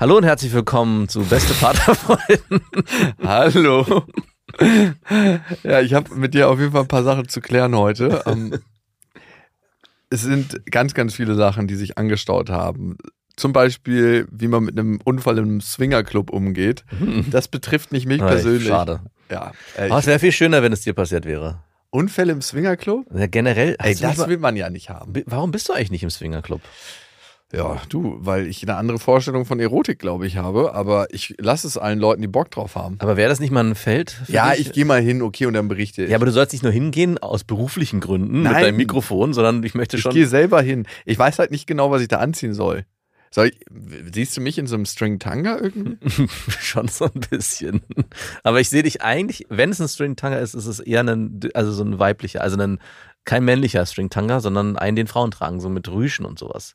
Hallo 0.00 0.16
und 0.16 0.24
herzlich 0.24 0.52
willkommen 0.52 1.08
zu 1.08 1.22
Beste 1.24 1.54
Vaterfreuden. 1.54 2.60
Hallo. 3.22 4.04
Ja, 5.64 5.80
ich 5.80 5.94
habe 5.94 6.14
mit 6.14 6.34
dir 6.34 6.48
auf 6.48 6.58
jeden 6.60 6.72
Fall 6.72 6.82
ein 6.82 6.88
paar 6.88 7.02
Sachen 7.02 7.28
zu 7.28 7.40
klären 7.40 7.74
heute. 7.76 8.22
Ähm, 8.26 8.58
es 10.10 10.22
sind 10.22 10.64
ganz, 10.70 10.94
ganz 10.94 11.14
viele 11.14 11.34
Sachen, 11.34 11.66
die 11.66 11.74
sich 11.74 11.98
angestaut 11.98 12.48
haben. 12.48 12.96
Zum 13.36 13.52
Beispiel, 13.52 14.26
wie 14.30 14.48
man 14.48 14.64
mit 14.64 14.78
einem 14.78 15.00
Unfall 15.04 15.38
im 15.38 15.60
Swingerclub 15.60 16.30
umgeht. 16.30 16.84
Das 17.30 17.48
betrifft 17.48 17.92
nicht 17.92 18.06
mich 18.06 18.18
persönlich. 18.18 18.68
schade. 18.68 19.00
Ja. 19.30 19.52
Äh, 19.76 19.90
Aber 19.90 19.98
es 19.98 20.06
wäre 20.06 20.18
viel 20.18 20.32
schöner, 20.32 20.62
wenn 20.62 20.72
es 20.72 20.80
dir 20.80 20.92
passiert 20.94 21.24
wäre. 21.24 21.62
Unfälle 21.90 22.32
im 22.32 22.42
Swingerclub? 22.42 23.06
Ja, 23.14 23.26
generell. 23.26 23.76
Ey, 23.78 23.94
das 23.94 24.28
will 24.28 24.38
man 24.38 24.56
ja 24.56 24.70
nicht 24.70 24.90
haben. 24.90 25.12
warum 25.26 25.50
bist 25.50 25.68
du 25.68 25.72
eigentlich 25.72 25.90
nicht 25.90 26.02
im 26.02 26.10
Swingerclub? 26.10 26.60
Ja, 27.50 27.80
du, 27.88 28.18
weil 28.20 28.46
ich 28.46 28.62
eine 28.62 28.76
andere 28.76 28.98
Vorstellung 28.98 29.46
von 29.46 29.58
Erotik, 29.58 29.98
glaube 29.98 30.26
ich, 30.26 30.36
habe. 30.36 30.74
Aber 30.74 31.06
ich 31.14 31.34
lasse 31.38 31.66
es 31.66 31.78
allen 31.78 31.98
Leuten, 31.98 32.20
die 32.20 32.28
Bock 32.28 32.50
drauf 32.50 32.76
haben. 32.76 32.96
Aber 32.98 33.16
wäre 33.16 33.30
das 33.30 33.40
nicht 33.40 33.50
mal 33.50 33.64
ein 33.64 33.74
Feld? 33.74 34.20
Ja, 34.28 34.50
dich? 34.50 34.66
ich 34.66 34.72
gehe 34.72 34.84
mal 34.84 35.00
hin, 35.00 35.22
okay, 35.22 35.46
und 35.46 35.54
dann 35.54 35.66
berichte 35.66 36.04
ich. 36.04 36.10
Ja, 36.10 36.16
aber 36.16 36.26
du 36.26 36.32
sollst 36.32 36.52
nicht 36.52 36.62
nur 36.62 36.72
hingehen 36.72 37.16
aus 37.16 37.44
beruflichen 37.44 38.00
Gründen 38.00 38.42
mit 38.42 38.52
Nein. 38.52 38.64
deinem 38.64 38.76
Mikrofon, 38.76 39.32
sondern 39.32 39.62
ich 39.64 39.74
möchte 39.74 39.96
ich 39.96 40.02
schon. 40.02 40.12
gehe 40.12 40.26
selber 40.26 40.60
hin. 40.60 40.86
Ich 41.06 41.18
weiß 41.18 41.38
halt 41.38 41.50
nicht 41.50 41.66
genau, 41.66 41.90
was 41.90 42.02
ich 42.02 42.08
da 42.08 42.18
anziehen 42.18 42.52
soll. 42.52 42.84
Soll 43.30 43.48
ich, 43.48 43.60
siehst 44.12 44.36
du 44.36 44.40
mich 44.40 44.58
in 44.58 44.66
so 44.66 44.74
einem 44.74 44.86
String 44.86 45.18
Tanga 45.18 45.58
irgendwie? 45.58 45.98
schon 46.60 46.88
so 46.88 47.06
ein 47.06 47.20
bisschen. 47.30 47.82
Aber 48.42 48.60
ich 48.60 48.68
sehe 48.68 48.82
dich 48.82 49.02
eigentlich, 49.02 49.46
wenn 49.48 49.70
es 49.70 49.80
ein 49.80 49.88
String 49.88 50.16
Tanga 50.16 50.36
ist, 50.36 50.54
ist 50.54 50.66
es 50.66 50.80
eher 50.80 51.00
ein, 51.00 51.40
also 51.54 51.72
so 51.72 51.82
ein 51.84 51.98
weiblicher, 51.98 52.42
also 52.42 52.58
ein, 52.58 52.78
kein 53.24 53.44
männlicher 53.44 53.84
String 53.86 54.10
Tanga, 54.10 54.40
sondern 54.40 54.76
einen, 54.76 54.96
den 54.96 55.06
Frauen 55.06 55.30
tragen, 55.30 55.60
so 55.60 55.68
mit 55.68 55.88
Rüschen 55.88 56.26
und 56.26 56.38
sowas. 56.38 56.74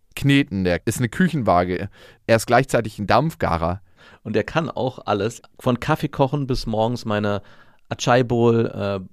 kneten, 0.15 0.63
der 0.63 0.81
ist 0.85 0.99
eine 0.99 1.09
Küchenwaage. 1.09 1.89
Er 2.27 2.35
ist 2.35 2.47
gleichzeitig 2.47 2.99
ein 2.99 3.07
Dampfgarer. 3.07 3.81
Und 4.23 4.35
er 4.35 4.43
kann 4.43 4.69
auch 4.69 4.99
alles, 5.05 5.41
von 5.59 5.79
Kaffee 5.79 6.09
kochen 6.09 6.47
bis 6.47 6.65
morgens 6.65 7.05
meine 7.05 7.41
Achai 7.89 8.23
Bowl, 8.23 8.65
äh, 8.67 8.99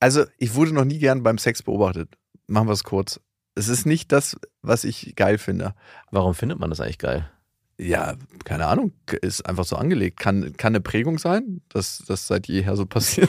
Also 0.00 0.24
ich 0.38 0.54
wurde 0.54 0.72
noch 0.72 0.84
nie 0.84 0.98
gern 0.98 1.22
beim 1.22 1.38
Sex 1.38 1.62
beobachtet. 1.62 2.14
Machen 2.46 2.68
wir 2.68 2.72
es 2.72 2.84
kurz. 2.84 3.20
Es 3.54 3.68
ist 3.68 3.86
nicht 3.86 4.10
das, 4.12 4.36
was 4.62 4.84
ich 4.84 5.14
geil 5.16 5.38
finde. 5.38 5.74
Warum 6.10 6.34
findet 6.34 6.58
man 6.58 6.70
das 6.70 6.80
eigentlich 6.80 6.98
geil? 6.98 7.30
Ja, 7.76 8.14
keine 8.44 8.66
Ahnung, 8.66 8.92
ist 9.20 9.46
einfach 9.46 9.64
so 9.64 9.74
angelegt. 9.74 10.20
Kann, 10.20 10.56
kann 10.56 10.70
eine 10.72 10.80
Prägung 10.80 11.18
sein, 11.18 11.60
dass 11.70 12.04
das 12.06 12.28
seit 12.28 12.46
jeher 12.46 12.76
so 12.76 12.86
passiert. 12.86 13.28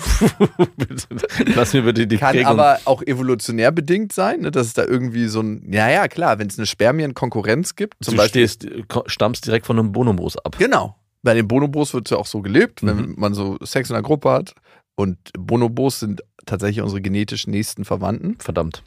Lass 1.55 1.73
mir 1.73 1.81
bitte 1.83 2.07
die 2.07 2.17
kann 2.17 2.31
Prägung. 2.35 2.47
aber 2.51 2.79
auch 2.85 3.01
evolutionär 3.01 3.71
bedingt 3.71 4.13
sein, 4.13 4.41
ne, 4.41 4.51
dass 4.51 4.67
es 4.67 4.73
da 4.73 4.83
irgendwie 4.85 5.27
so 5.27 5.41
ein, 5.41 5.71
ja, 5.71 5.89
ja, 5.89 6.07
klar, 6.07 6.39
wenn 6.39 6.47
es 6.47 6.57
eine 6.57 6.67
Spermienkonkurrenz 6.67 7.75
gibt, 7.75 8.03
zum 8.03 8.13
du 8.15 8.17
Beispiel. 8.21 8.47
stehst, 8.47 8.67
stammst 9.07 9.45
direkt 9.45 9.65
von 9.65 9.79
einem 9.79 9.91
Bonobos 9.91 10.37
ab. 10.37 10.55
Genau. 10.59 10.95
Bei 11.23 11.33
den 11.33 11.47
Bonobos 11.47 11.93
wird 11.93 12.05
es 12.07 12.11
ja 12.11 12.17
auch 12.17 12.27
so 12.27 12.41
gelebt, 12.41 12.83
wenn 12.85 12.97
Mhm. 12.97 13.15
man 13.17 13.33
so 13.33 13.57
Sex 13.63 13.89
in 13.89 13.95
einer 13.95 14.03
Gruppe 14.03 14.29
hat. 14.31 14.53
Und 14.95 15.17
Bonobos 15.37 15.99
sind 15.99 16.23
tatsächlich 16.45 16.81
unsere 16.81 17.01
genetisch 17.01 17.47
nächsten 17.47 17.85
Verwandten. 17.85 18.37
Verdammt. 18.39 18.83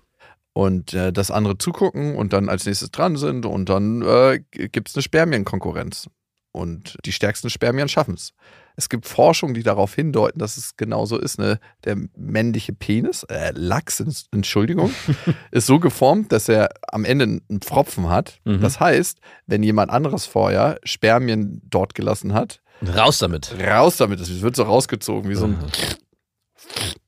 Und 0.55 0.95
äh, 0.95 1.13
dass 1.13 1.31
andere 1.31 1.59
zugucken 1.59 2.17
und 2.17 2.33
dann 2.33 2.49
als 2.49 2.67
nächstes 2.67 2.91
dran 2.91 3.17
sind 3.17 3.47
und 3.47 3.69
dann 3.69 4.03
äh, 4.03 4.41
gibt 4.51 4.89
es 4.89 4.97
eine 4.97 5.03
Spermienkonkurrenz. 5.03 6.09
Und 6.51 6.97
die 7.05 7.13
stärksten 7.13 7.51
Spermien 7.51 7.89
schaffen 7.89 8.15
es. 8.15 8.33
Es 8.75 8.89
gibt 8.89 9.07
Forschung, 9.07 9.55
die 9.55 9.63
darauf 9.63 9.95
hindeuten, 9.95 10.39
dass 10.39 10.57
es 10.57 10.77
genauso 10.77 11.19
ist. 11.19 11.39
Ne? 11.39 11.59
Der 11.85 11.97
männliche 12.17 12.73
Penis, 12.73 13.25
äh, 13.25 13.53
Lachs, 13.55 14.03
Entschuldigung, 14.33 14.93
ist 15.51 15.67
so 15.67 15.79
geformt, 15.79 16.33
dass 16.33 16.49
er 16.49 16.71
am 16.91 17.05
Ende 17.05 17.25
einen 17.25 17.61
Pfropfen 17.61 18.09
hat. 18.09 18.41
Mhm. 18.45 18.61
Das 18.61 18.81
heißt, 18.81 19.19
wenn 19.47 19.63
jemand 19.63 19.91
anderes 19.91 20.27
vorher 20.27 20.79
Spermien 20.85 21.61
dort 21.65 21.95
gelassen 21.95 22.35
hat, 22.35 22.63
Raus 22.87 23.19
damit. 23.19 23.55
raus 23.61 23.97
damit. 23.97 24.21
Es 24.21 24.41
wird 24.43 24.57
so 24.57 24.63
rausgezogen 24.63 25.29
wie 25.31 25.35
so 25.35 25.47
ein. 25.47 25.59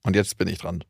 Und 0.03 0.17
jetzt 0.17 0.37
bin 0.39 0.49
ich 0.49 0.59
dran. 0.59 0.85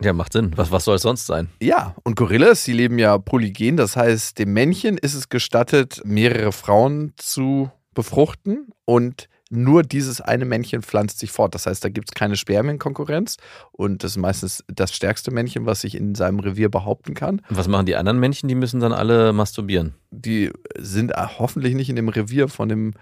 Ja, 0.00 0.12
macht 0.12 0.32
Sinn. 0.32 0.52
Was, 0.56 0.72
was 0.72 0.84
soll 0.84 0.96
es 0.96 1.02
sonst 1.02 1.26
sein? 1.26 1.48
Ja, 1.60 1.94
und 2.02 2.16
Gorillas, 2.16 2.64
die 2.64 2.72
leben 2.72 2.98
ja 2.98 3.18
polygen. 3.18 3.76
Das 3.76 3.96
heißt, 3.96 4.38
dem 4.38 4.52
Männchen 4.52 4.98
ist 4.98 5.14
es 5.14 5.28
gestattet, 5.28 6.00
mehrere 6.04 6.52
Frauen 6.52 7.12
zu 7.16 7.70
befruchten 7.94 8.68
und 8.84 9.28
nur 9.50 9.82
dieses 9.82 10.22
eine 10.22 10.46
Männchen 10.46 10.82
pflanzt 10.82 11.18
sich 11.18 11.30
fort. 11.30 11.54
Das 11.54 11.66
heißt, 11.66 11.84
da 11.84 11.90
gibt 11.90 12.08
es 12.10 12.14
keine 12.14 12.36
Spermienkonkurrenz 12.36 13.36
und 13.70 14.02
das 14.02 14.12
ist 14.12 14.16
meistens 14.16 14.64
das 14.66 14.94
stärkste 14.94 15.30
Männchen, 15.30 15.66
was 15.66 15.82
sich 15.82 15.94
in 15.94 16.14
seinem 16.14 16.40
Revier 16.40 16.70
behaupten 16.70 17.12
kann. 17.12 17.42
Und 17.50 17.56
was 17.58 17.68
machen 17.68 17.84
die 17.84 17.94
anderen 17.94 18.18
Männchen? 18.18 18.48
Die 18.48 18.54
müssen 18.54 18.80
dann 18.80 18.94
alle 18.94 19.34
masturbieren. 19.34 19.94
Die 20.10 20.50
sind 20.78 21.12
hoffentlich 21.38 21.74
nicht 21.74 21.90
in 21.90 21.96
dem 21.96 22.08
Revier 22.08 22.48
von 22.48 22.70
dem 22.70 22.94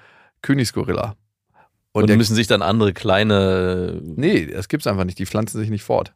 Königsgorilla. 0.43 1.17
Und, 1.93 2.09
der, 2.09 2.17
müssen 2.17 2.37
sich 2.37 2.47
dann 2.47 2.63
andere 2.63 2.93
kleine. 2.93 4.01
nee, 4.03 4.47
das 4.47 4.69
gibt's 4.69 4.87
einfach 4.87 5.05
nicht. 5.05 5.19
Die 5.19 5.27
pflanzen 5.27 5.59
sich 5.59 5.71
nicht 5.71 5.83
fort. 5.83 6.15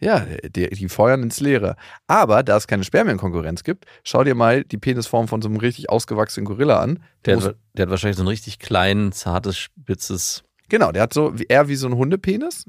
Ja, 0.00 0.26
die, 0.48 0.68
die 0.68 0.88
feuern 0.88 1.22
ins 1.22 1.40
Leere. 1.40 1.76
Aber 2.08 2.42
da 2.42 2.56
es 2.56 2.66
keine 2.66 2.84
Spermienkonkurrenz 2.84 3.62
gibt, 3.62 3.86
schau 4.02 4.24
dir 4.24 4.34
mal 4.34 4.64
die 4.64 4.76
Penisform 4.76 5.28
von 5.28 5.40
so 5.40 5.48
einem 5.48 5.56
richtig 5.58 5.88
ausgewachsenen 5.88 6.44
Gorilla 6.46 6.80
an. 6.80 7.02
Der 7.24 7.36
Muss- 7.36 7.44
hat, 7.46 7.56
der 7.74 7.84
hat 7.84 7.90
wahrscheinlich 7.90 8.16
so 8.16 8.24
ein 8.24 8.28
richtig 8.28 8.58
klein, 8.58 9.12
zartes, 9.12 9.56
spitzes. 9.56 10.42
genau, 10.68 10.90
der 10.92 11.02
hat 11.02 11.14
so 11.14 11.32
eher 11.48 11.68
wie 11.68 11.76
so 11.76 11.86
ein 11.86 11.94
Hundepenis. 11.94 12.66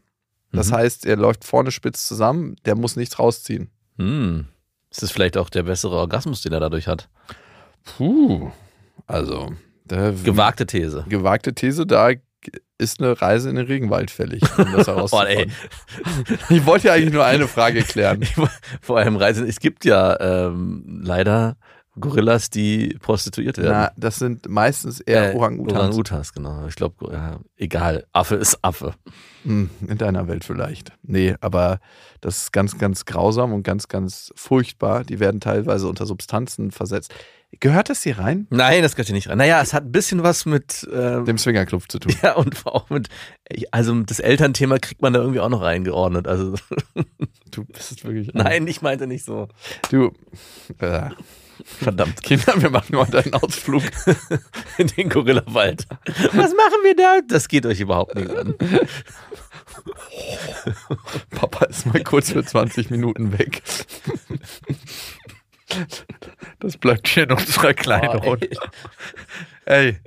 Das 0.52 0.70
Mhm. 0.70 0.76
heißt, 0.76 1.06
er 1.08 1.18
läuft 1.18 1.44
vorne 1.44 1.72
spitz 1.72 2.08
zusammen, 2.08 2.56
der 2.66 2.76
muss 2.76 2.96
nichts 2.96 3.18
rausziehen. 3.20 3.70
Hm. 3.98 4.46
Ist 4.92 5.02
das 5.04 5.12
vielleicht 5.12 5.36
auch 5.36 5.50
der 5.50 5.64
bessere 5.64 5.96
Orgasmus, 5.96 6.42
den 6.44 6.54
er 6.54 6.60
dadurch 6.62 6.88
hat? 6.88 7.10
Puh. 7.84 8.52
Also, 9.08 9.52
da, 9.86 10.12
Gewagte 10.12 10.66
These. 10.66 11.06
gewagte 11.08 11.54
These, 11.54 11.86
da 11.86 12.12
ist 12.78 13.02
eine 13.02 13.20
Reise 13.22 13.50
in 13.50 13.56
den 13.56 13.66
Regenwald 13.66 14.12
fällig, 14.12 14.42
um 14.58 14.72
das 14.74 14.88
herauszufinden. 14.88 15.52
ich 16.50 16.66
wollte 16.66 16.88
ja 16.88 16.94
eigentlich 16.94 17.14
nur 17.14 17.26
eine 17.26 17.48
Frage 17.48 17.82
klären. 17.84 18.24
Vor 18.82 18.98
allem 18.98 19.16
Reisen. 19.16 19.48
Es 19.48 19.60
gibt 19.60 19.86
ja 19.86 20.20
ähm, 20.48 21.02
leider 21.04 21.58
Gorillas, 22.00 22.50
die 22.50 22.98
prostituiert 23.00 23.58
werden. 23.58 23.72
Na, 23.72 23.92
das 23.98 24.18
sind 24.18 24.48
meistens 24.50 25.00
eher 25.00 25.34
Äh, 25.34 25.36
Orang-Utans. 25.36 25.74
Orang-Utans, 25.80 26.34
genau. 26.34 26.68
Ich 26.68 26.76
glaube, 26.76 27.12
ja, 27.12 27.40
egal. 27.58 28.06
Affe 28.14 28.36
ist 28.36 28.60
Affe. 28.64 28.94
Hm, 29.44 29.70
in 29.88 29.98
deiner 29.98 30.28
Welt 30.28 30.44
vielleicht. 30.44 30.92
Nee, 31.04 31.36
aber 31.42 31.80
das 32.22 32.38
ist 32.44 32.52
ganz, 32.54 32.78
ganz 32.78 33.06
grausam 33.06 33.54
und 33.54 33.64
ganz, 33.64 33.88
ganz 33.88 34.32
furchtbar. 34.36 35.04
Die 35.04 35.20
werden 35.20 35.40
teilweise 35.40 35.88
unter 35.88 36.06
Substanzen 36.06 36.72
versetzt. 36.72 37.14
Gehört 37.62 37.90
das 37.90 38.04
hier 38.04 38.18
rein? 38.20 38.48
Nein, 38.50 38.82
das 38.82 38.96
gehört 38.96 39.08
hier 39.08 39.16
nicht 39.16 39.30
rein. 39.30 39.38
Naja, 39.38 39.62
es 39.62 39.74
hat 39.74 39.86
ein 39.86 39.92
bisschen 39.92 40.24
was 40.24 40.46
mit. 40.46 40.86
ähm, 40.92 41.24
Dem 41.24 41.38
Swingerclub 41.38 41.90
zu 41.90 42.00
tun. 42.00 42.14
ja, 42.22 42.34
und 42.34 42.66
auch 42.66 42.90
mit. 42.90 43.08
Also 43.72 43.94
das 44.02 44.20
Elternthema 44.20 44.78
kriegt 44.80 45.02
man 45.02 45.14
da 45.14 45.20
irgendwie 45.22 45.40
auch 45.40 45.48
noch 45.50 45.62
reingeordnet. 45.62 46.28
Also, 46.28 46.56
Du 47.52 47.64
bist 47.64 48.04
wirklich. 48.04 48.32
nein, 48.34 48.68
ich 48.68 48.82
meinte 48.82 49.08
nicht 49.08 49.24
so. 49.24 49.48
Du. 49.90 50.12
Äh, 50.80 51.12
Verdammt. 51.64 52.22
Kinder, 52.22 52.62
wir 52.62 52.70
machen 52.70 52.98
heute 52.98 53.24
einen 53.24 53.34
Ausflug. 53.34 53.84
In 54.78 54.88
den 54.88 55.10
Gorillawald. 55.10 55.88
Was 56.34 56.54
machen 56.54 56.84
wir 56.84 56.96
da? 56.96 57.20
Das 57.28 57.48
geht 57.48 57.66
euch 57.66 57.80
überhaupt 57.80 58.16
nicht 58.16 58.30
an. 58.30 58.56
Papa 61.32 61.66
ist 61.66 61.86
mal 61.86 62.04
kurz 62.04 62.32
für 62.32 62.44
20 62.44 62.90
Minuten 62.92 63.38
weg. 63.38 63.62
Das 66.60 66.78
bleibt 66.78 67.08
hier 67.08 67.24
in 67.24 67.32
unserer 67.32 67.74
kleinen 67.74 68.20
Runde. 68.20 68.50
Ey, 69.66 69.98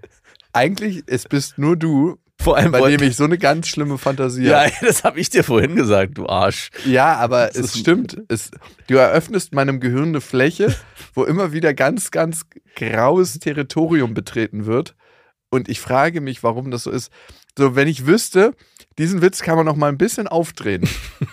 eigentlich, 0.52 1.02
es 1.06 1.24
bist 1.24 1.58
nur 1.58 1.76
du, 1.76 2.18
Vor 2.40 2.56
allem 2.56 2.70
bei 2.72 2.90
dem 2.96 3.02
ich 3.02 3.16
so 3.16 3.24
eine 3.24 3.36
ganz 3.36 3.66
schlimme 3.68 3.98
Fantasie 3.98 4.44
Ja, 4.44 4.60
habe. 4.64 4.72
das 4.86 5.02
habe 5.04 5.18
ich 5.20 5.28
dir 5.28 5.42
vorhin 5.44 5.74
gesagt, 5.76 6.18
du 6.18 6.26
Arsch. 6.28 6.70
Ja, 6.86 7.16
aber 7.16 7.50
es 7.50 7.56
ist- 7.56 7.78
stimmt. 7.78 8.20
Es, 8.28 8.50
du 8.86 8.94
eröffnest 8.96 9.52
meinem 9.54 9.80
Gehirn 9.80 10.08
eine 10.08 10.20
Fläche, 10.20 10.74
wo 11.14 11.24
immer 11.24 11.52
wieder 11.52 11.74
ganz, 11.74 12.10
ganz 12.10 12.42
graues 12.76 13.38
Territorium 13.40 14.14
betreten 14.14 14.66
wird. 14.66 14.94
Und 15.50 15.68
ich 15.68 15.80
frage 15.80 16.20
mich, 16.20 16.42
warum 16.42 16.70
das 16.70 16.84
so 16.84 16.90
ist. 16.90 17.10
So, 17.56 17.74
wenn 17.74 17.88
ich 17.88 18.06
wüsste, 18.06 18.52
diesen 18.98 19.20
Witz 19.22 19.40
kann 19.42 19.56
man 19.56 19.64
noch 19.66 19.76
mal 19.76 19.88
ein 19.88 19.98
bisschen 19.98 20.28
aufdrehen. 20.28 20.86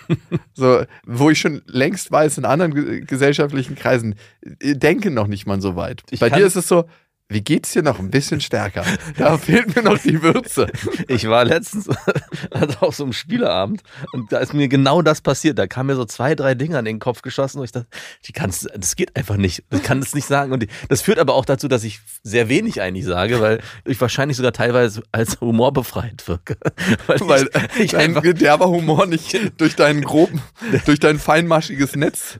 so, 0.54 0.82
wo 1.06 1.30
ich 1.30 1.38
schon 1.38 1.62
längst 1.66 2.10
weiß, 2.10 2.38
in 2.38 2.44
anderen 2.46 2.74
ge- 2.74 3.00
gesellschaftlichen 3.02 3.76
Kreisen 3.76 4.14
äh, 4.60 4.74
denken 4.74 5.14
noch 5.14 5.26
nicht 5.28 5.46
mal 5.46 5.60
so 5.60 5.76
weit. 5.76 6.02
Ich 6.10 6.18
Bei 6.20 6.30
dir 6.30 6.46
ist 6.46 6.56
es 6.56 6.66
so, 6.66 6.86
wie 7.28 7.40
geht's 7.40 7.72
dir 7.72 7.82
noch 7.82 7.98
ein 7.98 8.10
bisschen 8.10 8.40
stärker? 8.40 8.84
Da 9.18 9.36
fehlt 9.36 9.74
mir 9.74 9.82
noch 9.82 9.98
die 9.98 10.22
Würze. 10.22 10.68
Ich 11.08 11.28
war 11.28 11.44
letztens 11.44 11.88
also 12.50 12.76
auf 12.80 12.94
so 12.94 13.02
einem 13.02 13.12
Spieleabend 13.12 13.82
und 14.12 14.30
da 14.30 14.38
ist 14.38 14.54
mir 14.54 14.68
genau 14.68 15.02
das 15.02 15.20
passiert. 15.22 15.58
Da 15.58 15.66
kamen 15.66 15.88
mir 15.88 15.96
so 15.96 16.04
zwei, 16.04 16.36
drei 16.36 16.54
Dinge 16.54 16.78
an 16.78 16.84
den 16.84 17.00
Kopf 17.00 17.22
geschossen 17.22 17.58
und 17.58 17.64
ich 17.64 17.72
dachte, 17.72 17.88
die 18.26 18.32
kannst, 18.32 18.68
das 18.76 18.94
geht 18.94 19.16
einfach 19.16 19.36
nicht. 19.36 19.64
Ich 19.72 19.82
kann 19.82 19.98
das 20.00 20.14
nicht 20.14 20.26
sagen. 20.28 20.52
Und 20.52 20.62
die- 20.62 20.68
das 20.88 21.02
führt 21.02 21.18
aber 21.18 21.34
auch 21.34 21.44
dazu, 21.44 21.66
dass 21.66 21.82
ich 21.82 21.98
sehr 22.22 22.48
wenig 22.48 22.80
eigentlich 22.80 23.04
sage, 23.04 23.40
weil 23.40 23.60
ich 23.84 24.00
wahrscheinlich 24.00 24.36
sogar 24.36 24.52
teilweise 24.52 25.02
als 25.10 25.40
humorbefreit 25.40 26.28
wirke. 26.28 26.56
Weil, 27.08 27.20
Weil 27.28 27.50
ich, 27.74 27.80
ich 27.86 27.90
dein 27.90 28.16
einfach, 28.16 28.22
derber 28.34 28.68
Humor 28.68 29.06
nicht 29.06 29.36
durch 29.60 29.74
deinen 29.74 30.02
groben, 30.02 30.42
durch 30.84 31.00
dein 31.00 31.18
feinmaschiges 31.18 31.96
Netz 31.96 32.38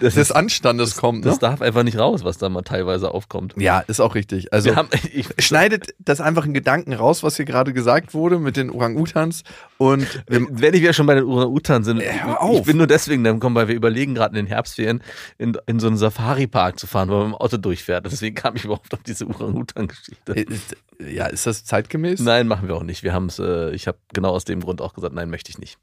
das, 0.00 0.14
des 0.14 0.32
Anstandes 0.32 0.96
kommt. 0.96 1.24
Ne? 1.24 1.30
das 1.30 1.38
darf 1.38 1.60
einfach 1.60 1.82
nicht 1.82 1.98
raus, 1.98 2.24
was 2.24 2.38
da 2.38 2.48
mal 2.48 2.62
teilweise 2.62 3.10
aufkommt. 3.12 3.54
Ja, 3.58 3.84
ist 3.90 4.00
auch 4.00 4.14
richtig. 4.14 4.52
Also 4.52 4.74
haben, 4.76 4.88
ich, 5.12 5.26
schneidet 5.38 5.94
das 5.98 6.20
einfach 6.20 6.46
in 6.46 6.54
Gedanken 6.54 6.92
raus, 6.92 7.22
was 7.22 7.36
hier 7.36 7.44
gerade 7.44 7.72
gesagt 7.72 8.14
wurde 8.14 8.38
mit 8.38 8.56
den 8.56 8.70
Orang-Utans. 8.70 9.42
Und 9.76 10.24
Wenn 10.26 10.74
ich 10.74 10.80
wieder 10.80 10.92
schon 10.92 11.06
bei 11.06 11.14
den 11.14 11.24
Orang-Utan 11.24 11.84
sind, 11.84 12.02
ich 12.02 12.62
bin 12.62 12.76
nur 12.76 12.86
deswegen 12.86 13.24
dann 13.24 13.34
gekommen, 13.34 13.56
weil 13.56 13.68
wir 13.68 13.74
überlegen 13.74 14.14
gerade 14.14 14.38
in 14.38 14.46
den 14.46 14.46
Herbstferien 14.46 15.02
in, 15.38 15.56
in 15.66 15.80
so 15.80 15.88
einen 15.88 15.96
Safari-Park 15.96 16.78
zu 16.78 16.86
fahren, 16.86 17.08
wo 17.08 17.14
man 17.14 17.30
mit 17.30 17.34
dem 17.34 17.40
Auto 17.40 17.56
durchfährt. 17.56 18.06
Deswegen 18.06 18.34
kam 18.34 18.56
ich 18.56 18.64
überhaupt 18.64 18.92
auf 18.94 19.02
diese 19.02 19.26
Orang-Utan-Geschichte. 19.26 20.32
ist, 20.32 20.76
ja, 20.98 21.26
ist 21.26 21.46
das 21.46 21.64
zeitgemäß? 21.64 22.20
Nein, 22.20 22.46
machen 22.46 22.68
wir 22.68 22.76
auch 22.76 22.82
nicht. 22.82 23.02
Wir 23.02 23.12
haben 23.12 23.26
es, 23.26 23.38
äh, 23.38 23.70
ich 23.70 23.86
habe 23.86 23.98
genau 24.14 24.30
aus 24.30 24.44
dem 24.44 24.60
Grund 24.60 24.80
auch 24.80 24.94
gesagt, 24.94 25.14
nein, 25.14 25.30
möchte 25.30 25.50
ich 25.50 25.58
nicht. 25.58 25.78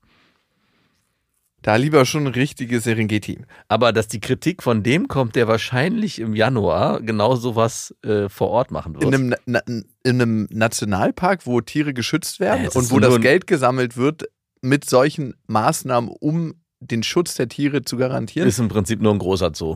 Da 1.67 1.75
lieber 1.75 2.05
schon 2.05 2.27
ein 2.27 2.33
richtiges 2.33 2.85
Serengeti. 2.85 3.39
Aber 3.67 3.91
dass 3.91 4.07
die 4.07 4.21
Kritik 4.21 4.63
von 4.63 4.83
dem 4.83 5.09
kommt, 5.09 5.35
der 5.35 5.49
wahrscheinlich 5.49 6.19
im 6.19 6.33
Januar 6.33 7.01
genau 7.01 7.35
sowas 7.35 7.93
äh, 8.05 8.29
vor 8.29 8.51
Ort 8.51 8.71
machen 8.71 8.93
wird. 8.93 9.03
In 9.03 9.13
einem, 9.13 9.35
Na- 9.45 9.59
in 9.67 9.83
einem 10.05 10.47
Nationalpark, 10.49 11.45
wo 11.45 11.59
Tiere 11.59 11.93
geschützt 11.93 12.39
werden 12.39 12.63
Äh, 12.63 12.67
es 12.67 12.75
und 12.77 12.89
wo 12.89 13.01
das 13.01 13.19
Geld 13.19 13.47
gesammelt 13.47 13.97
wird 13.97 14.29
mit 14.61 14.89
solchen 14.89 15.33
Maßnahmen, 15.47 16.09
um 16.09 16.53
den 16.79 17.03
Schutz 17.03 17.35
der 17.35 17.49
Tiere 17.49 17.81
zu 17.81 17.97
garantieren. 17.97 18.47
ist 18.47 18.59
im 18.59 18.69
Prinzip 18.69 19.01
nur 19.01 19.11
ein 19.11 19.19
großer 19.19 19.51
Zoo. 19.53 19.75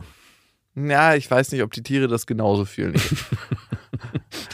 Ja, 0.74 1.14
ich 1.14 1.30
weiß 1.30 1.52
nicht, 1.52 1.62
ob 1.62 1.72
die 1.72 1.82
Tiere 1.82 2.08
das 2.08 2.26
genauso 2.26 2.64
fühlen. 2.64 2.94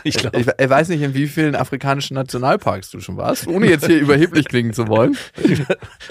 Ich 0.04 0.16
glaube, 0.16 0.38
Ich, 0.38 0.46
ich 0.46 0.70
weiß 0.70 0.88
nicht, 0.88 1.02
in 1.02 1.14
wie 1.14 1.26
vielen 1.26 1.54
afrikanischen 1.56 2.14
Nationalparks 2.14 2.90
du 2.90 3.00
schon 3.00 3.16
warst, 3.16 3.46
ohne 3.46 3.68
jetzt 3.68 3.86
hier 3.86 3.98
überheblich 4.00 4.46
klingen 4.46 4.72
zu 4.72 4.88
wollen. 4.88 5.16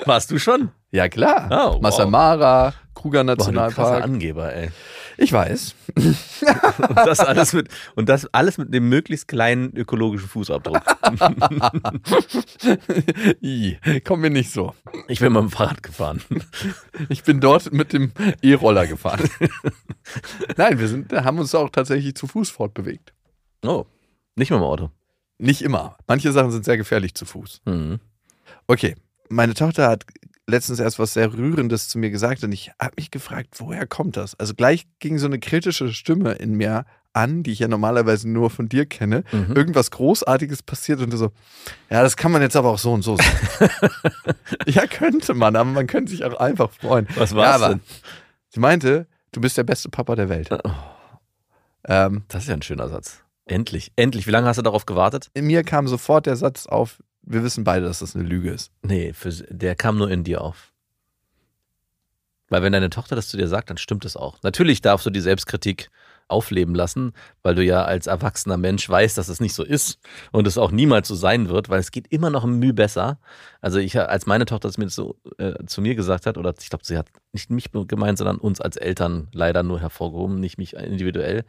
warst 0.05 0.31
du 0.31 0.39
schon? 0.39 0.69
Ja, 0.91 1.07
klar. 1.09 1.47
Oh, 1.51 1.73
wow. 1.75 1.81
Masai 1.81 2.05
Mara, 2.05 2.73
Kruger 2.93 3.23
Boah, 3.23 3.35
du 3.35 3.39
Nationalpark. 3.41 4.03
Angeber, 4.03 4.53
ey. 4.53 4.69
Ich 5.17 5.33
weiß. 5.33 5.75
Und 5.95 6.95
das 6.95 7.19
alles 7.19 7.53
mit, 7.53 7.69
und 7.95 8.07
das 8.07 8.31
alles 8.33 8.57
mit 8.57 8.73
dem 8.73 8.87
möglichst 8.87 9.27
kleinen 9.27 9.75
ökologischen 9.75 10.29
Fußabdruck. 10.29 10.81
I, 13.41 13.77
komm 14.05 14.21
mir 14.21 14.29
nicht 14.29 14.51
so. 14.51 14.75
Ich 15.07 15.19
bin 15.19 15.33
mal 15.33 15.41
mit 15.41 15.51
dem 15.51 15.55
Fahrrad 15.55 15.81
gefahren. 15.81 16.21
Ich 17.09 17.23
bin 17.23 17.39
dort 17.39 17.73
mit 17.73 17.93
dem 17.93 18.11
E-Roller 18.41 18.85
gefahren. 18.85 19.27
Nein, 20.57 20.79
wir 20.79 20.87
sind, 20.87 21.11
haben 21.13 21.39
uns 21.39 21.55
auch 21.55 21.69
tatsächlich 21.69 22.15
zu 22.15 22.27
Fuß 22.27 22.51
fortbewegt. 22.51 23.13
Oh, 23.63 23.85
nicht 24.35 24.51
mit 24.51 24.59
dem 24.59 24.63
Auto. 24.63 24.91
Nicht 25.39 25.61
immer. 25.61 25.97
Manche 26.07 26.31
Sachen 26.31 26.51
sind 26.51 26.65
sehr 26.65 26.77
gefährlich 26.77 27.15
zu 27.15 27.25
Fuß. 27.25 27.61
Mhm. 27.65 27.99
Okay, 28.67 28.95
meine 29.29 29.53
Tochter 29.53 29.89
hat 29.89 30.05
letztens 30.49 30.79
erst 30.79 30.97
was 30.97 31.13
sehr 31.13 31.33
Rührendes 31.33 31.89
zu 31.89 31.99
mir 31.99 32.09
gesagt 32.09 32.43
und 32.43 32.51
ich 32.51 32.71
habe 32.81 32.93
mich 32.97 33.11
gefragt, 33.11 33.55
woher 33.57 33.85
kommt 33.85 34.17
das? 34.17 34.39
Also 34.39 34.53
gleich 34.53 34.87
ging 34.99 35.17
so 35.17 35.27
eine 35.27 35.39
kritische 35.39 35.93
Stimme 35.93 36.33
in 36.33 36.55
mir 36.55 36.85
an, 37.13 37.43
die 37.43 37.51
ich 37.51 37.59
ja 37.59 37.67
normalerweise 37.67 38.29
nur 38.29 38.49
von 38.49 38.69
dir 38.69 38.85
kenne. 38.85 39.23
Mhm. 39.31 39.53
Irgendwas 39.55 39.91
Großartiges 39.91 40.63
passiert 40.63 41.01
und 41.01 41.11
du 41.11 41.17
so, 41.17 41.31
ja, 41.89 42.01
das 42.03 42.15
kann 42.15 42.31
man 42.31 42.41
jetzt 42.41 42.55
aber 42.55 42.69
auch 42.69 42.77
so 42.77 42.93
und 42.93 43.01
so 43.01 43.17
sagen. 43.17 43.71
ja, 44.67 44.85
könnte 44.87 45.33
man, 45.33 45.55
aber 45.55 45.69
man 45.69 45.87
könnte 45.87 46.11
sich 46.11 46.23
auch 46.23 46.39
einfach 46.39 46.71
freuen. 46.71 47.07
Was 47.15 47.31
ja, 47.31 47.37
war's 47.37 47.61
aber 47.61 47.73
denn? 47.75 47.81
Sie 48.49 48.59
meinte, 48.59 49.07
du 49.31 49.41
bist 49.41 49.57
der 49.57 49.63
beste 49.63 49.89
Papa 49.89 50.15
der 50.15 50.29
Welt. 50.29 50.49
Oh. 50.51 50.69
Ähm, 51.85 52.23
Das 52.27 52.43
ist 52.43 52.49
ja 52.49 52.55
ein 52.55 52.61
schöner 52.61 52.87
Satz. 52.87 53.23
Endlich, 53.45 53.91
endlich. 53.95 54.27
Wie 54.27 54.31
lange 54.31 54.47
hast 54.47 54.57
du 54.57 54.61
darauf 54.61 54.85
gewartet? 54.85 55.29
in 55.33 55.47
mir 55.47 55.63
kam 55.63 55.87
sofort 55.87 56.25
der 56.25 56.35
Satz 56.35 56.67
auf, 56.67 56.99
wir 57.27 57.43
wissen 57.43 57.63
beide, 57.63 57.85
dass 57.85 57.99
das 57.99 58.15
eine 58.15 58.25
Lüge 58.25 58.51
ist. 58.51 58.71
Nee, 58.81 59.13
für, 59.13 59.31
der 59.31 59.75
kam 59.75 59.97
nur 59.97 60.09
in 60.09 60.23
dir 60.23 60.41
auf. 60.41 60.73
Weil 62.49 62.63
wenn 62.63 62.71
deine 62.71 62.89
Tochter 62.89 63.15
das 63.15 63.27
zu 63.27 63.37
dir 63.37 63.47
sagt, 63.47 63.69
dann 63.69 63.77
stimmt 63.77 64.05
es 64.05 64.15
auch. 64.15 64.41
Natürlich 64.41 64.81
darfst 64.81 65.05
du 65.05 65.09
die 65.09 65.19
Selbstkritik 65.19 65.89
aufleben 66.29 66.75
lassen, 66.75 67.13
weil 67.41 67.55
du 67.55 67.63
ja 67.63 67.83
als 67.83 68.07
erwachsener 68.07 68.57
Mensch 68.57 68.89
weißt, 68.89 69.17
dass 69.17 69.29
es 69.29 69.39
nicht 69.39 69.53
so 69.53 69.63
ist 69.63 69.99
und 70.31 70.45
es 70.45 70.57
auch 70.57 70.71
niemals 70.71 71.07
so 71.07 71.15
sein 71.15 71.47
wird, 71.47 71.69
weil 71.69 71.79
es 71.79 71.91
geht 71.91 72.07
immer 72.09 72.29
noch 72.29 72.43
ein 72.43 72.59
Mühe 72.59 72.73
besser. 72.73 73.19
Also 73.61 73.79
ich, 73.79 73.97
als 73.97 74.25
meine 74.25 74.45
Tochter 74.45 74.67
es 74.67 74.77
mir 74.77 74.89
so 74.89 75.15
äh, 75.37 75.53
zu 75.65 75.81
mir 75.81 75.95
gesagt 75.95 76.25
hat, 76.25 76.37
oder 76.37 76.53
ich 76.59 76.69
glaube, 76.69 76.85
sie 76.85 76.97
hat 76.97 77.07
nicht 77.31 77.49
mich 77.49 77.71
gemeint, 77.71 78.17
sondern 78.17 78.37
uns 78.37 78.59
als 78.59 78.75
Eltern 78.77 79.29
leider 79.31 79.63
nur 79.63 79.79
hervorgehoben, 79.79 80.39
nicht 80.39 80.57
mich 80.57 80.73
individuell. 80.73 81.45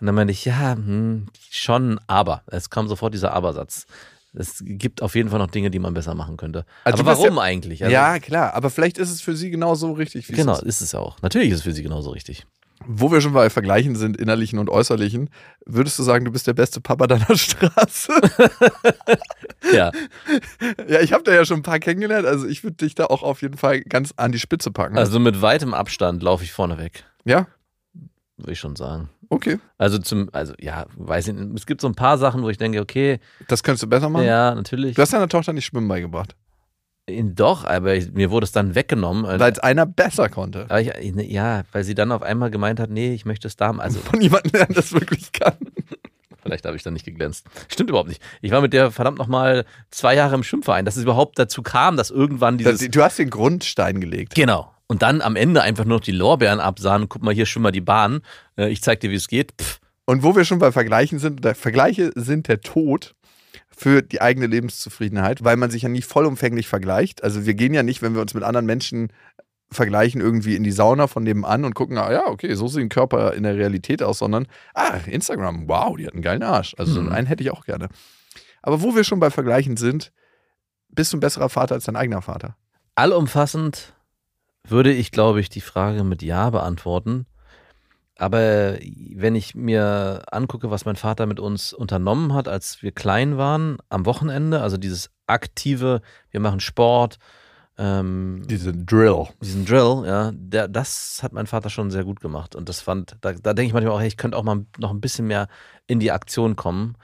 Und 0.00 0.06
dann 0.06 0.14
meinte 0.14 0.32
ich, 0.32 0.44
ja, 0.44 0.74
hm, 0.74 1.26
schon, 1.50 1.98
aber. 2.06 2.42
Es 2.46 2.70
kam 2.70 2.88
sofort 2.88 3.14
dieser 3.14 3.32
Aber-Satz. 3.32 3.86
Es 4.32 4.62
gibt 4.64 5.02
auf 5.02 5.14
jeden 5.16 5.28
Fall 5.30 5.38
noch 5.40 5.50
Dinge, 5.50 5.70
die 5.70 5.78
man 5.80 5.92
besser 5.94 6.14
machen 6.14 6.36
könnte. 6.36 6.64
Also 6.84 7.02
aber 7.02 7.18
warum 7.18 7.38
eigentlich? 7.38 7.82
Also, 7.82 7.92
ja, 7.92 8.18
klar, 8.20 8.54
aber 8.54 8.70
vielleicht 8.70 8.96
ist 8.98 9.10
es 9.10 9.20
für 9.20 9.34
sie 9.34 9.50
genauso 9.50 9.92
richtig, 9.92 10.28
wie 10.28 10.34
Genau, 10.34 10.52
es 10.52 10.60
ist. 10.60 10.66
ist 10.76 10.80
es 10.82 10.92
ja 10.92 11.00
auch. 11.00 11.20
Natürlich 11.22 11.50
ist 11.50 11.56
es 11.58 11.62
für 11.64 11.72
sie 11.72 11.82
genauso 11.82 12.10
richtig. 12.10 12.46
Wo 12.86 13.12
wir 13.12 13.20
schon 13.20 13.34
bei 13.34 13.50
Vergleichen 13.50 13.94
sind, 13.94 14.16
innerlichen 14.16 14.58
und 14.58 14.70
äußerlichen, 14.70 15.28
würdest 15.66 15.98
du 15.98 16.02
sagen, 16.02 16.24
du 16.24 16.30
bist 16.30 16.46
der 16.46 16.54
beste 16.54 16.80
Papa 16.80 17.06
deiner 17.06 17.26
Straße? 17.36 18.12
Ja, 19.72 19.92
ja, 20.88 21.00
ich 21.00 21.12
habe 21.12 21.22
da 21.22 21.32
ja 21.34 21.44
schon 21.44 21.58
ein 21.58 21.62
paar 21.62 21.78
kennengelernt, 21.78 22.26
also 22.26 22.46
ich 22.46 22.64
würde 22.64 22.78
dich 22.78 22.94
da 22.94 23.04
auch 23.06 23.22
auf 23.22 23.42
jeden 23.42 23.56
Fall 23.58 23.82
ganz 23.82 24.12
an 24.16 24.32
die 24.32 24.38
Spitze 24.38 24.70
packen. 24.70 24.96
also 24.98 25.20
mit 25.20 25.42
weitem 25.42 25.74
Abstand 25.74 26.22
laufe 26.22 26.42
ich 26.44 26.52
vorne 26.52 26.78
weg, 26.78 27.04
ja, 27.24 27.46
würde 28.40 28.52
ich 28.52 28.58
schon 28.60 28.76
sagen. 28.76 29.08
okay. 29.28 29.58
Also 29.78 29.98
zum, 29.98 30.28
also 30.32 30.52
ja, 30.58 30.86
weiß 30.96 31.28
ich 31.28 31.34
nicht. 31.34 31.58
Es 31.58 31.66
gibt 31.66 31.80
so 31.80 31.86
ein 31.88 31.94
paar 31.94 32.18
Sachen, 32.18 32.42
wo 32.42 32.48
ich 32.50 32.58
denke, 32.58 32.80
okay, 32.80 33.20
Das 33.48 33.62
könntest 33.62 33.82
du 33.82 33.86
besser 33.86 34.08
machen. 34.08 34.24
ja, 34.26 34.54
natürlich. 34.54 34.94
Du 34.96 35.02
hast 35.02 35.12
deiner 35.12 35.28
Tochter 35.28 35.52
nicht 35.52 35.64
Schwimmen 35.66 35.88
beigebracht, 35.88 36.34
Doch, 37.08 37.64
aber 37.64 37.94
ich, 37.94 38.12
mir 38.12 38.30
wurde 38.30 38.44
es 38.44 38.52
dann 38.52 38.74
weggenommen. 38.74 39.24
weil 39.40 39.52
es 39.52 39.58
einer 39.58 39.86
besser 39.86 40.28
konnte. 40.28 40.66
Ich, 40.80 40.90
ja, 41.30 41.62
weil 41.72 41.84
sie 41.84 41.94
dann 41.94 42.12
auf 42.12 42.22
einmal 42.22 42.50
gemeint 42.50 42.78
hat, 42.80 42.90
nee, 42.90 43.12
ich 43.14 43.24
möchte 43.24 43.48
es 43.48 43.56
Damen. 43.56 43.80
Also 43.80 43.98
Von 44.04 44.20
jemandem, 44.20 44.52
der 44.52 44.66
das 44.66 44.92
wirklich 44.92 45.32
kann. 45.32 45.54
vielleicht 46.42 46.64
habe 46.66 46.76
ich 46.76 46.82
dann 46.82 46.92
nicht 46.94 47.04
geglänzt. 47.04 47.46
Stimmt 47.68 47.90
überhaupt 47.90 48.08
nicht. 48.08 48.22
Ich 48.42 48.50
war 48.52 48.60
mit 48.60 48.72
der 48.72 48.90
verdammt 48.90 49.18
nochmal 49.18 49.64
zwei 49.90 50.14
Jahre 50.14 50.34
im 50.34 50.42
Schwimmverein, 50.42 50.84
dass 50.84 50.96
es 50.96 51.02
überhaupt 51.02 51.38
dazu 51.38 51.62
kam, 51.62 51.96
dass 51.96 52.10
irgendwann 52.10 52.58
dieses. 52.58 52.88
Du 52.90 53.02
hast 53.02 53.18
den 53.18 53.30
Grundstein 53.30 54.00
gelegt. 54.00 54.34
genau. 54.34 54.72
Und 54.90 55.02
dann 55.02 55.22
am 55.22 55.36
Ende 55.36 55.62
einfach 55.62 55.84
nur 55.84 55.98
noch 55.98 56.04
die 56.04 56.10
Lorbeeren 56.10 56.58
absahen. 56.58 57.08
Guck 57.08 57.22
mal, 57.22 57.32
hier 57.32 57.46
schwimm 57.46 57.62
mal 57.62 57.70
die 57.70 57.80
Bahn. 57.80 58.22
Äh, 58.56 58.70
Ich 58.70 58.82
zeig 58.82 58.98
dir, 58.98 59.10
wie 59.12 59.14
es 59.14 59.28
geht. 59.28 59.52
Pff, 59.60 59.78
Und 60.04 60.24
wo 60.24 60.34
wir 60.34 60.44
schon 60.44 60.58
bei 60.58 60.72
Vergleichen 60.72 61.20
sind, 61.20 61.46
Vergleiche 61.56 62.10
sind 62.16 62.48
der 62.48 62.60
Tod 62.60 63.14
für 63.70 64.02
die 64.02 64.20
eigene 64.20 64.46
Lebenszufriedenheit, 64.48 65.44
weil 65.44 65.56
man 65.56 65.70
sich 65.70 65.82
ja 65.82 65.88
nie 65.88 66.02
vollumfänglich 66.02 66.66
vergleicht. 66.66 67.22
Also 67.22 67.46
wir 67.46 67.54
gehen 67.54 67.72
ja 67.72 67.84
nicht, 67.84 68.02
wenn 68.02 68.14
wir 68.14 68.20
uns 68.20 68.34
mit 68.34 68.42
anderen 68.42 68.66
Menschen 68.66 69.12
vergleichen, 69.70 70.20
irgendwie 70.20 70.56
in 70.56 70.64
die 70.64 70.72
Sauna 70.72 71.06
von 71.06 71.22
nebenan 71.22 71.64
und 71.64 71.74
gucken, 71.76 71.96
ah 71.96 72.10
ja, 72.12 72.26
okay, 72.26 72.52
so 72.56 72.66
sieht 72.66 72.82
ein 72.82 72.88
Körper 72.88 73.34
in 73.34 73.44
der 73.44 73.54
Realität 73.56 74.02
aus, 74.02 74.18
sondern, 74.18 74.48
ah, 74.74 74.96
Instagram, 75.06 75.68
wow, 75.68 75.96
die 75.96 76.04
hat 76.08 76.14
einen 76.14 76.22
geilen 76.22 76.42
Arsch. 76.42 76.74
Also 76.78 76.94
so 76.94 77.00
Mhm. 77.02 77.12
einen 77.12 77.26
hätte 77.28 77.44
ich 77.44 77.52
auch 77.52 77.64
gerne. 77.64 77.88
Aber 78.62 78.82
wo 78.82 78.96
wir 78.96 79.04
schon 79.04 79.20
bei 79.20 79.30
Vergleichen 79.30 79.76
sind, 79.76 80.10
bist 80.88 81.12
du 81.12 81.16
ein 81.16 81.20
besserer 81.20 81.48
Vater 81.48 81.76
als 81.76 81.84
dein 81.84 81.94
eigener 81.94 82.22
Vater? 82.22 82.56
allumfassend 82.96 83.94
würde 84.66 84.92
ich, 84.92 85.10
glaube 85.10 85.40
ich, 85.40 85.48
die 85.48 85.60
Frage 85.60 86.04
mit 86.04 86.22
Ja 86.22 86.50
beantworten. 86.50 87.26
Aber 88.16 88.76
wenn 89.14 89.34
ich 89.34 89.54
mir 89.54 90.24
angucke, 90.30 90.70
was 90.70 90.84
mein 90.84 90.96
Vater 90.96 91.24
mit 91.24 91.40
uns 91.40 91.72
unternommen 91.72 92.34
hat, 92.34 92.48
als 92.48 92.82
wir 92.82 92.92
klein 92.92 93.38
waren, 93.38 93.78
am 93.88 94.04
Wochenende, 94.04 94.60
also 94.60 94.76
dieses 94.76 95.10
aktive, 95.26 96.02
wir 96.30 96.40
machen 96.40 96.60
Sport, 96.60 97.18
ähm, 97.78 98.42
Diese 98.46 98.74
Drill. 98.74 99.28
diesen 99.40 99.64
Drill, 99.64 100.02
ja, 100.06 100.32
der, 100.34 100.68
das 100.68 101.20
hat 101.22 101.32
mein 101.32 101.46
Vater 101.46 101.70
schon 101.70 101.90
sehr 101.90 102.04
gut 102.04 102.20
gemacht. 102.20 102.54
Und 102.54 102.68
das 102.68 102.82
fand, 102.82 103.16
da, 103.22 103.32
da 103.32 103.54
denke 103.54 103.68
ich 103.68 103.72
manchmal 103.72 103.94
auch, 103.94 104.00
hey, 104.00 104.08
ich 104.08 104.18
könnte 104.18 104.36
auch 104.36 104.42
mal 104.42 104.66
noch 104.76 104.90
ein 104.90 105.00
bisschen 105.00 105.26
mehr 105.26 105.48
in 105.86 105.98
die 105.98 106.12
Aktion 106.12 106.56
kommen 106.56 106.96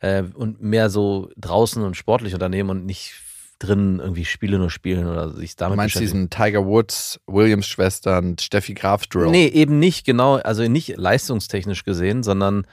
äh, 0.00 0.22
und 0.34 0.60
mehr 0.60 0.90
so 0.90 1.30
draußen 1.38 1.82
und 1.82 1.96
sportlich 1.96 2.34
unternehmen 2.34 2.68
und 2.68 2.84
nicht 2.84 3.14
drin 3.58 3.98
irgendwie 4.00 4.24
Spiele 4.24 4.58
nur 4.58 4.70
spielen 4.70 5.06
oder 5.06 5.30
sich 5.30 5.56
Du 5.56 5.64
damit 5.64 5.76
meinst 5.76 5.94
beschäftigen. 5.94 6.28
diesen 6.28 6.30
Tiger 6.30 6.66
Woods, 6.66 7.20
Williams 7.26 7.66
Schwestern, 7.66 8.38
Steffi 8.38 8.74
Graf 8.74 9.06
Drill? 9.06 9.30
Nee, 9.30 9.48
eben 9.48 9.78
nicht, 9.78 10.06
genau, 10.06 10.36
also 10.36 10.62
nicht 10.68 10.96
leistungstechnisch 10.96 11.84
gesehen, 11.84 12.22
sondern 12.22 12.66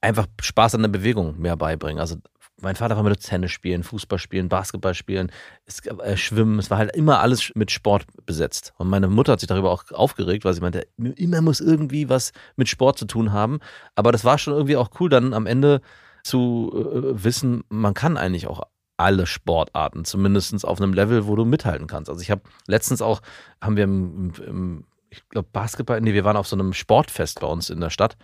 einfach 0.00 0.26
Spaß 0.40 0.76
an 0.76 0.82
der 0.82 0.88
Bewegung 0.88 1.38
mehr 1.40 1.56
beibringen. 1.56 2.00
Also 2.00 2.16
mein 2.60 2.76
Vater 2.76 2.96
war 2.96 3.02
mit 3.02 3.20
Tennis 3.20 3.52
spielen, 3.52 3.82
Fußball 3.82 4.18
spielen, 4.18 4.48
Basketball 4.48 4.94
spielen, 4.94 5.30
es, 5.66 5.84
äh, 5.86 6.16
Schwimmen, 6.16 6.58
es 6.58 6.70
war 6.70 6.78
halt 6.78 6.94
immer 6.94 7.20
alles 7.20 7.52
mit 7.54 7.70
Sport 7.70 8.04
besetzt. 8.26 8.74
Und 8.78 8.88
meine 8.88 9.08
Mutter 9.08 9.32
hat 9.32 9.40
sich 9.40 9.48
darüber 9.48 9.70
auch 9.70 9.84
aufgeregt, 9.92 10.44
weil 10.44 10.54
sie 10.54 10.60
meinte, 10.60 10.86
immer 10.96 11.40
muss 11.40 11.60
irgendwie 11.60 12.08
was 12.08 12.32
mit 12.56 12.68
Sport 12.68 12.98
zu 12.98 13.06
tun 13.06 13.32
haben. 13.32 13.60
Aber 13.94 14.12
das 14.12 14.24
war 14.24 14.38
schon 14.38 14.54
irgendwie 14.54 14.76
auch 14.76 14.90
cool, 14.98 15.08
dann 15.08 15.34
am 15.34 15.46
Ende 15.46 15.80
zu 16.24 16.72
äh, 16.74 17.24
wissen, 17.24 17.62
man 17.68 17.94
kann 17.94 18.16
eigentlich 18.16 18.48
auch 18.48 18.62
alle 18.98 19.26
Sportarten, 19.26 20.04
zumindest 20.04 20.64
auf 20.64 20.80
einem 20.80 20.92
Level, 20.92 21.26
wo 21.26 21.36
du 21.36 21.44
mithalten 21.44 21.86
kannst. 21.86 22.10
Also 22.10 22.20
ich 22.20 22.30
habe 22.30 22.42
letztens 22.66 23.00
auch, 23.00 23.22
haben 23.62 23.76
wir 23.76 23.84
im, 23.84 24.32
im, 24.46 24.84
ich 25.08 25.26
glaube, 25.30 25.48
Basketball, 25.52 26.00
nee, 26.00 26.12
wir 26.12 26.24
waren 26.24 26.36
auf 26.36 26.48
so 26.48 26.56
einem 26.56 26.72
Sportfest 26.72 27.40
bei 27.40 27.46
uns 27.46 27.70
in 27.70 27.80
der 27.80 27.90
Stadt. 27.90 28.16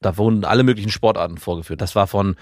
Da 0.00 0.16
wurden 0.16 0.44
alle 0.44 0.64
möglichen 0.64 0.90
Sportarten 0.90 1.38
vorgeführt. 1.38 1.80
Das 1.80 1.94
war 1.94 2.06
von 2.06 2.36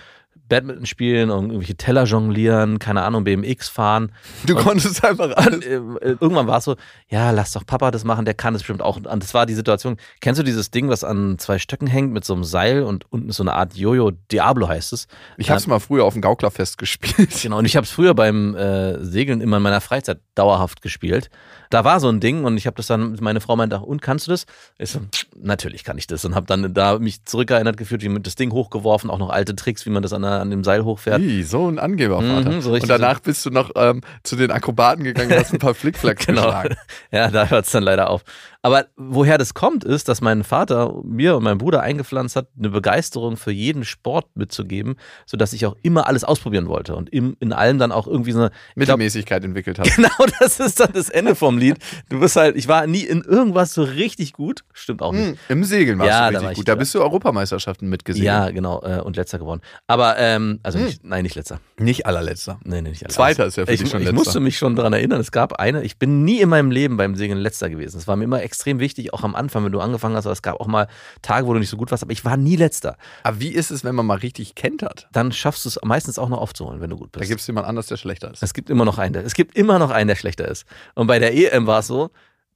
Badminton 0.50 0.84
spielen 0.84 1.30
und 1.30 1.46
irgendwelche 1.46 1.76
Teller 1.76 2.04
jonglieren, 2.04 2.78
keine 2.78 3.02
Ahnung, 3.02 3.25
BMX 3.25 3.68
fahren. 3.68 4.12
Du 4.46 4.56
konntest 4.56 5.04
einfach 5.04 5.26
Und, 5.26 5.38
alles. 5.38 5.64
äh, 5.64 5.75
äh, 5.76 6.16
irgendwann 6.20 6.46
war 6.46 6.58
es 6.58 6.64
so, 6.64 6.76
ja, 7.08 7.30
lass 7.30 7.52
doch 7.52 7.64
Papa 7.64 7.90
das 7.90 8.04
machen, 8.04 8.25
der 8.25 8.34
kann 8.34 8.52
das 8.52 8.62
bestimmt 8.62 8.82
auch. 8.82 8.96
Und 8.96 9.06
das 9.22 9.32
war 9.32 9.46
die 9.46 9.54
Situation. 9.54 9.96
Kennst 10.20 10.40
du 10.40 10.42
dieses 10.42 10.70
Ding, 10.70 10.88
was 10.88 11.04
an 11.04 11.38
zwei 11.38 11.58
Stöcken 11.58 11.87
hängt 11.87 12.12
mit 12.12 12.25
so 12.25 12.34
einem 12.34 12.44
Seil 12.44 12.82
und 12.82 13.10
unten 13.12 13.30
so 13.30 13.42
eine 13.44 13.54
Art 13.54 13.75
Jojo, 13.76 14.10
Diablo 14.32 14.68
heißt 14.68 14.92
es. 14.92 15.06
Ich 15.37 15.50
habe 15.50 15.58
es 15.58 15.66
mal 15.66 15.78
früher 15.78 16.04
auf 16.04 16.14
dem 16.14 16.22
Gauklerfest 16.22 16.78
gespielt. 16.78 17.30
Genau, 17.42 17.58
und 17.58 17.64
ich 17.64 17.76
habe 17.76 17.84
es 17.84 17.90
früher 17.90 18.14
beim 18.14 18.54
äh, 18.56 19.02
Segeln 19.04 19.40
immer 19.40 19.58
in 19.58 19.62
meiner 19.62 19.80
Freizeit 19.80 20.18
dauerhaft 20.34 20.82
gespielt. 20.82 21.30
Da 21.70 21.84
war 21.84 22.00
so 22.00 22.08
ein 22.08 22.18
Ding 22.18 22.44
und 22.44 22.56
ich 22.56 22.66
habe 22.66 22.76
das 22.76 22.88
dann, 22.88 23.16
meine 23.20 23.40
Frau 23.40 23.54
meinte, 23.54 23.78
und 23.78 24.02
kannst 24.02 24.26
du 24.26 24.32
das? 24.32 24.46
Ich 24.78 24.90
so, 24.90 25.00
natürlich 25.37 25.84
kann 25.84 25.96
ich 25.99 26.08
das 26.08 26.25
und 26.25 26.34
habe 26.34 26.46
dann 26.46 26.75
da 26.75 26.99
mich 26.99 27.25
zurückerinnert 27.25 27.76
gefühlt, 27.76 28.02
wie 28.02 28.08
mit 28.08 28.26
das 28.26 28.34
Ding 28.34 28.50
hochgeworfen, 28.52 29.08
auch 29.08 29.18
noch 29.18 29.30
alte 29.30 29.54
Tricks, 29.54 29.87
wie 29.87 29.90
man 29.90 30.02
das 30.02 30.12
an, 30.12 30.20
der, 30.23 30.41
an 30.41 30.50
dem 30.50 30.65
Seil 30.65 30.85
hochfährt. 30.85 31.21
Wie, 31.21 31.43
so 31.43 31.69
ein 31.69 31.79
Angebervater. 31.79 32.50
Mhm, 32.50 32.61
so 32.61 32.73
und 32.73 32.89
danach 32.89 33.21
bist 33.21 33.45
du 33.47 33.50
noch 33.50 33.71
ähm, 33.77 34.00
zu 34.23 34.37
den 34.37 34.50
Akrobaten 34.50 35.05
gegangen 35.05 35.33
und 35.33 35.39
hast 35.39 35.53
ein 35.53 35.59
paar 35.59 35.75
Flickflacks 35.75 36.27
Genau. 36.31 36.43
geschlagen. 36.47 36.77
Ja, 37.11 37.31
da 37.31 37.47
hört 37.47 37.67
es 37.67 37.73
dann 37.73 37.83
leider 37.83 38.11
auf. 38.11 38.23
Aber 38.62 38.87
woher 38.97 39.38
das 39.38 39.55
kommt, 39.55 39.85
ist, 39.85 40.09
dass 40.09 40.21
mein 40.21 40.45
Vater 40.45 40.95
mir 41.02 41.35
und 41.37 41.43
mein 41.45 41.57
Bruder 41.57 41.81
eingepflanzt 41.81 42.37
hat, 42.37 42.49
eine 42.59 42.69
Begeisterung 42.69 43.38
für 43.38 43.50
jeden 43.52 43.85
Sport 43.85 44.26
mitzugeben, 44.35 44.97
sodass 45.25 45.55
ich 45.55 45.64
auch 45.64 45.76
immer 45.83 46.07
alles 46.07 46.25
ausprobieren 46.25 46.69
wollte 46.69 46.95
und 46.95 47.09
im, 47.11 47.37
in 47.40 47.55
allem 47.55 47.79
dann 47.79 47.90
auch 47.90 48.07
irgendwie 48.07 48.33
so 48.33 48.40
eine 48.40 48.49
ich 48.49 48.52
glaub, 48.52 48.99
Mittelmäßigkeit 48.99 49.45
entwickelt 49.45 49.79
hast. 49.79 49.90
Genau, 49.97 50.11
das 50.40 50.61
ist 50.61 50.79
dann 50.79 50.93
das 50.93 51.09
Ende 51.09 51.35
vom 51.35 51.57
Lied. 51.59 51.79
Du 52.11 52.21
bist 52.21 52.37
halt, 52.37 52.55
ich 52.57 52.69
war 52.69 52.87
nie 52.87 53.00
in 53.05 53.23
irgendwas 53.23 53.73
so 53.73 53.83
richtig 53.83 54.33
gut. 54.35 54.61
Stimmt 54.75 55.00
auch 55.02 55.12
nicht. 55.12 55.29
Hm, 55.29 55.37
Im 55.49 55.64
Segeln 55.64 55.99
warst 55.99 56.11
Ja, 56.11 56.26
du 56.29 56.33
da 56.35 56.38
richtig 56.40 56.45
war 56.45 56.52
ich- 56.52 56.57
gut. 56.59 56.69
Da 56.69 56.75
bist 56.75 56.95
du 56.95 57.00
Europameisterschaften 57.00 57.88
mitgesegelt. 57.88 58.26
Ja, 58.26 58.50
genau, 58.50 58.83
äh, 58.83 59.00
und 59.00 59.17
letzter 59.17 59.38
geworden. 59.38 59.61
Aber, 59.87 60.19
ähm, 60.19 60.61
also 60.62 60.79
nicht, 60.79 61.02
nein, 61.05 61.23
nicht 61.23 61.35
letzter. 61.35 61.61
Nicht 61.79 62.05
allerletzter. 62.07 62.61
Nee, 62.64 62.83
nee, 62.83 62.90
nicht 62.90 63.05
alles. 63.05 63.14
Zweiter 63.17 63.47
ist 63.47 63.57
ja 63.57 63.64
für 63.64 63.73
ich, 63.73 63.81
dich 63.81 63.90
schon 63.90 64.00
Ich 64.00 64.07
letzter. 64.07 64.14
musste 64.19 64.40
mich 64.40 64.59
schon 64.59 64.76
daran 64.76 64.93
erinnern, 64.93 65.21
es 65.21 65.33
gab 65.33 65.55
eine, 65.55 65.83
ich 65.83 65.99
bin 65.99 66.25
nie 66.25 66.40
in 66.40 66.49
meinem 66.50 66.71
Leben 66.71 66.97
beim 66.99 67.14
Segeln 67.17 67.38
letzter 67.38 67.71
gewesen. 67.71 67.97
Es 67.99 68.07
war 68.07 68.17
mir 68.17 68.25
immer 68.25 68.43
extrem 68.50 68.80
wichtig, 68.80 69.12
auch 69.14 69.23
am 69.23 69.37
Anfang, 69.37 69.64
wenn 69.64 69.71
du 69.71 69.78
angefangen 69.80 70.16
hast, 70.16 70.26
aber 70.26 70.33
es 70.33 70.42
gab 70.42 70.59
auch 70.61 70.66
mal 70.66 70.88
Tage, 71.23 71.47
wo 71.47 71.52
du 71.52 71.61
nicht 71.61 71.69
so 71.71 71.76
gut 71.76 71.90
warst, 71.92 72.02
aber 72.02 72.12
ich 72.12 72.25
war 72.25 72.37
nie 72.37 72.57
letzter. 72.57 72.97
Aber 73.23 73.38
wie 73.40 73.50
ist 73.50 73.71
es, 73.71 73.85
wenn 73.85 73.95
man 73.95 74.04
mal 74.07 74.19
richtig 74.19 74.57
kentert? 74.57 75.09
Dann 75.12 75.30
schaffst 75.30 75.64
du 75.64 75.69
es 75.69 75.78
meistens 75.85 76.19
auch 76.19 76.28
noch 76.28 76.38
aufzuholen, 76.38 76.80
wenn 76.80 76.90
du 76.90 76.97
gut 76.97 77.11
Da 77.12 77.21
bist. 77.21 77.30
gibt 77.30 77.40
es 77.40 77.47
jemand 77.47 77.69
anders, 77.69 77.87
der 77.87 77.97
schlechter 77.97 78.33
ist. 78.33 78.42
Es 78.42 78.52
gibt 78.52 78.69
immer 78.71 78.85
noch 78.85 78.99
einen, 78.99 79.12
der, 79.12 79.25
es 79.25 79.35
gibt 79.35 79.57
immer 79.57 79.78
noch 79.78 79.90
einen, 79.90 80.09
der 80.09 80.16
schlechter 80.16 80.49
ist. 80.49 80.66
Und 80.95 81.07
bei 81.07 81.19
der 81.21 81.33
EM 81.35 81.66
war 81.69 81.78
es 81.78 81.87
so, 81.87 82.11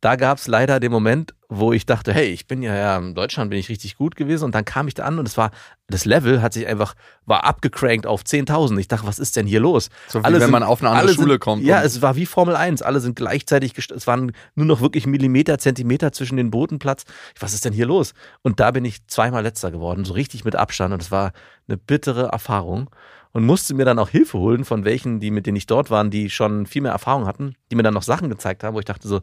da 0.05 0.17
gab 0.17 0.37
es 0.37 0.47
leider 0.49 0.81
den 0.81 0.93
Moment, 0.93 1.35
wo 1.49 1.73
ich 1.73 1.87
dachte, 1.87 2.13
hey, 2.13 2.27
ich 2.27 2.47
bin 2.47 2.61
ja, 2.61 2.75
ja 2.75 2.99
in 2.99 3.15
Deutschland 3.15 3.49
bin 3.49 3.59
ich 3.59 3.71
richtig 3.71 3.97
gut 3.97 4.17
gewesen 4.17 4.45
und 4.45 4.55
dann 4.55 4.67
kam 4.67 4.87
ich 4.87 4.93
da 4.93 5.05
an 5.05 5.19
und 5.19 5.27
es 5.27 5.39
war, 5.39 5.51
das 5.89 6.05
Level 6.05 6.43
hat 6.43 6.53
sich 6.53 6.67
einfach, 6.67 6.95
war 7.25 7.45
abgecrankt 7.45 8.07
auf 8.07 8.21
10.000. 8.21 8.77
Ich 8.79 8.89
dachte, 8.89 9.07
was 9.07 9.19
ist 9.19 9.35
denn 9.37 9.47
hier 9.47 9.61
los? 9.61 9.89
So 10.09 10.23
wie 10.23 10.41
wenn 10.41 10.51
man 10.51 10.63
auf 10.63 10.83
eine 10.83 10.91
andere 10.91 11.07
alle 11.07 11.15
Schule 11.15 11.33
sind, 11.33 11.41
kommt 11.41 11.65
Ja, 11.65 11.83
es 11.83 12.03
war 12.03 12.17
wie 12.17 12.27
Formel 12.27 12.55
1. 12.55 12.83
Alle 12.83 13.01
sind 13.01 13.17
gleichzeitig, 13.17 13.73
es 13.79 14.07
waren 14.07 14.33
nur 14.55 14.67
noch 14.67 14.83
wirklich 14.83 15.07
Millimeter, 15.07 15.57
Zentimeter 15.57 16.13
zwischen 16.13 16.37
den 16.37 16.51
Bootenplatz. 16.51 17.05
Was 17.41 17.55
ist 17.55 17.65
denn 17.65 17.73
hier 17.73 17.87
los? 17.87 18.13
Und 18.43 18.61
da 18.61 18.73
bin 18.73 18.85
ich 18.85 19.07
zweimal 19.07 19.43
letzter 19.43 19.71
geworden, 19.71 20.05
so 20.05 20.13
richtig 20.13 20.45
mit 20.45 20.55
Abstand 20.55 20.93
und 20.93 21.01
es 21.01 21.11
war 21.11 21.33
eine 21.67 21.79
bittere 21.79 22.27
Erfahrung 22.27 22.91
und 23.33 23.45
musste 23.45 23.75
mir 23.75 23.85
dann 23.85 23.99
auch 23.99 24.09
Hilfe 24.09 24.39
holen 24.39 24.65
von 24.65 24.85
welchen, 24.85 25.19
die 25.19 25.31
mit 25.31 25.47
denen 25.47 25.57
ich 25.57 25.67
dort 25.67 25.91
waren, 25.91 26.11
die 26.11 26.31
schon 26.31 26.67
viel 26.67 26.83
mehr 26.83 26.93
Erfahrung 26.93 27.27
hatten, 27.27 27.57
die 27.71 27.75
mir 27.75 27.83
dann 27.83 27.95
noch 27.95 28.03
Sachen 28.03 28.29
gezeigt 28.29 28.63
haben, 28.63 28.75
wo 28.75 28.79
ich 28.79 28.85
dachte 28.85 29.09
so, 29.09 29.23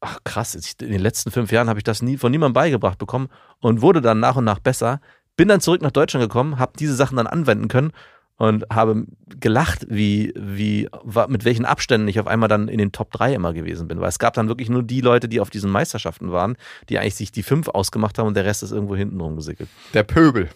ach 0.00 0.18
krass, 0.24 0.54
in 0.54 0.90
den 0.90 1.00
letzten 1.00 1.30
fünf 1.30 1.52
Jahren 1.52 1.68
habe 1.68 1.78
ich 1.78 1.84
das 1.84 2.02
nie 2.02 2.16
von 2.16 2.30
niemandem 2.30 2.54
beigebracht 2.54 2.98
bekommen 2.98 3.28
und 3.60 3.82
wurde 3.82 4.00
dann 4.00 4.20
nach 4.20 4.36
und 4.36 4.44
nach 4.44 4.58
besser. 4.58 5.00
Bin 5.36 5.48
dann 5.48 5.60
zurück 5.60 5.82
nach 5.82 5.90
Deutschland 5.90 6.22
gekommen, 6.24 6.58
habe 6.58 6.72
diese 6.78 6.94
Sachen 6.94 7.16
dann 7.16 7.26
anwenden 7.26 7.68
können 7.68 7.92
und 8.36 8.64
habe 8.72 9.04
gelacht, 9.38 9.86
wie, 9.90 10.32
wie, 10.36 10.88
mit 11.28 11.44
welchen 11.44 11.64
Abständen 11.66 12.08
ich 12.08 12.18
auf 12.20 12.26
einmal 12.26 12.48
dann 12.48 12.68
in 12.68 12.78
den 12.78 12.92
Top 12.92 13.10
3 13.12 13.34
immer 13.34 13.52
gewesen 13.52 13.86
bin. 13.88 14.00
Weil 14.00 14.08
es 14.08 14.18
gab 14.18 14.32
dann 14.34 14.48
wirklich 14.48 14.70
nur 14.70 14.82
die 14.82 15.02
Leute, 15.02 15.28
die 15.28 15.40
auf 15.40 15.50
diesen 15.50 15.70
Meisterschaften 15.70 16.32
waren, 16.32 16.56
die 16.88 16.98
eigentlich 16.98 17.16
sich 17.16 17.32
die 17.32 17.42
fünf 17.42 17.68
ausgemacht 17.68 18.18
haben 18.18 18.26
und 18.26 18.34
der 18.34 18.44
Rest 18.46 18.62
ist 18.62 18.72
irgendwo 18.72 18.96
hinten 18.96 19.20
rumgesickelt. 19.20 19.68
Der 19.92 20.02
Pöbel. 20.04 20.48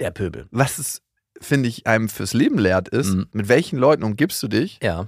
Der 0.00 0.10
Pöbel. 0.10 0.46
Was 0.50 0.78
es, 0.78 1.02
finde 1.40 1.68
ich, 1.68 1.86
einem 1.86 2.08
fürs 2.08 2.34
Leben 2.34 2.58
lehrt, 2.58 2.88
ist, 2.88 3.14
Mhm. 3.14 3.26
mit 3.32 3.48
welchen 3.48 3.78
Leuten 3.78 4.02
umgibst 4.02 4.42
du 4.42 4.48
dich? 4.48 4.80
Ja. 4.82 5.06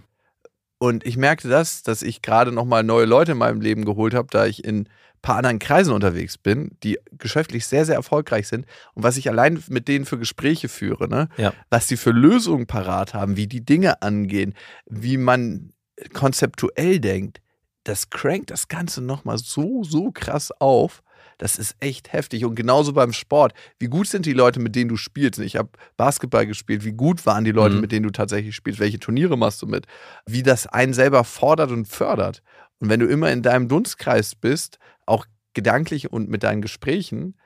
Und 0.84 1.06
ich 1.06 1.16
merkte 1.16 1.48
das, 1.48 1.82
dass 1.82 2.02
ich 2.02 2.20
gerade 2.20 2.52
nochmal 2.52 2.82
neue 2.82 3.06
Leute 3.06 3.32
in 3.32 3.38
meinem 3.38 3.62
Leben 3.62 3.86
geholt 3.86 4.12
habe, 4.12 4.28
da 4.30 4.44
ich 4.44 4.62
in 4.62 4.80
ein 4.80 4.88
paar 5.22 5.36
anderen 5.36 5.58
Kreisen 5.58 5.94
unterwegs 5.94 6.36
bin, 6.36 6.76
die 6.82 6.98
geschäftlich 7.12 7.66
sehr, 7.66 7.86
sehr 7.86 7.94
erfolgreich 7.94 8.48
sind. 8.48 8.66
Und 8.92 9.02
was 9.02 9.16
ich 9.16 9.30
allein 9.30 9.64
mit 9.70 9.88
denen 9.88 10.04
für 10.04 10.18
Gespräche 10.18 10.68
führe, 10.68 11.08
ne? 11.08 11.30
Ja. 11.38 11.54
was 11.70 11.86
die 11.86 11.96
für 11.96 12.10
Lösungen 12.10 12.66
parat 12.66 13.14
haben, 13.14 13.38
wie 13.38 13.46
die 13.46 13.64
Dinge 13.64 14.02
angehen, 14.02 14.52
wie 14.84 15.16
man 15.16 15.72
konzeptuell 16.12 17.00
denkt, 17.00 17.40
das 17.84 18.10
crankt 18.10 18.50
das 18.50 18.68
Ganze 18.68 19.00
nochmal 19.00 19.38
so, 19.38 19.84
so 19.84 20.10
krass 20.12 20.52
auf, 20.60 21.02
Das 21.38 21.56
ist 21.56 21.76
echt 21.80 22.12
heftig. 22.12 22.44
Und 22.44 22.54
genauso 22.54 22.92
beim 22.92 23.12
Sport. 23.12 23.52
Wie 23.78 23.86
gut 23.88 24.06
sind 24.08 24.26
die 24.26 24.32
Leute, 24.32 24.60
mit 24.60 24.74
denen 24.76 24.88
du 24.88 24.96
spielst? 24.96 25.40
Ich 25.40 25.56
habe 25.56 25.70
Basketball 25.96 26.46
gespielt. 26.46 26.84
Wie 26.84 26.92
gut 26.92 27.26
waren 27.26 27.44
die 27.44 27.52
Leute, 27.52 27.74
Mhm. 27.76 27.80
mit 27.80 27.92
denen 27.92 28.04
du 28.04 28.10
tatsächlich 28.10 28.54
spielst? 28.54 28.80
Welche 28.80 28.98
Turniere 28.98 29.36
machst 29.36 29.60
du 29.62 29.66
mit? 29.66 29.86
Wie 30.26 30.42
das 30.42 30.66
einen 30.66 30.92
selber 30.94 31.24
fordert 31.24 31.70
und 31.70 31.86
fördert. 31.88 32.42
Und 32.78 32.88
wenn 32.88 33.00
du 33.00 33.06
immer 33.06 33.30
in 33.32 33.42
deinem 33.42 33.68
Dunstkreis 33.68 34.34
bist, 34.34 34.78
auch 35.06 35.26
gedanklich 35.54 36.12
und 36.12 36.28
mit 36.28 36.42
deinen 36.42 36.62
Gesprächen, 36.62 37.36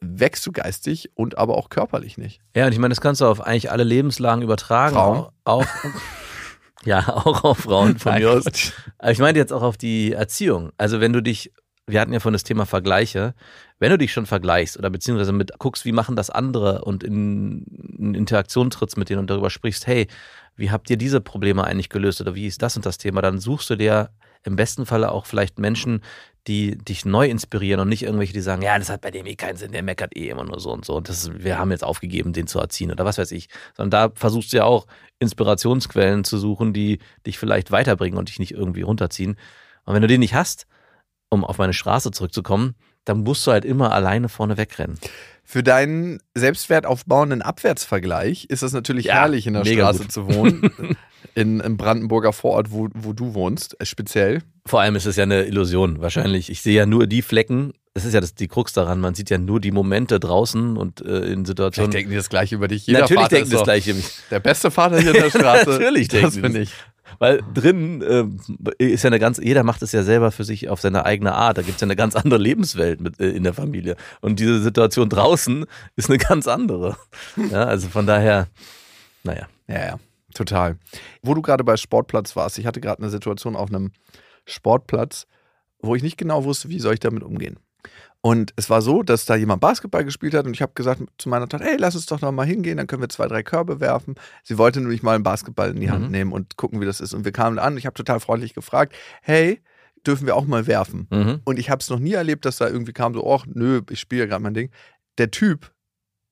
wächst 0.00 0.44
du 0.46 0.52
geistig 0.52 1.10
und 1.14 1.38
aber 1.38 1.56
auch 1.56 1.70
körperlich 1.70 2.18
nicht. 2.18 2.40
Ja, 2.54 2.66
und 2.66 2.72
ich 2.72 2.78
meine, 2.78 2.92
das 2.92 3.00
kannst 3.00 3.20
du 3.22 3.26
auf 3.26 3.40
eigentlich 3.40 3.70
alle 3.70 3.84
Lebenslagen 3.84 4.42
übertragen. 4.42 4.94
Frauen? 4.94 5.28
Auch, 5.44 5.66
ja, 6.84 7.08
auch 7.08 7.44
auf 7.44 7.58
Frauen 7.60 7.98
von 7.98 8.14
mir 8.18 8.30
aus. 8.30 8.44
Aber 8.98 9.10
ich 9.10 9.18
meine 9.18 9.38
jetzt 9.38 9.52
auch 9.52 9.62
auf 9.62 9.76
die 9.76 10.12
Erziehung. 10.12 10.70
Also 10.76 11.00
wenn 11.00 11.12
du 11.12 11.22
dich, 11.22 11.52
wir 11.86 12.00
hatten 12.00 12.12
ja 12.12 12.20
von 12.20 12.32
das 12.32 12.42
Thema 12.42 12.66
Vergleiche, 12.66 13.34
wenn 13.78 13.90
du 13.90 13.98
dich 13.98 14.12
schon 14.12 14.26
vergleichst 14.26 14.76
oder 14.76 14.90
beziehungsweise 14.90 15.32
mit 15.32 15.58
guckst, 15.58 15.84
wie 15.84 15.92
machen 15.92 16.16
das 16.16 16.30
andere 16.30 16.84
und 16.84 17.04
in, 17.04 17.64
in 17.98 18.14
Interaktion 18.14 18.70
trittst 18.70 18.96
mit 18.96 19.08
denen 19.08 19.20
und 19.20 19.30
darüber 19.30 19.50
sprichst, 19.50 19.86
hey, 19.86 20.08
wie 20.56 20.70
habt 20.70 20.90
ihr 20.90 20.96
diese 20.96 21.20
Probleme 21.20 21.64
eigentlich 21.64 21.88
gelöst 21.88 22.20
oder 22.20 22.34
wie 22.34 22.46
ist 22.46 22.62
das 22.62 22.76
und 22.76 22.86
das 22.86 22.98
Thema, 22.98 23.22
dann 23.22 23.38
suchst 23.38 23.70
du 23.70 23.76
dir 23.76 24.10
im 24.42 24.56
besten 24.56 24.86
Falle 24.86 25.12
auch 25.12 25.26
vielleicht 25.26 25.58
Menschen, 25.58 26.02
die 26.46 26.78
dich 26.78 27.04
neu 27.04 27.28
inspirieren 27.28 27.80
und 27.80 27.88
nicht 27.88 28.04
irgendwelche, 28.04 28.32
die 28.32 28.40
sagen, 28.40 28.62
ja, 28.62 28.78
das 28.78 28.88
hat 28.88 29.00
bei 29.00 29.10
dem 29.10 29.26
eh 29.26 29.34
keinen 29.34 29.56
Sinn, 29.56 29.72
der 29.72 29.82
meckert 29.82 30.16
eh 30.16 30.28
immer 30.28 30.44
nur 30.44 30.60
so 30.60 30.72
und 30.72 30.84
so 30.84 30.96
und 30.96 31.08
das 31.08 31.24
ist, 31.24 31.44
wir 31.44 31.58
haben 31.58 31.70
jetzt 31.70 31.84
aufgegeben, 31.84 32.32
den 32.32 32.46
zu 32.46 32.58
erziehen 32.58 32.90
oder 32.90 33.04
was 33.04 33.18
weiß 33.18 33.32
ich. 33.32 33.48
Sondern 33.76 33.90
da 33.90 34.14
versuchst 34.14 34.52
du 34.52 34.58
ja 34.58 34.64
auch 34.64 34.86
Inspirationsquellen 35.18 36.24
zu 36.24 36.38
suchen, 36.38 36.72
die 36.72 36.98
dich 37.26 37.38
vielleicht 37.38 37.70
weiterbringen 37.70 38.18
und 38.18 38.28
dich 38.28 38.38
nicht 38.38 38.52
irgendwie 38.52 38.82
runterziehen. 38.82 39.36
Und 39.84 39.94
wenn 39.94 40.02
du 40.02 40.08
den 40.08 40.20
nicht 40.20 40.34
hast, 40.34 40.66
um 41.30 41.44
auf 41.44 41.58
meine 41.58 41.72
Straße 41.72 42.10
zurückzukommen, 42.10 42.74
dann 43.04 43.20
musst 43.22 43.46
du 43.46 43.52
halt 43.52 43.64
immer 43.64 43.92
alleine 43.92 44.28
vorne 44.28 44.56
wegrennen. 44.56 44.98
Für 45.44 45.62
deinen 45.62 46.18
selbstwertaufbauenden 46.34 47.40
Abwärtsvergleich 47.42 48.46
ist 48.46 48.62
es 48.62 48.72
natürlich 48.72 49.06
Ja, 49.06 49.14
herrlich, 49.14 49.46
in 49.46 49.54
der 49.54 49.64
Straße 49.64 50.02
gut. 50.02 50.12
zu 50.12 50.26
wohnen. 50.26 50.70
In, 51.34 51.60
Im 51.60 51.76
Brandenburger 51.76 52.32
Vorort, 52.32 52.70
wo, 52.70 52.88
wo 52.94 53.12
du 53.12 53.34
wohnst, 53.34 53.78
äh, 53.78 53.84
speziell. 53.84 54.42
Vor 54.64 54.80
allem 54.80 54.96
ist 54.96 55.04
es 55.04 55.16
ja 55.16 55.24
eine 55.24 55.44
Illusion, 55.44 56.00
wahrscheinlich. 56.00 56.48
Ich 56.50 56.62
sehe 56.62 56.74
ja 56.74 56.86
nur 56.86 57.06
die 57.06 57.20
Flecken, 57.20 57.74
das 57.92 58.06
ist 58.06 58.14
ja 58.14 58.20
das, 58.22 58.34
die 58.34 58.48
Krux 58.48 58.72
daran, 58.72 59.00
man 59.00 59.14
sieht 59.14 59.28
ja 59.28 59.36
nur 59.36 59.60
die 59.60 59.70
Momente 59.70 60.18
draußen 60.18 60.78
und 60.78 61.02
äh, 61.02 61.04
in 61.04 61.24
Vielleicht 61.24 61.46
Situationen. 61.48 61.90
denken 61.90 62.10
die 62.10 62.16
das 62.16 62.30
gleiche 62.30 62.54
über 62.54 62.68
dich. 62.68 62.86
Jeder 62.86 63.00
Natürlich 63.00 63.22
Vater 63.24 63.36
denken 63.36 63.50
ist 63.50 63.54
das 63.58 63.64
gleiche. 63.64 63.94
Der 64.30 64.40
beste 64.40 64.70
Vater 64.70 64.98
hier 65.00 65.14
in 65.14 65.22
der 65.22 65.30
Straße. 65.38 65.70
Natürlich 65.70 66.08
denken 66.08 66.26
das 66.26 66.34
bin 66.40 66.52
das. 66.54 66.62
ich. 66.62 66.70
Weil 67.18 67.42
drin 67.54 68.02
äh, 68.02 68.84
ist 68.84 69.04
ja 69.04 69.08
eine 69.08 69.18
ganz, 69.18 69.38
jeder 69.38 69.62
macht 69.62 69.82
es 69.82 69.92
ja 69.92 70.02
selber 70.02 70.30
für 70.30 70.44
sich 70.44 70.68
auf 70.68 70.80
seine 70.80 71.04
eigene 71.04 71.34
Art. 71.34 71.58
Da 71.58 71.62
gibt 71.62 71.76
es 71.76 71.80
ja 71.80 71.86
eine 71.86 71.96
ganz 71.96 72.16
andere 72.16 72.38
Lebenswelt 72.38 73.00
mit, 73.00 73.20
äh, 73.20 73.30
in 73.30 73.44
der 73.44 73.54
Familie. 73.54 73.96
Und 74.20 74.40
diese 74.40 74.60
Situation 74.60 75.08
draußen 75.08 75.64
ist 75.96 76.10
eine 76.10 76.18
ganz 76.18 76.48
andere. 76.48 76.96
Ja, 77.50 77.64
also 77.64 77.88
von 77.88 78.06
daher, 78.06 78.48
naja. 79.24 79.46
Ja, 79.68 79.84
ja, 79.84 79.96
total. 80.34 80.78
Wo 81.22 81.34
du 81.34 81.42
gerade 81.42 81.64
bei 81.64 81.76
Sportplatz 81.76 82.36
warst, 82.36 82.58
ich 82.58 82.66
hatte 82.66 82.80
gerade 82.80 83.02
eine 83.02 83.10
Situation 83.10 83.56
auf 83.56 83.68
einem 83.68 83.92
Sportplatz, 84.44 85.26
wo 85.80 85.94
ich 85.94 86.02
nicht 86.02 86.16
genau 86.16 86.44
wusste, 86.44 86.68
wie 86.68 86.78
soll 86.78 86.94
ich 86.94 87.00
damit 87.00 87.22
umgehen. 87.22 87.58
Und 88.26 88.52
es 88.56 88.68
war 88.70 88.82
so, 88.82 89.04
dass 89.04 89.24
da 89.24 89.36
jemand 89.36 89.60
Basketball 89.60 90.04
gespielt 90.04 90.34
hat 90.34 90.46
und 90.46 90.52
ich 90.54 90.60
habe 90.60 90.72
gesagt 90.74 91.00
zu 91.16 91.28
meiner 91.28 91.48
Tochter, 91.48 91.64
hey, 91.64 91.76
lass 91.78 91.94
uns 91.94 92.06
doch 92.06 92.20
noch 92.20 92.32
mal 92.32 92.44
hingehen, 92.44 92.76
dann 92.76 92.88
können 92.88 93.00
wir 93.00 93.08
zwei, 93.08 93.28
drei 93.28 93.44
Körbe 93.44 93.78
werfen. 93.78 94.16
Sie 94.42 94.58
wollte 94.58 94.80
nämlich 94.80 95.04
mal 95.04 95.14
einen 95.14 95.22
Basketball 95.22 95.70
in 95.70 95.78
die 95.80 95.90
Hand 95.92 96.06
Mhm. 96.06 96.10
nehmen 96.10 96.32
und 96.32 96.56
gucken, 96.56 96.80
wie 96.80 96.86
das 96.86 97.00
ist. 97.00 97.14
Und 97.14 97.24
wir 97.24 97.30
kamen 97.30 97.60
an 97.60 97.76
ich 97.76 97.86
habe 97.86 97.94
total 97.94 98.18
freundlich 98.18 98.52
gefragt, 98.52 98.96
hey, 99.22 99.62
dürfen 100.04 100.26
wir 100.26 100.34
auch 100.34 100.44
mal 100.44 100.66
werfen? 100.66 101.06
Mhm. 101.10 101.40
Und 101.44 101.58
ich 101.60 101.70
habe 101.70 101.80
es 101.80 101.88
noch 101.88 102.00
nie 102.00 102.14
erlebt, 102.14 102.44
dass 102.46 102.56
da 102.56 102.66
irgendwie 102.68 102.92
kam 102.92 103.14
so, 103.14 103.32
ach 103.32 103.46
nö, 103.46 103.82
ich 103.90 104.00
spiele 104.00 104.22
ja 104.22 104.26
gerade 104.26 104.42
mein 104.42 104.54
Ding. 104.54 104.70
Der 105.18 105.30
Typ 105.30 105.72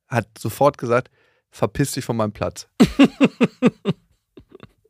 hat 0.08 0.26
sofort 0.36 0.78
gesagt, 0.78 1.12
verpiss 1.52 1.92
dich 1.92 2.04
von 2.04 2.16
meinem 2.16 2.32
Platz. 2.32 2.66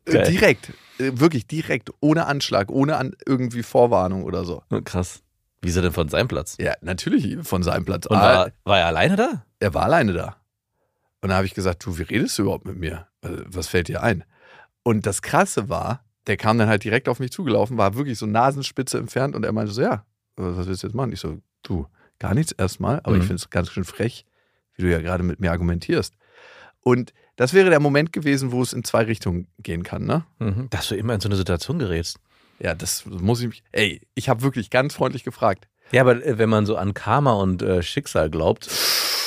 Äh, 0.07 0.29
direkt, 0.29 0.69
äh, 0.99 1.13
wirklich 1.15 1.47
direkt, 1.47 1.89
ohne 1.99 2.27
Anschlag, 2.27 2.69
ohne 2.69 2.97
an 2.97 3.15
irgendwie 3.25 3.63
Vorwarnung 3.63 4.23
oder 4.23 4.45
so. 4.45 4.61
Krass. 4.83 5.23
Wie 5.65 5.69
ist 5.69 5.75
er 5.75 5.81
denn 5.81 5.91
von 5.93 6.07
seinem 6.09 6.27
Platz? 6.27 6.55
Ja, 6.59 6.73
natürlich 6.81 7.37
von 7.47 7.63
seinem 7.63 7.85
Platz. 7.85 8.05
Und 8.05 8.17
Ah, 8.17 8.21
war, 8.23 8.51
war 8.63 8.79
er 8.79 8.85
alleine 8.87 9.15
da? 9.15 9.45
er 9.59 9.73
war 9.73 9.83
alleine 9.83 10.13
da. 10.13 10.35
Und 11.21 11.29
da 11.29 11.35
habe 11.37 11.45
ich 11.47 11.53
gesagt, 11.55 11.85
du, 11.85 11.97
wie 11.97 12.03
redest 12.03 12.37
du 12.37 12.43
überhaupt 12.43 12.65
mit 12.65 12.77
mir? 12.77 13.07
Äh, 13.21 13.29
Was 13.47 13.67
fällt 13.67 13.87
dir 13.87 14.03
ein? 14.03 14.23
Und 14.83 15.05
das 15.07 15.21
Krasse 15.23 15.69
war, 15.69 16.03
der 16.27 16.37
kam 16.37 16.57
dann 16.59 16.67
halt 16.69 16.83
direkt 16.83 17.09
auf 17.09 17.19
mich 17.19 17.31
zugelaufen, 17.31 17.77
war 17.77 17.95
wirklich 17.95 18.17
so 18.19 18.25
Nasenspitze 18.27 18.97
entfernt 18.99 19.35
und 19.35 19.43
er 19.43 19.51
meinte 19.51 19.71
so, 19.71 19.81
ja, 19.81 20.05
was 20.35 20.67
willst 20.67 20.83
du 20.83 20.87
jetzt 20.87 20.95
machen? 20.95 21.11
Ich 21.11 21.19
so, 21.19 21.39
du, 21.63 21.87
gar 22.19 22.33
nichts 22.35 22.51
erstmal, 22.51 22.99
aber 23.03 23.11
Mhm. 23.15 23.21
ich 23.21 23.27
finde 23.27 23.35
es 23.41 23.49
ganz 23.49 23.71
schön 23.71 23.85
frech, 23.85 24.25
wie 24.75 24.83
du 24.83 24.91
ja 24.91 24.99
gerade 25.01 25.23
mit 25.23 25.39
mir 25.39 25.51
argumentierst. 25.51 26.13
Und 26.81 27.13
das 27.37 27.53
wäre 27.53 27.69
der 27.71 27.79
Moment 27.79 28.13
gewesen, 28.13 28.51
wo 28.51 28.61
es 28.61 28.71
in 28.73 28.83
zwei 28.83 29.03
Richtungen 29.03 29.47
gehen 29.59 29.81
kann, 29.83 30.05
ne? 30.05 30.25
Mhm. 30.39 30.67
Dass 30.69 30.87
du 30.89 30.95
immer 30.95 31.15
in 31.15 31.19
so 31.21 31.27
eine 31.27 31.35
Situation 31.35 31.79
gerätst. 31.79 32.19
Ja, 32.59 32.73
das 32.73 33.05
muss 33.05 33.41
ich 33.41 33.47
mich. 33.47 33.63
Ey, 33.71 34.01
ich 34.15 34.29
habe 34.29 34.41
wirklich 34.41 34.69
ganz 34.69 34.95
freundlich 34.95 35.23
gefragt. 35.23 35.67
Ja, 35.91 36.01
aber 36.01 36.23
äh, 36.25 36.37
wenn 36.37 36.49
man 36.49 36.65
so 36.65 36.77
an 36.77 36.93
Karma 36.93 37.33
und 37.33 37.61
äh, 37.61 37.83
Schicksal 37.83 38.29
glaubt, 38.29 38.69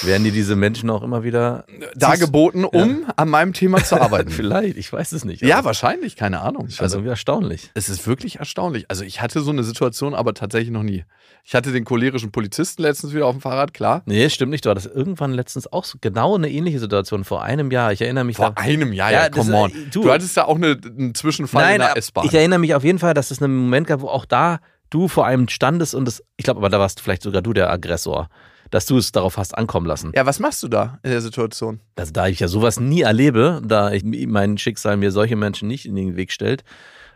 werden 0.02 0.24
dir 0.24 0.32
diese 0.32 0.56
Menschen 0.56 0.90
auch 0.90 1.02
immer 1.02 1.22
wieder 1.24 1.64
Dargeboten, 1.96 2.64
um 2.64 3.04
an 3.16 3.28
meinem 3.28 3.52
Thema 3.52 3.82
zu 3.82 3.96
arbeiten. 4.00 4.30
Vielleicht, 4.30 4.76
ich 4.76 4.92
weiß 4.92 5.12
es 5.12 5.24
nicht. 5.24 5.42
ja, 5.42 5.64
wahrscheinlich, 5.64 6.16
keine 6.16 6.40
Ahnung. 6.40 6.66
ist 6.66 6.80
Also, 6.80 6.96
irgendwie 6.98 7.10
erstaunlich. 7.10 7.70
es 7.74 7.88
ist 7.88 8.06
wirklich 8.06 8.36
erstaunlich. 8.38 8.86
Also, 8.88 9.04
ich 9.04 9.20
hatte 9.20 9.40
so 9.40 9.50
eine 9.50 9.62
Situation 9.64 10.14
aber 10.14 10.34
tatsächlich 10.34 10.70
noch 10.70 10.82
nie. 10.82 11.04
Ich 11.44 11.54
hatte 11.54 11.72
den 11.72 11.84
cholerischen 11.84 12.30
Polizisten 12.30 12.82
letztens 12.82 13.14
wieder 13.14 13.26
auf 13.26 13.34
dem 13.34 13.40
Fahrrad, 13.40 13.72
klar. 13.72 14.02
Nee, 14.06 14.28
stimmt 14.28 14.50
nicht. 14.50 14.64
Du 14.66 14.70
hattest 14.70 14.86
irgendwann 14.86 15.32
letztens 15.32 15.72
auch 15.72 15.84
so 15.84 15.98
genau 16.00 16.34
eine 16.36 16.50
ähnliche 16.50 16.78
Situation 16.78 17.24
vor 17.24 17.42
einem 17.42 17.70
Jahr. 17.70 17.92
Ich 17.92 18.02
erinnere 18.02 18.24
mich 18.24 18.36
Vor 18.36 18.50
da. 18.50 18.60
einem 18.62 18.92
Jahr, 18.92 19.10
Ja, 19.10 19.22
ja, 19.24 19.28
das, 19.30 19.46
come 19.46 19.56
on. 19.56 19.70
äh, 19.70 19.74
Du, 19.90 20.02
du- 20.02 20.12
hattest 20.12 20.36
da 20.36 20.44
auch 20.44 20.56
eine, 20.56 20.78
einen 20.84 21.14
Zwischenfall 21.14 21.62
in 21.62 21.68
Nein, 21.68 21.78
der 21.80 21.90
aber 21.90 21.98
S-Bahn. 21.98 22.26
ich 22.26 22.34
erinnere 22.34 22.58
mich 22.58 22.74
auf 22.74 22.84
jeden 22.84 22.98
Fall, 22.98 23.14
dass 23.14 23.30
es 23.30 23.42
einen 23.42 23.56
Moment 23.56 23.86
gab, 23.86 24.00
wo 24.02 24.08
auch 24.08 24.26
da 24.26 24.58
du 24.90 25.08
vor 25.08 25.26
einem 25.26 25.48
standest 25.48 25.94
und 25.94 26.06
es, 26.08 26.22
ich 26.36 26.44
glaube, 26.44 26.58
aber 26.60 26.68
da 26.70 26.78
warst 26.78 27.00
vielleicht 27.00 27.22
sogar 27.22 27.42
du 27.42 27.52
der 27.52 27.70
Aggressor, 27.70 28.28
dass 28.70 28.86
du 28.86 28.98
es 28.98 29.12
darauf 29.12 29.36
hast 29.36 29.56
ankommen 29.56 29.86
lassen. 29.86 30.12
Ja, 30.14 30.26
was 30.26 30.38
machst 30.40 30.62
du 30.62 30.68
da 30.68 30.98
in 31.02 31.10
der 31.10 31.20
Situation? 31.20 31.80
Also 31.96 32.12
da 32.12 32.28
ich 32.28 32.40
ja 32.40 32.48
sowas 32.48 32.80
nie 32.80 33.02
erlebe, 33.02 33.62
da 33.64 33.92
ich, 33.92 34.04
mein 34.04 34.58
Schicksal 34.58 34.96
mir 34.96 35.10
solche 35.10 35.36
Menschen 35.36 35.68
nicht 35.68 35.86
in 35.86 35.94
den 35.96 36.16
Weg 36.16 36.32
stellt, 36.32 36.64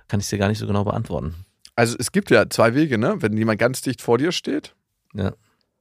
kann 0.08 0.20
ich 0.20 0.26
es 0.26 0.30
dir 0.30 0.38
gar 0.38 0.48
nicht 0.48 0.58
so 0.58 0.66
genau 0.66 0.84
beantworten. 0.84 1.34
Also, 1.74 1.96
es 1.98 2.12
gibt 2.12 2.30
ja 2.30 2.50
zwei 2.50 2.74
Wege, 2.74 2.98
ne? 2.98 3.16
Wenn 3.20 3.36
jemand 3.36 3.58
ganz 3.58 3.80
dicht 3.80 4.02
vor 4.02 4.18
dir 4.18 4.32
steht, 4.32 4.74
Ja. 5.14 5.32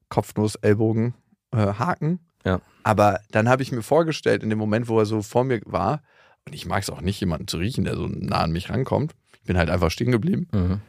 Kopfnuss, 0.08 0.56
Ellbogen, 0.56 1.16
äh, 1.52 1.58
Haken. 1.58 2.20
Ja. 2.46 2.62
Aber 2.84 3.20
dann 3.32 3.50
habe 3.50 3.62
ich 3.62 3.72
mir 3.72 3.82
vorgestellt, 3.82 4.44
in 4.44 4.50
dem 4.50 4.60
Moment, 4.60 4.88
wo 4.88 5.00
er 5.00 5.06
so 5.06 5.22
vor 5.22 5.44
mir 5.44 5.62
war, 5.66 6.02
und 6.46 6.56
ich 6.56 6.66
mag 6.66 6.82
es 6.82 6.90
auch 6.90 7.02
nicht, 7.02 7.20
jemanden 7.20 7.48
zu 7.48 7.58
riechen, 7.58 7.84
der 7.84 7.96
so 7.96 8.08
nah 8.08 8.40
an 8.42 8.52
mich 8.52 8.70
rankommt. 8.70 9.14
Ich 9.36 9.44
bin 9.44 9.58
halt 9.58 9.70
einfach 9.70 9.92
stehen 9.92 10.12
geblieben. 10.12 10.48
Mhm. 10.54 10.82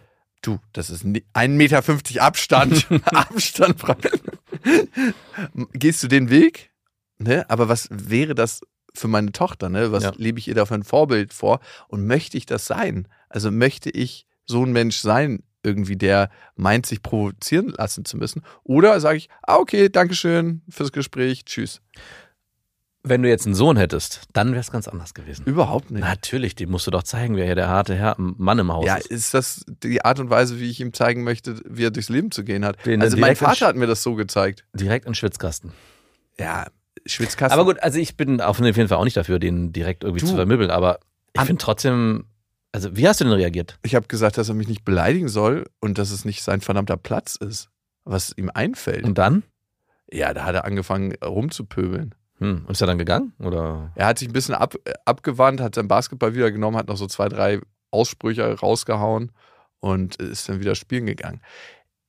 Du, 0.43 0.59
das 0.73 0.91
ist 0.91 1.05
1,50 1.05 1.49
Meter 1.49 1.83
Abstand. 2.23 2.87
Abstand. 3.07 3.81
Gehst 5.73 6.03
du 6.03 6.09
den 6.09 6.31
Weg? 6.31 6.71
Ne? 7.19 7.49
Aber 7.49 7.69
was 7.69 7.89
wäre 7.91 8.35
das 8.35 8.61
für 8.95 9.09
meine 9.09 9.33
Tochter? 9.33 9.69
Ne? 9.69 9.93
Was 9.93 10.03
Ja. 10.03 10.13
lebe 10.17 10.39
ich 10.39 10.49
ihr 10.49 10.55
da 10.55 10.67
für 10.67 10.75
ein 10.75 10.83
Vorbild 10.83 11.33
vor? 11.33 11.61
Und 11.89 12.07
möchte 12.07 12.37
ich 12.37 12.47
das 12.47 12.67
sein? 12.67 13.07
Also 13.29 13.51
möchte 13.51 13.89
ich 13.91 14.27
so 14.45 14.65
ein 14.65 14.73
Mensch 14.73 14.97
sein, 14.99 15.45
irgendwie, 15.63 15.97
der 15.97 16.29
meint, 16.57 16.87
sich 16.87 17.03
provozieren 17.03 17.69
lassen 17.69 18.05
zu 18.05 18.17
müssen? 18.17 18.43
Oder 18.65 18.99
sage 19.01 19.19
ich, 19.19 19.29
ah, 19.43 19.57
okay, 19.57 19.89
Dankeschön 19.89 20.63
fürs 20.69 20.91
Gespräch, 20.91 21.45
tschüss. 21.45 21.81
Wenn 23.05 23.23
du 23.23 23.29
jetzt 23.29 23.47
einen 23.47 23.57
Sohn 23.57 23.77
hättest, 23.77 24.23
dann 24.33 24.51
wäre 24.53 24.61
es 24.61 24.71
ganz 24.71 24.87
anders 24.87 25.13
gewesen. 25.13 25.45
Überhaupt 25.45 25.91
nicht. 25.91 26.03
Natürlich, 26.03 26.55
dem 26.55 26.71
musst 26.71 26.87
du 26.87 26.93
doch 26.93 27.03
zeigen, 27.03 27.35
wer 27.37 27.45
hier 27.47 27.57
der 27.57 27.67
harte 27.67 27.97
Herr, 27.97 28.15
Mann 28.17 28.61
im 28.61 28.73
Haus 28.73 28.87
Ja, 28.87 28.95
ist. 28.97 29.11
ist 29.11 29.35
das 29.35 29.65
die 29.83 30.05
Art 30.05 30.21
und 30.21 30.31
Weise, 30.31 30.61
wie 30.61 30.71
ich 30.71 30.79
ihm 30.81 30.93
zeigen 30.93 31.25
möchte, 31.25 31.61
wie 31.69 31.85
er 31.85 31.91
durchs 31.91 32.09
Leben 32.11 32.31
zu 32.31 32.45
gehen 32.45 32.65
hat? 32.65 32.85
Den 32.87 33.03
also 33.03 33.17
mein 33.17 33.35
Vater 33.35 33.67
hat 33.67 33.75
mir 33.77 33.89
das 33.89 34.05
so 34.05 34.15
gezeigt. 34.15 34.65
Direkt 34.73 35.07
in 35.07 35.15
Schwitzkasten. 35.15 35.73
Ja, 36.39 36.67
Schwitzkasten. 37.05 37.59
Aber 37.59 37.69
gut, 37.69 37.83
also 37.83 37.99
ich 37.99 38.17
bin 38.17 38.41
auf 38.41 38.61
jeden 38.61 38.87
Fall 38.89 38.99
auch 38.99 39.05
nicht 39.05 39.17
dafür, 39.17 39.41
den 39.41 39.73
direkt 39.73 40.05
irgendwie 40.05 40.21
Du. 40.21 40.29
zu 40.29 40.37
vermöbeln, 40.37 40.71
aber 40.71 41.01
ich 41.33 41.43
finde 41.43 41.61
trotzdem, 41.61 42.27
also 42.71 42.97
wie 42.97 43.09
hast 43.09 43.21
du 43.21 43.25
denn 43.25 43.33
reagiert? 43.33 43.79
Ich 43.83 43.97
habe 43.97 44.07
gesagt, 44.07 44.39
dass 44.39 44.49
er 44.49 44.55
mich 44.55 44.69
nicht 44.69 44.85
beleidigen 44.85 45.29
soll 45.29 45.69
und 45.81 45.99
dass 45.99 46.13
es 46.13 46.25
nicht 46.25 46.45
sein 46.45 46.61
verdammter 46.61 46.97
Platz 46.97 47.35
ist, 47.35 47.69
was 48.05 48.33
ihm 48.37 48.49
einfällt. 48.55 49.03
Und 49.03 49.19
dann? 49.19 49.43
ja, 50.13 50.33
da 50.35 50.45
hat 50.45 50.55
er 50.55 50.65
angefangen 50.67 51.15
rumzupöbeln. 51.25 52.15
Hm, 52.43 52.65
und 52.67 52.71
ist 52.73 52.81
er 52.81 52.89
dann 52.89 52.99
gegangen? 52.99 53.33
Oder? 53.39 53.93
Er 53.95 54.07
hat 54.07 54.19
sich 54.19 54.29
ein 54.29 54.33
bisschen 54.33 54.57
ab, 54.57 54.75
äh, 54.85 54.93
abgewandt, 55.05 55.61
hat 55.61 55.77
sein 55.77 55.87
Basketball 55.87 56.35
wieder 56.35 56.51
genommen, 56.51 56.77
hat 56.77 56.89
noch 56.89 56.97
so 56.97 57.07
zwei, 57.07 57.29
drei 57.29 57.61
Aussprüche 57.93 58.59
rausgehauen 58.59 59.31
und 59.79 60.17
ist 60.17 60.49
dann 60.49 60.61
wieder 60.61 60.75
spielen 60.75 61.07
gegangen. 61.07 61.41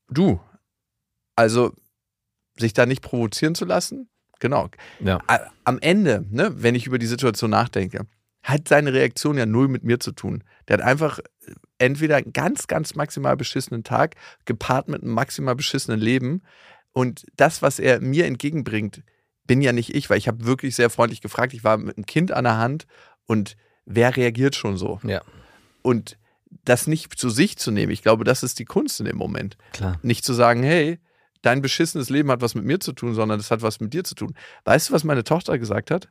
Du, 0.10 0.40
also 1.36 1.72
sich 2.58 2.74
da 2.74 2.88
nicht 2.88 3.04
provozieren 3.04 3.54
zu 3.54 3.66
lassen, 3.66 4.10
genau. 4.40 4.70
Ja. 5.00 5.20
Am 5.66 5.78
Ende, 5.80 6.26
ne, 6.30 6.52
wenn 6.56 6.74
ich 6.74 6.88
über 6.88 6.98
die 6.98 7.06
Situation 7.06 7.52
nachdenke, 7.52 8.08
hat 8.42 8.68
seine 8.68 8.92
Reaktion 8.92 9.38
ja 9.38 9.46
null 9.46 9.68
mit 9.68 9.84
mir 9.84 10.00
zu 10.00 10.12
tun. 10.12 10.44
Der 10.68 10.78
hat 10.78 10.84
einfach 10.84 11.20
entweder 11.78 12.18
einen 12.18 12.34
ganz, 12.34 12.68
ganz 12.68 12.96
maximal 12.96 13.38
beschissenen 13.38 13.84
Tag 13.84 14.16
gepaart 14.46 14.88
mit 14.88 15.04
einem 15.04 15.14
maximal 15.14 15.56
beschissenen 15.56 16.00
Leben. 16.00 16.42
Und 16.92 17.26
das, 17.36 17.62
was 17.62 17.80
er 17.80 18.02
mir 18.02 18.26
entgegenbringt, 18.26 19.04
bin 19.46 19.62
ja 19.62 19.74
nicht 19.74 19.94
ich, 19.94 20.10
weil 20.10 20.18
ich 20.18 20.28
habe 20.28 20.46
wirklich 20.46 20.76
sehr 20.76 20.90
freundlich 20.90 21.22
gefragt. 21.22 21.54
Ich 21.54 21.64
war 21.64 21.78
mit 21.78 21.98
einem 21.98 22.06
Kind 22.06 22.32
an 22.32 22.44
der 22.46 22.58
Hand 22.58 22.86
und 23.26 23.56
wer 23.86 24.16
reagiert 24.16 24.56
schon 24.56 24.78
so? 24.78 25.00
Ja, 25.04 25.22
Und 25.82 26.18
das 26.66 26.88
nicht 26.88 27.14
zu 27.20 27.30
sich 27.30 27.58
zu 27.58 27.72
nehmen, 27.72 27.92
ich 27.92 28.04
glaube, 28.04 28.24
das 28.24 28.44
ist 28.44 28.60
die 28.60 28.66
Kunst 28.66 29.00
in 29.00 29.06
dem 29.06 29.18
Moment. 29.18 29.58
klar. 29.74 30.00
Nicht 30.04 30.24
zu 30.24 30.34
sagen, 30.34 30.64
hey, 30.64 31.00
dein 31.42 31.62
beschissenes 31.62 32.10
Leben 32.10 32.30
hat 32.32 32.42
was 32.42 32.56
mit 32.56 32.64
mir 32.64 32.80
zu 32.80 32.94
tun, 32.94 33.14
sondern 33.16 33.40
es 33.40 33.52
hat 33.52 33.62
was 33.62 33.80
mit 33.80 33.94
dir 33.94 34.04
zu 34.04 34.16
tun. 34.16 34.36
Weißt 34.66 34.90
du, 34.90 34.94
was 34.94 35.04
meine 35.04 35.24
Tochter 35.24 35.58
gesagt 35.58 35.92
hat? 35.92 36.10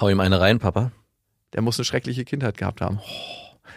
Hau 0.00 0.08
ihm 0.08 0.20
eine 0.20 0.40
rein, 0.40 0.58
Papa. 0.58 0.92
Der 1.52 1.62
muss 1.62 1.78
eine 1.78 1.84
schreckliche 1.84 2.24
Kindheit 2.24 2.58
gehabt 2.58 2.80
haben. 2.80 3.00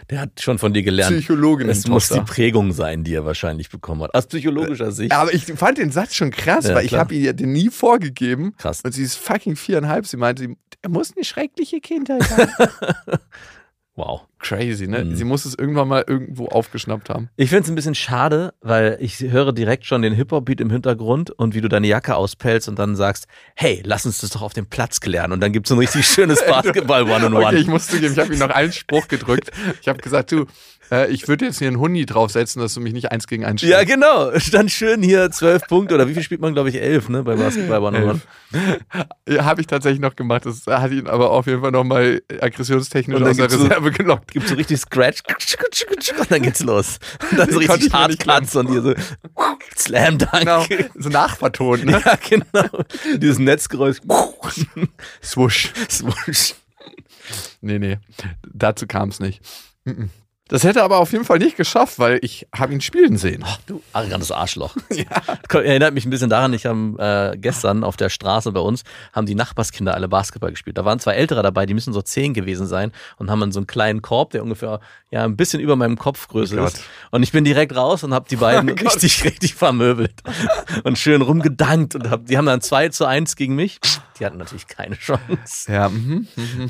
Der 0.09 0.21
hat 0.21 0.41
schon 0.41 0.57
von 0.59 0.73
dir 0.73 0.83
gelernt. 0.83 1.15
Psychologin. 1.17 1.69
Es 1.69 1.87
muss 1.87 2.09
die 2.09 2.21
Prägung 2.21 2.71
sein, 2.71 3.03
die 3.03 3.13
er 3.13 3.25
wahrscheinlich 3.25 3.69
bekommen 3.69 4.03
hat. 4.03 4.13
Aus 4.13 4.27
psychologischer 4.27 4.91
Sicht. 4.91 5.11
Aber 5.11 5.33
ich 5.33 5.45
fand 5.45 5.77
den 5.77 5.91
Satz 5.91 6.15
schon 6.15 6.31
krass, 6.31 6.67
Ja, 6.67 6.75
weil 6.75 6.85
ich 6.85 6.93
habe 6.93 7.13
ihr 7.13 7.33
den 7.33 7.51
nie 7.51 7.69
vorgegeben. 7.69 8.53
Krass. 8.57 8.81
Und 8.83 8.91
sie 8.93 9.03
ist 9.03 9.15
fucking 9.17 9.55
viereinhalb. 9.55 10.05
Sie 10.05 10.17
meinte, 10.17 10.55
er 10.81 10.89
muss 10.89 11.13
eine 11.15 11.25
schreckliche 11.25 11.79
Kindheit 11.81 12.23
haben. 12.29 13.19
Wow. 13.95 14.26
Crazy, 14.39 14.87
ne? 14.87 15.03
Mhm. 15.03 15.15
Sie 15.15 15.23
muss 15.23 15.45
es 15.45 15.55
irgendwann 15.57 15.87
mal 15.87 16.03
irgendwo 16.05 16.47
aufgeschnappt 16.47 17.09
haben. 17.09 17.29
Ich 17.37 17.49
finde 17.49 17.63
es 17.63 17.69
ein 17.69 17.75
bisschen 17.75 17.95
schade, 17.95 18.53
weil 18.61 18.97
ich 19.01 19.19
höre 19.19 19.51
direkt 19.53 19.85
schon 19.85 20.01
den 20.01 20.13
Hip-Hop-Beat 20.13 20.61
im 20.61 20.69
Hintergrund 20.69 21.31
und 21.31 21.55
wie 21.55 21.61
du 21.61 21.67
deine 21.69 21.87
Jacke 21.87 22.15
auspellst 22.15 22.67
und 22.69 22.77
dann 22.77 22.95
sagst, 22.95 23.25
hey, 23.55 23.81
lass 23.85 24.05
uns 24.05 24.19
das 24.19 24.29
doch 24.29 24.41
auf 24.43 24.53
dem 24.53 24.67
Platz 24.67 24.99
klären. 24.99 25.31
Und 25.31 25.39
dann 25.41 25.51
gibt 25.53 25.67
es 25.67 25.71
ein 25.71 25.79
richtig 25.79 26.05
schönes 26.07 26.45
Basketball-One-on-One. 26.47 27.45
Okay, 27.47 27.57
ich 27.57 27.67
muss 27.67 27.87
zugeben, 27.87 28.13
ich 28.13 28.19
habe 28.19 28.33
ihm 28.33 28.39
noch 28.39 28.49
einen 28.49 28.71
Spruch 28.73 29.07
gedrückt. 29.07 29.51
Ich 29.81 29.87
habe 29.87 29.99
gesagt, 29.99 30.31
du, 30.31 30.45
äh, 30.91 31.11
ich 31.11 31.27
würde 31.27 31.45
jetzt 31.45 31.57
hier 31.59 31.67
einen 31.67 31.79
Huni 31.79 32.05
draufsetzen, 32.05 32.61
dass 32.61 32.73
du 32.75 32.79
mich 32.79 32.93
nicht 32.93 33.11
eins 33.11 33.27
gegen 33.27 33.43
eins 33.43 33.61
ja, 33.63 33.77
stellst. 33.79 33.93
genau. 33.93 34.39
Stand 34.39 34.71
schön 34.71 35.01
hier 35.01 35.31
zwölf 35.31 35.63
Punkte 35.67 35.95
oder 35.95 36.07
wie 36.07 36.13
viel 36.13 36.23
spielt 36.23 36.41
man, 36.41 36.53
glaube 36.53 36.69
ich, 36.69 36.79
elf, 36.81 37.09
ne, 37.09 37.23
bei 37.23 37.35
Basketball 37.35 37.81
One-on-One. 37.81 38.21
Ja, 39.27 39.43
habe 39.45 39.61
ich 39.61 39.67
tatsächlich 39.67 39.99
noch 39.99 40.15
gemacht. 40.15 40.45
Das 40.45 40.65
hat 40.67 40.91
ihn 40.91 41.07
aber 41.07 41.31
auf 41.31 41.47
jeden 41.47 41.61
Fall 41.61 41.71
nochmal 41.71 42.21
aggressionstechnisch 42.39 43.19
dann 43.19 43.27
aus 43.29 43.37
der 43.37 43.49
so- 43.49 43.63
Reserve 43.63 43.91
gelockt. 43.91 44.26
Gibt 44.31 44.47
so 44.47 44.55
richtig 44.55 44.79
Scratch 44.79 45.21
und 46.19 46.31
dann 46.31 46.41
geht's 46.41 46.61
los. 46.61 46.99
Und 47.31 47.39
dann 47.39 47.51
so 47.51 47.59
Den 47.59 47.69
richtig 47.69 47.91
nicht 47.91 47.93
Hardcuts 47.93 48.55
und 48.55 48.69
hier 48.69 48.81
so 48.81 48.93
Slam 49.77 50.17
Dunk. 50.17 50.31
Genau, 50.31 50.65
so 50.95 51.09
nachvertont, 51.09 51.85
ne? 51.85 52.01
Ja, 52.05 52.15
genau. 52.15 52.83
Dieses 53.17 53.39
Netzgeräusch. 53.39 53.97
Swoosh. 55.23 55.73
Swoosh. 55.89 56.55
Nee, 57.61 57.79
nee, 57.79 57.97
dazu 58.53 58.87
kam 58.87 59.09
es 59.09 59.19
nicht. 59.19 59.41
Das 60.49 60.63
hätte 60.63 60.79
er 60.79 60.85
aber 60.85 60.97
auf 60.97 61.11
jeden 61.11 61.25
Fall 61.25 61.39
nicht 61.39 61.57
geschafft, 61.57 61.99
weil 61.99 62.19
ich 62.21 62.47
habe 62.55 62.73
ihn 62.73 62.81
spielen 62.81 63.17
sehen. 63.17 63.43
Ach, 63.45 63.59
du 63.67 63.81
arrogantes 63.93 64.31
Arschloch. 64.31 64.75
Ja. 64.97 65.59
Erinnert 65.59 65.93
mich 65.93 66.05
ein 66.05 66.09
bisschen 66.09 66.29
daran, 66.29 66.53
ich 66.53 66.65
habe 66.65 67.33
äh, 67.33 67.37
gestern 67.37 67.83
auf 67.83 67.97
der 67.97 68.09
Straße 68.09 68.51
bei 68.51 68.59
uns, 68.59 68.83
haben 69.13 69.27
die 69.27 69.35
Nachbarskinder 69.35 69.93
alle 69.93 70.07
Basketball 70.07 70.49
gespielt. 70.49 70.77
Da 70.77 70.85
waren 70.85 70.99
zwei 70.99 71.13
Ältere 71.13 71.43
dabei, 71.43 71.65
die 71.65 71.73
müssen 71.73 71.93
so 71.93 72.01
zehn 72.01 72.33
gewesen 72.33 72.65
sein 72.65 72.91
und 73.17 73.29
haben 73.29 73.39
dann 73.39 73.51
so 73.51 73.59
einen 73.59 73.67
kleinen 73.67 74.01
Korb, 74.01 74.31
der 74.31 74.43
ungefähr 74.43 74.79
ja 75.11 75.23
ein 75.23 75.35
bisschen 75.35 75.59
über 75.59 75.75
meinem 75.75 75.97
Kopfgröße 75.97 76.59
Oh 76.59 76.65
ist. 76.65 76.83
Und 77.11 77.23
ich 77.23 77.31
bin 77.31 77.43
direkt 77.43 77.75
raus 77.75 78.03
und 78.03 78.13
habe 78.13 78.27
die 78.29 78.37
beiden 78.37 78.69
Oh 78.71 78.73
richtig, 78.73 79.23
richtig 79.23 79.53
vermöbelt 79.55 80.13
und 80.83 80.97
schön 80.97 81.21
rumgedankt 81.21 81.95
und 81.95 82.09
hab, 82.09 82.25
die 82.25 82.37
haben 82.37 82.45
dann 82.45 82.61
2 82.61 82.89
zu 82.89 83.05
1 83.05 83.35
gegen 83.35 83.55
mich. 83.55 83.79
Die 84.19 84.25
hatten 84.25 84.37
natürlich 84.37 84.67
keine 84.67 84.95
Chance. 84.95 85.71
Ja, 85.71 85.89
mhm, 85.89 86.27
mhm. 86.35 86.67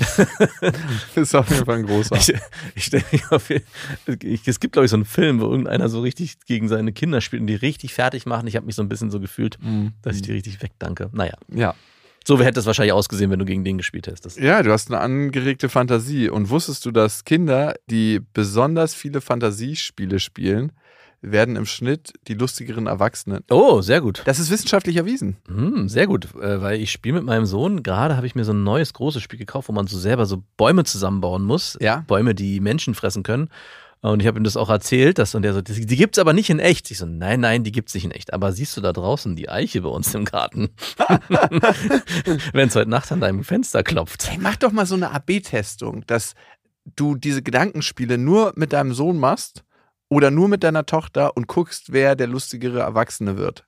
ist 1.16 1.36
auf 1.36 1.50
jeden 1.50 1.66
Fall 1.66 1.78
ein 1.78 1.86
großer. 1.86 2.16
Ich, 2.16 2.34
ich 2.76 2.84
stelle 2.86 3.04
mich 3.12 3.24
auf 3.32 3.50
ich, 3.50 4.48
Es 4.48 4.60
gibt, 4.60 4.74
glaube 4.74 4.86
ich, 4.86 4.92
so 4.92 4.98
einen 4.98 5.06
Film, 5.06 5.40
wo 5.40 5.46
irgendeiner 5.46 5.90
so 5.90 6.02
richtig 6.02 6.38
gegen 6.46 6.68
seine 6.68 6.92
Kinder 6.94 7.22
spielt 7.22 7.42
und 7.42 7.48
die 7.48 7.56
richtig 7.56 7.94
fertig 7.94 8.26
machen. 8.26 8.48
Ich 8.48 8.56
habe 8.56 8.66
mich 8.66 8.76
so 8.76 8.82
ein 8.82 8.90
bisschen 8.90 9.12
so 9.12 9.20
gefühlt, 9.20 9.58
Mhm. 9.62 9.94
dass 10.02 10.16
ich 10.16 10.22
die 10.22 10.32
richtig 10.34 10.62
wegdanke. 10.62 11.10
Naja, 11.14 11.36
Ja. 11.54 11.74
so 12.26 12.40
hätte 12.42 12.60
es 12.60 12.66
wahrscheinlich 12.66 12.94
ausgesehen, 12.94 13.32
wenn 13.32 13.40
du 13.40 13.46
gegen 13.46 13.64
den 13.64 13.78
gespielt 13.78 14.08
hättest. 14.08 14.38
ja, 14.40 14.62
du 14.62 14.72
hast 14.72 14.92
eine 14.92 15.00
angeregte 15.00 15.70
Fantasie. 15.70 16.30
Und 16.30 16.50
wusstest 16.50 16.86
du, 16.86 16.92
dass 16.92 17.24
Kinder, 17.24 17.76
die 17.90 18.20
besonders 18.34 18.94
viele 18.94 19.22
Fantasiespiele 19.22 20.20
spielen, 20.20 20.72
werden 21.32 21.56
im 21.56 21.66
Schnitt 21.66 22.14
die 22.28 22.34
lustigeren 22.34 22.88
Erwachsenen? 22.88 23.44
Oh, 23.50 23.82
sehr 23.82 24.02
gut. 24.02 24.22
Das 24.26 24.40
ist 24.40 24.50
wissenschaftlich 24.50 24.96
erwiesen. 24.96 25.38
Hm, 25.48 25.90
sehr 25.90 26.08
gut, 26.08 26.36
äh, 26.36 26.62
weil 26.62 26.82
ich 26.82 26.92
spiele 26.92 27.16
mit 27.16 27.24
meinem 27.24 27.46
Sohn. 27.46 27.84
Gerade 27.84 28.16
habe 28.16 28.28
ich 28.28 28.36
mir 28.36 28.44
so 28.44 28.54
ein 28.54 28.64
neues 28.64 28.94
großes 28.94 29.22
Spiel 29.22 29.40
gekauft, 29.40 29.70
wo 29.70 29.74
man 29.74 29.88
so 29.88 29.98
selber 29.98 30.26
so 30.26 30.44
Bäume 30.58 30.84
zusammenbauen 30.84 31.44
muss. 31.44 31.78
Ja. 31.82 32.04
Bäume, 32.08 32.36
die 32.36 32.60
Menschen 32.60 32.96
fressen 32.96 33.24
können. 33.24 33.50
Und 34.02 34.22
ich 34.22 34.28
habe 34.28 34.40
ihm 34.40 34.44
das 34.44 34.58
auch 34.58 34.70
erzählt, 34.70 35.18
dass, 35.18 35.34
und 35.34 35.42
der 35.42 35.54
so, 35.54 35.62
die, 35.62 35.86
die 35.86 35.96
gibt's 35.96 36.20
aber 36.20 36.34
nicht 36.34 36.50
in 36.50 36.60
echt. 36.60 36.92
Ich 36.92 37.00
so, 37.00 37.06
nein, 37.06 37.40
nein, 37.40 37.64
die 37.64 37.72
gibt's 37.72 37.94
nicht 37.96 38.06
in 38.06 38.12
echt. 38.12 38.32
Aber 38.32 38.52
siehst 38.52 38.78
du 38.78 38.82
da 38.82 38.94
draußen 38.94 39.36
die 39.36 39.50
Eiche 39.50 39.82
bei 39.82 39.90
uns 39.90 40.14
im 40.14 40.26
Garten? 40.26 40.70
Wenn 42.54 42.68
es 42.68 42.76
heute 42.76 42.90
Nacht 42.90 43.12
an 43.12 43.22
deinem 43.22 43.44
Fenster 43.44 43.84
klopft. 43.84 44.30
Hey, 44.30 44.38
mach 44.40 44.56
doch 44.56 44.72
mal 44.72 44.86
so 44.86 44.96
eine 44.96 45.12
AB-Testung, 45.12 46.04
dass 46.06 46.36
du 46.96 47.16
diese 47.16 47.42
Gedankenspiele 47.42 48.18
nur 48.18 48.54
mit 48.56 48.72
deinem 48.72 48.94
Sohn 48.94 49.18
machst 49.18 49.64
oder 50.10 50.32
nur 50.32 50.48
mit 50.48 50.64
deiner 50.64 50.86
Tochter 50.86 51.36
und 51.36 51.48
guckst, 51.48 51.92
wer 51.92 52.16
der 52.16 52.28
lustigere 52.28 52.80
Erwachsene 52.80 53.38
wird. 53.38 53.66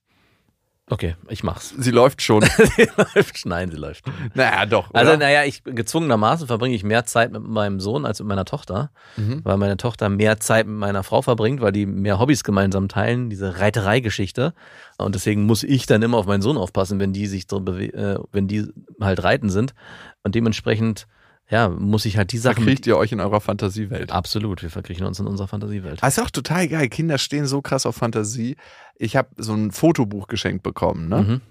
Okay, 0.92 1.16
ich 1.28 1.44
mach's. 1.44 1.72
Sie 1.78 1.92
läuft 1.92 2.24
schon. 2.24 2.42
sie 2.76 2.90
läuft. 2.98 3.46
Nein, 3.46 3.70
sie 3.70 3.78
läuft. 3.78 4.06
naja, 4.34 4.66
doch. 4.66 4.90
Also, 4.92 5.12
oder? 5.12 5.20
naja, 5.20 5.44
ich 5.44 5.64
gezwungenermaßen 5.64 6.48
verbringe 6.48 6.74
ich 6.74 6.84
mehr 6.84 7.06
Zeit 7.06 7.32
mit 7.32 7.44
meinem 7.44 7.80
Sohn 7.80 8.08
als 8.08 8.20
mit 8.20 8.28
meiner 8.28 8.46
Tochter, 8.46 8.90
Mhm. 9.16 9.42
weil 9.44 9.58
meine 9.58 9.78
Tochter 9.78 10.10
mehr 10.10 10.40
Zeit 10.40 10.66
mit 10.66 10.78
meiner 10.78 11.04
Frau 11.04 11.22
verbringt, 11.22 11.62
weil 11.62 11.72
die 11.74 11.86
mehr 11.86 12.18
Hobbys 12.18 12.44
gemeinsam 12.44 12.88
teilen, 12.88 13.30
diese 13.30 13.60
Reiterei-Geschichte. 13.60 14.56
Und 14.98 15.14
deswegen 15.14 15.44
muss 15.46 15.62
ich 15.62 15.86
dann 15.86 16.02
immer 16.02 16.18
auf 16.18 16.26
meinen 16.26 16.42
Sohn 16.42 16.58
aufpassen, 16.58 17.00
wenn 17.00 17.14
die 17.14 17.28
sich 17.28 17.46
so 17.48 17.58
äh, 17.68 18.18
wenn 18.32 18.48
die 18.48 18.66
halt 19.00 19.22
reiten 19.24 19.52
sind. 19.52 19.76
Und 20.24 20.34
dementsprechend, 20.34 21.06
ja, 21.50 21.70
muss 21.70 22.06
ich 22.06 22.18
halt 22.18 22.32
die 22.32 22.38
Sachen. 22.38 22.64
Verkriegt 22.64 22.86
ihr 22.86 22.98
euch 22.98 23.12
in 23.12 23.20
eurer 23.20 23.42
Fantasiewelt. 23.42 24.12
Absolut, 24.12 24.62
wir 24.62 24.70
verkriechen 24.70 25.06
uns 25.06 25.20
in 25.20 25.28
unserer 25.28 25.48
Fantasiewelt. 25.48 26.02
Das 26.02 26.18
ist 26.18 26.24
auch 26.24 26.30
total 26.30 26.68
geil. 26.68 26.90
Kinder 26.90 27.18
stehen 27.18 27.48
so 27.48 27.62
krass 27.62 27.86
auf 27.86 27.96
Fantasie. 27.96 28.56
Ich 28.96 29.16
habe 29.16 29.30
so 29.38 29.54
ein 29.54 29.72
Fotobuch 29.72 30.28
geschenkt 30.28 30.64
bekommen, 30.64 31.10
ne? 31.10 31.22
Mhm. 31.22 31.42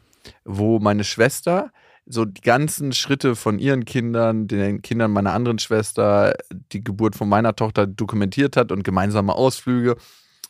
wo 0.44 0.78
meine 0.78 1.04
Schwester 1.04 1.70
so 2.08 2.24
die 2.24 2.40
ganzen 2.40 2.92
Schritte 2.92 3.36
von 3.36 3.58
ihren 3.58 3.84
Kindern, 3.84 4.48
den 4.48 4.80
Kindern 4.82 5.10
meiner 5.10 5.34
anderen 5.34 5.58
Schwester, 5.58 6.34
die 6.72 6.82
Geburt 6.82 7.14
von 7.14 7.28
meiner 7.28 7.54
Tochter 7.54 7.86
dokumentiert 7.86 8.56
hat 8.56 8.72
und 8.72 8.82
gemeinsame 8.82 9.34
Ausflüge. 9.34 9.96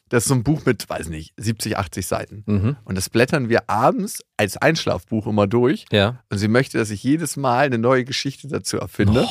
Das 0.08 0.24
ist 0.24 0.28
so 0.28 0.34
ein 0.34 0.42
Buch 0.42 0.64
mit, 0.64 0.88
weiß 0.88 1.08
nicht, 1.08 1.32
70, 1.36 1.76
80 1.76 2.06
Seiten. 2.06 2.42
Mhm. 2.46 2.76
Und 2.84 2.96
das 2.96 3.10
blättern 3.10 3.48
wir 3.48 3.68
abends 3.68 4.22
als 4.36 4.56
Einschlafbuch 4.56 5.26
immer 5.26 5.46
durch. 5.46 5.84
Ja. 5.90 6.20
Und 6.30 6.38
sie 6.38 6.48
möchte, 6.48 6.78
dass 6.78 6.90
ich 6.90 7.02
jedes 7.02 7.36
Mal 7.36 7.66
eine 7.66 7.78
neue 7.78 8.04
Geschichte 8.04 8.48
dazu 8.48 8.78
erfinde. 8.78 9.26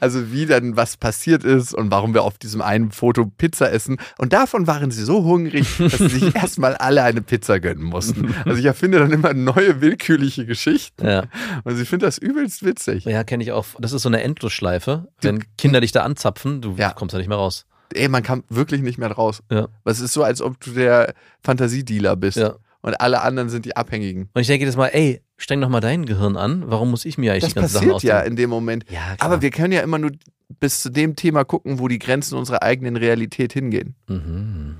Also 0.00 0.32
wie 0.32 0.46
dann 0.46 0.76
was 0.76 0.96
passiert 0.96 1.44
ist 1.44 1.72
und 1.74 1.90
warum 1.90 2.14
wir 2.14 2.22
auf 2.22 2.36
diesem 2.38 2.60
einen 2.60 2.90
Foto 2.90 3.26
Pizza 3.26 3.70
essen. 3.72 3.98
Und 4.18 4.32
davon 4.32 4.66
waren 4.66 4.90
sie 4.90 5.04
so 5.04 5.24
hungrig, 5.24 5.66
dass 5.78 5.98
sie 5.98 6.08
sich 6.08 6.34
erstmal 6.34 6.74
alle 6.76 7.02
eine 7.02 7.22
Pizza 7.22 7.60
gönnen 7.60 7.84
mussten. 7.84 8.34
Also 8.44 8.58
ich 8.58 8.64
erfinde 8.66 8.98
dann 8.98 9.12
immer 9.12 9.32
neue 9.34 9.80
willkürliche 9.80 10.46
Geschichten. 10.46 11.06
Ja, 11.06 11.24
Und 11.64 11.76
sie 11.76 11.84
findet 11.86 12.08
das 12.08 12.18
übelst 12.18 12.64
witzig. 12.64 13.04
ja 13.04 13.24
kenne 13.24 13.42
ich 13.44 13.52
auch. 13.52 13.66
Das 13.78 13.92
ist 13.92 14.02
so 14.02 14.08
eine 14.08 14.22
Endlosschleife. 14.22 15.08
Wenn 15.20 15.44
Kinder 15.56 15.80
dich 15.80 15.92
da 15.92 16.02
anzapfen, 16.02 16.60
du 16.60 16.74
Ja. 16.76 16.92
kommst 16.92 17.14
da 17.14 17.18
nicht 17.18 17.28
mehr 17.28 17.38
raus. 17.38 17.66
Ey, 17.94 18.08
man 18.08 18.22
kam 18.22 18.44
wirklich 18.48 18.82
nicht 18.82 18.98
mehr 18.98 19.10
raus. 19.10 19.42
Ja. 19.50 19.68
Es 19.84 20.00
ist 20.00 20.12
so, 20.12 20.22
als 20.22 20.40
ob 20.40 20.60
du 20.60 20.70
der 20.72 21.14
Fantasiedealer 21.42 22.16
bist. 22.16 22.36
Ja. 22.36 22.56
Und 22.82 23.00
alle 23.00 23.20
anderen 23.22 23.50
sind 23.50 23.64
die 23.66 23.76
Abhängigen. 23.76 24.30
Und 24.32 24.40
ich 24.40 24.46
denke 24.46 24.62
jedes 24.64 24.76
Mal, 24.76 24.86
ey, 24.88 25.20
streng 25.36 25.60
doch 25.60 25.68
mal 25.68 25.80
dein 25.80 26.06
Gehirn 26.06 26.36
an. 26.36 26.70
Warum 26.70 26.90
muss 26.90 27.04
ich 27.04 27.18
mir 27.18 27.32
eigentlich 27.32 27.42
Das 27.44 27.52
die 27.52 27.54
ganzen 27.60 27.74
Sachen 27.74 27.88
passiert 27.90 28.02
ja 28.04 28.14
ausdenken? 28.18 28.30
in 28.32 28.36
dem 28.36 28.50
Moment. 28.50 28.84
Ja. 28.90 29.16
Aber 29.18 29.42
wir 29.42 29.50
können 29.50 29.72
ja 29.72 29.80
immer 29.82 29.98
nur 29.98 30.12
bis 30.58 30.82
zu 30.82 30.90
dem 30.90 31.14
Thema 31.16 31.44
gucken, 31.44 31.78
wo 31.78 31.88
die 31.88 31.98
Grenzen 31.98 32.38
unserer 32.38 32.62
eigenen 32.62 32.96
Realität 32.96 33.52
hingehen. 33.52 33.94
Mhm. 34.08 34.76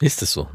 Ist 0.00 0.22
es 0.22 0.32
so? 0.32 0.48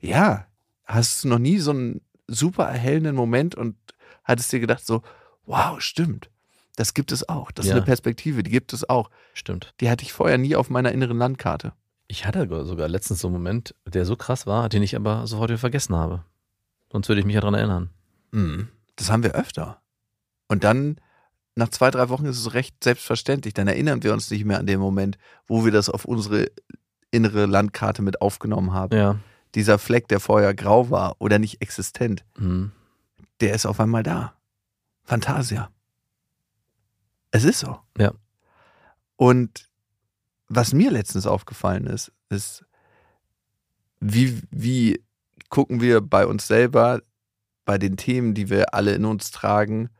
Ja, 0.00 0.46
hast 0.84 1.24
du 1.24 1.28
noch 1.28 1.38
nie 1.38 1.58
so 1.58 1.70
einen 1.70 2.00
super 2.26 2.64
erhellenden 2.64 3.14
Moment 3.14 3.54
und 3.54 3.76
hattest 4.24 4.52
dir 4.52 4.60
gedacht 4.60 4.84
so, 4.84 5.02
wow, 5.46 5.80
stimmt. 5.80 6.28
Das 6.76 6.94
gibt 6.94 7.10
es 7.12 7.28
auch. 7.28 7.50
Das 7.50 7.66
Ja. 7.66 7.72
ist 7.72 7.76
eine 7.76 7.84
Perspektive, 7.86 8.42
die 8.42 8.50
gibt 8.50 8.72
es 8.72 8.88
auch. 8.88 9.10
Stimmt. 9.34 9.74
Die 9.80 9.90
hatte 9.90 10.04
ich 10.04 10.12
vorher 10.12 10.38
nie 10.38 10.54
auf 10.56 10.70
meiner 10.70 10.92
inneren 10.92 11.18
Landkarte. 11.18 11.72
Ich 12.08 12.24
hatte 12.26 12.46
sogar 12.64 12.86
letztens 12.88 13.20
so 13.20 13.28
einen 13.28 13.34
Moment, 13.36 13.74
der 13.86 14.04
so 14.04 14.14
krass 14.14 14.46
war, 14.46 14.68
den 14.68 14.82
ich 14.82 14.94
aber 14.94 15.26
sofort 15.26 15.50
wieder 15.50 15.58
vergessen 15.58 15.96
habe. 15.96 16.22
Sonst 16.92 17.08
würde 17.08 17.20
ich 17.20 17.26
mich 17.26 17.34
ja 17.34 17.40
dran 17.40 17.54
erinnern. 17.54 17.90
Mhm. 18.30 18.68
Das 18.94 19.10
haben 19.10 19.22
wir 19.24 19.34
öfter. 19.34 19.80
Und 20.48 20.62
dann, 20.62 21.00
nach 21.56 21.70
zwei, 21.70 21.90
drei 21.90 22.08
Wochen 22.10 22.26
ist 22.26 22.38
es 22.38 22.54
recht 22.54 22.84
selbstverständlich. 22.84 23.54
Dann 23.54 23.66
erinnern 23.66 24.02
wir 24.04 24.12
uns 24.12 24.30
nicht 24.30 24.44
mehr 24.44 24.58
an 24.60 24.66
den 24.66 24.78
Moment, 24.78 25.18
wo 25.48 25.64
wir 25.64 25.72
das 25.72 25.88
auf 25.90 26.04
unsere 26.04 26.46
innere 27.10 27.46
Landkarte 27.46 28.02
mit 28.02 28.20
aufgenommen 28.20 28.72
haben. 28.72 28.96
Ja. 28.96 29.18
Dieser 29.54 29.78
Fleck, 29.78 30.06
der 30.08 30.20
vorher 30.20 30.54
grau 30.54 30.90
war 30.90 31.16
oder 31.18 31.38
nicht 31.38 31.62
existent, 31.62 32.24
Mhm. 32.36 32.70
der 33.40 33.54
ist 33.54 33.64
auf 33.66 33.80
einmal 33.80 34.02
da. 34.02 34.34
Fantasia. 35.04 35.70
Es 37.36 37.44
ist 37.44 37.58
so. 37.58 37.78
Ja. 37.98 38.14
Und 39.16 39.68
was 40.48 40.72
mir 40.72 40.90
letztens 40.90 41.26
aufgefallen 41.26 41.86
ist, 41.86 42.10
ist, 42.30 42.64
wie, 44.00 44.40
wie 44.50 45.04
gucken 45.50 45.82
wir 45.82 46.00
bei 46.00 46.26
uns 46.26 46.46
selber, 46.46 47.02
bei 47.66 47.76
den 47.76 47.98
Themen, 47.98 48.32
die 48.32 48.48
wir 48.48 48.72
alle 48.72 48.94
in 48.94 49.04
uns 49.04 49.32
tragen, 49.32 49.90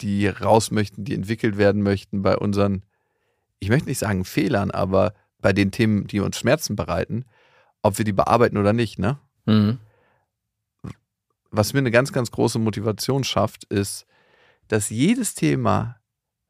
die 0.00 0.26
raus 0.26 0.70
möchten, 0.70 1.04
die 1.04 1.14
entwickelt 1.14 1.58
werden 1.58 1.82
möchten, 1.82 2.22
bei 2.22 2.38
unseren, 2.38 2.82
ich 3.58 3.68
möchte 3.68 3.90
nicht 3.90 3.98
sagen 3.98 4.24
Fehlern, 4.24 4.70
aber 4.70 5.12
bei 5.38 5.52
den 5.52 5.72
Themen, 5.72 6.06
die 6.06 6.20
uns 6.20 6.38
Schmerzen 6.38 6.76
bereiten, 6.76 7.26
ob 7.82 7.98
wir 7.98 8.06
die 8.06 8.12
bearbeiten 8.12 8.56
oder 8.56 8.72
nicht, 8.72 8.98
ne? 8.98 9.18
Mhm. 9.44 9.80
Was 11.50 11.74
mir 11.74 11.80
eine 11.80 11.90
ganz, 11.90 12.10
ganz 12.10 12.30
große 12.30 12.58
Motivation 12.58 13.22
schafft, 13.22 13.64
ist, 13.64 14.06
dass 14.68 14.88
jedes 14.88 15.34
Thema, 15.34 16.00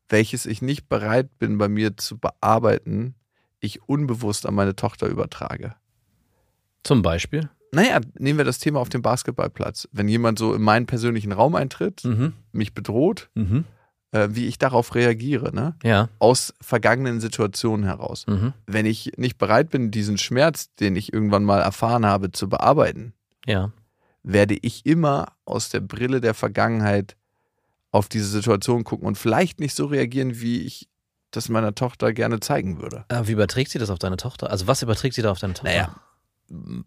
welches 0.09 0.47
ich 0.47 0.63
nicht 0.63 0.89
bereit 0.89 1.39
bin, 1.39 1.59
bei 1.59 1.69
mir 1.69 1.97
zu 1.97 2.19
bearbeiten, 2.19 3.15
ich 3.61 3.83
unbewusst 3.89 4.47
an 4.47 4.55
meine 4.55 4.77
Tochter 4.77 5.07
übertrage. 5.09 5.75
Zum 6.85 7.03
Beispiel. 7.03 7.49
Naja, 7.73 8.01
nehmen 8.19 8.39
wir 8.39 8.45
das 8.45 8.59
Thema 8.59 8.81
auf 8.81 8.89
dem 8.89 9.03
Basketballplatz. 9.03 9.89
Wenn 9.93 10.09
jemand 10.09 10.39
so 10.39 10.55
in 10.55 10.63
meinen 10.63 10.87
persönlichen 10.87 11.33
Raum 11.33 11.55
eintritt, 11.57 12.05
Mhm. 12.05 12.33
mich 12.53 12.75
bedroht, 12.75 13.29
Mhm. 13.35 13.65
äh, 14.13 14.29
wie 14.31 14.47
ich 14.47 14.59
darauf 14.59 14.95
reagiere, 14.95 15.53
ne? 15.55 15.75
Ja. 15.83 16.09
Aus 16.21 16.55
vergangenen 16.61 17.21
Situationen 17.21 17.85
heraus. 17.85 18.25
Mhm. 18.29 18.53
Wenn 18.67 18.87
ich 18.87 19.13
nicht 19.17 19.37
bereit 19.37 19.71
bin, 19.71 19.91
diesen 19.91 20.17
Schmerz, 20.17 20.73
den 20.77 20.95
ich 20.95 21.13
irgendwann 21.13 21.45
mal 21.45 21.61
erfahren 21.61 22.07
habe, 22.07 22.31
zu 22.31 22.49
bearbeiten, 22.49 23.13
Ja. 23.47 23.73
werde 24.23 24.57
ich 24.63 24.87
immer 24.87 25.33
aus 25.45 25.69
der 25.69 25.81
Brille 25.81 26.21
der 26.21 26.35
Vergangenheit 26.35 27.17
auf 27.97 28.09
diese 28.09 28.29
Situation 28.29 28.85
gucken 28.85 29.07
und 29.07 29.17
vielleicht 29.17 29.59
nicht 29.61 29.75
so 29.75 29.87
reagieren, 29.87 30.41
wie 30.41 30.61
ich 30.63 30.89
das 31.31 31.49
meiner 31.49 31.75
Tochter 31.75 32.13
gerne 32.13 32.41
zeigen 32.41 32.81
würde. 32.81 33.05
Äh, 33.09 33.23
wie 33.27 33.33
überträgt 33.33 33.71
sie 33.71 33.79
das 33.79 33.91
auf 33.91 33.99
deine 33.99 34.17
Tochter? 34.17 34.51
Also 34.51 34.67
was 34.67 34.83
überträgt 34.83 35.15
sie 35.15 35.23
da 35.23 35.31
auf 35.31 35.39
deine 35.39 35.55
Tochter? 35.55 35.71
Naja, 35.71 35.95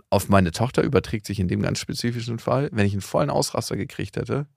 auf 0.10 0.30
meine 0.30 0.52
Tochter 0.52 0.82
überträgt 0.84 1.26
sich 1.26 1.40
in 1.40 1.48
dem 1.48 1.62
ganz 1.62 1.80
spezifischen 1.80 2.40
Fall, 2.40 2.70
wenn 2.72 2.86
ich 2.86 2.94
einen 2.94 3.02
vollen 3.02 3.30
Ausraster 3.30 3.76
gekriegt 3.76 4.16
hätte 4.16 4.48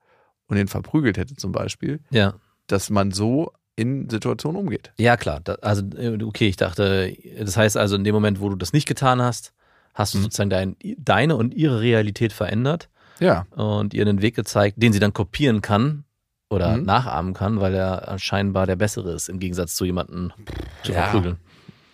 und 0.47 0.57
ihn 0.57 0.67
verprügelt 0.67 1.17
hätte 1.17 1.35
zum 1.35 1.51
Beispiel, 1.51 1.99
Ja. 2.09 2.35
dass 2.67 2.89
man 2.89 3.11
so 3.11 3.51
in 3.75 4.09
Situationen 4.09 4.59
umgeht. 4.59 4.93
Ja, 4.97 5.17
klar. 5.17 5.41
Also, 5.61 5.83
äh, 5.97 6.17
okay, 6.23 6.47
ich 6.47 6.55
dachte, 6.57 7.15
das 7.39 7.57
heißt 7.57 7.75
also, 7.75 7.95
in 7.95 8.03
dem 8.03 8.13
Moment, 8.13 8.39
wo 8.39 8.49
du 8.49 8.55
das 8.55 8.71
nicht 8.71 8.87
getan 8.87 9.21
hast, 9.21 9.51
hast 9.93 10.13
du 10.13 10.19
Mhm. 10.19 10.23
sozusagen 10.23 10.49
dein, 10.49 10.75
deine 10.97 11.35
und 11.35 11.53
ihre 11.53 11.81
Realität 11.81 12.31
verändert 12.33 12.89
Ja, 13.19 13.45
und 13.51 13.93
ihr 13.93 14.03
einen 14.07 14.21
Weg 14.21 14.35
gezeigt, 14.35 14.81
den 14.81 14.93
sie 14.93 14.99
dann 14.99 15.13
kopieren 15.13 15.61
kann 15.61 16.03
oder 16.53 16.77
Mhm. 16.77 16.83
nachahmen 16.85 17.33
kann, 17.33 17.59
weil 17.59 17.73
er 17.73 18.15
scheinbar 18.19 18.65
der 18.67 18.75
bessere 18.75 19.11
ist, 19.13 19.29
im 19.29 19.39
Gegensatz 19.39 19.75
zu 19.75 19.85
jemandem 19.85 20.31
zu 20.83 20.91
Ja. 20.93 21.03
verprügeln. 21.03 21.37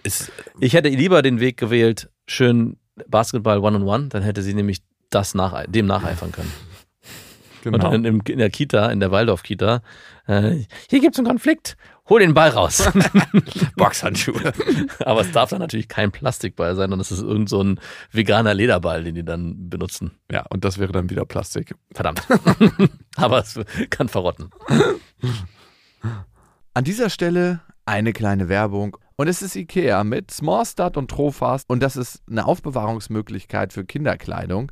ist, 0.03 0.31
Ich 0.59 0.73
hätte 0.73 0.89
lieber 0.89 1.21
den 1.21 1.39
Weg 1.39 1.57
gewählt, 1.57 2.09
schön 2.27 2.77
Basketball 3.07 3.59
One-on-One, 3.59 4.07
dann 4.09 4.23
hätte 4.23 4.41
sie 4.41 4.53
nämlich 4.53 4.81
das 5.09 5.33
nach, 5.35 5.65
dem 5.67 5.87
nacheifern 5.87 6.31
können. 6.31 6.51
genau. 7.63 7.75
Und 7.75 7.83
dann 7.83 8.05
in, 8.05 8.19
in 8.21 8.37
der 8.39 8.49
Kita, 8.49 8.89
in 8.91 8.99
der 8.99 9.11
Waldorf-Kita, 9.11 9.81
äh, 10.27 10.63
hier 10.89 10.99
gibt 11.01 11.15
es 11.15 11.19
einen 11.19 11.27
Konflikt, 11.27 11.75
hol 12.09 12.19
den 12.19 12.33
Ball 12.33 12.49
raus. 12.49 12.89
Boxhandschuhe. 13.75 14.53
Aber 15.05 15.21
es 15.21 15.31
darf 15.31 15.51
dann 15.51 15.59
natürlich 15.59 15.87
kein 15.87 16.11
Plastikball 16.11 16.75
sein, 16.75 16.89
sondern 16.89 16.99
es 16.99 17.11
ist 17.11 17.21
irgend 17.21 17.49
so 17.49 17.63
ein 17.63 17.79
veganer 18.11 18.53
Lederball, 18.53 19.03
den 19.03 19.15
die 19.15 19.23
dann 19.23 19.69
benutzen. 19.69 20.11
ja, 20.31 20.45
und 20.49 20.65
das 20.65 20.77
wäre 20.77 20.91
dann 20.91 21.09
wieder 21.09 21.25
Plastik. 21.25 21.75
Verdammt. 21.93 22.21
Aber 23.15 23.39
es 23.39 23.59
kann 23.89 24.09
verrotten. 24.09 24.49
An 26.73 26.83
dieser 26.83 27.09
Stelle 27.09 27.61
eine 27.85 28.13
kleine 28.13 28.49
Werbung. 28.49 28.97
Und 29.15 29.27
es 29.27 29.41
ist 29.41 29.55
IKEA 29.55 30.03
mit 30.03 30.31
Small 30.31 30.65
Start 30.65 30.95
und 30.95 31.09
Trofast. 31.09 31.69
Und 31.69 31.81
das 31.81 31.97
ist 31.97 32.21
eine 32.29 32.45
Aufbewahrungsmöglichkeit 32.45 33.73
für 33.73 33.83
Kinderkleidung, 33.83 34.71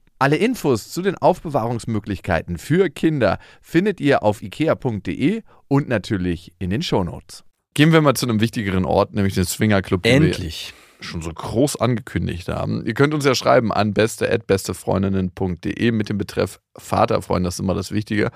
Alle 0.21 0.35
Infos 0.35 0.91
zu 0.91 1.01
den 1.01 1.17
Aufbewahrungsmöglichkeiten 1.17 2.59
für 2.59 2.91
Kinder 2.91 3.39
findet 3.59 3.99
ihr 3.99 4.21
auf 4.21 4.43
ikea.de 4.43 5.41
und 5.67 5.89
natürlich 5.89 6.51
in 6.59 6.69
den 6.69 6.83
Shownotes. 6.83 7.43
Gehen 7.73 7.91
wir 7.91 8.01
mal 8.01 8.13
zu 8.13 8.27
einem 8.27 8.39
wichtigeren 8.39 8.85
Ort, 8.85 9.15
nämlich 9.15 9.33
den 9.33 9.45
Swingerclub, 9.45 10.05
Endlich. 10.05 10.75
Schon 11.03 11.21
so 11.21 11.31
groß 11.31 11.75
angekündigt 11.77 12.47
haben. 12.47 12.85
Ihr 12.85 12.93
könnt 12.93 13.13
uns 13.13 13.25
ja 13.25 13.35
schreiben 13.35 13.71
an 13.71 13.93
beste@bestefreundinnen.de 13.93 15.91
mit 15.91 16.09
dem 16.09 16.17
Betreff 16.17 16.59
Vaterfreund, 16.77 17.45
das 17.45 17.55
ist 17.55 17.59
immer 17.59 17.73
das 17.73 17.91
Wichtige. 17.91 18.31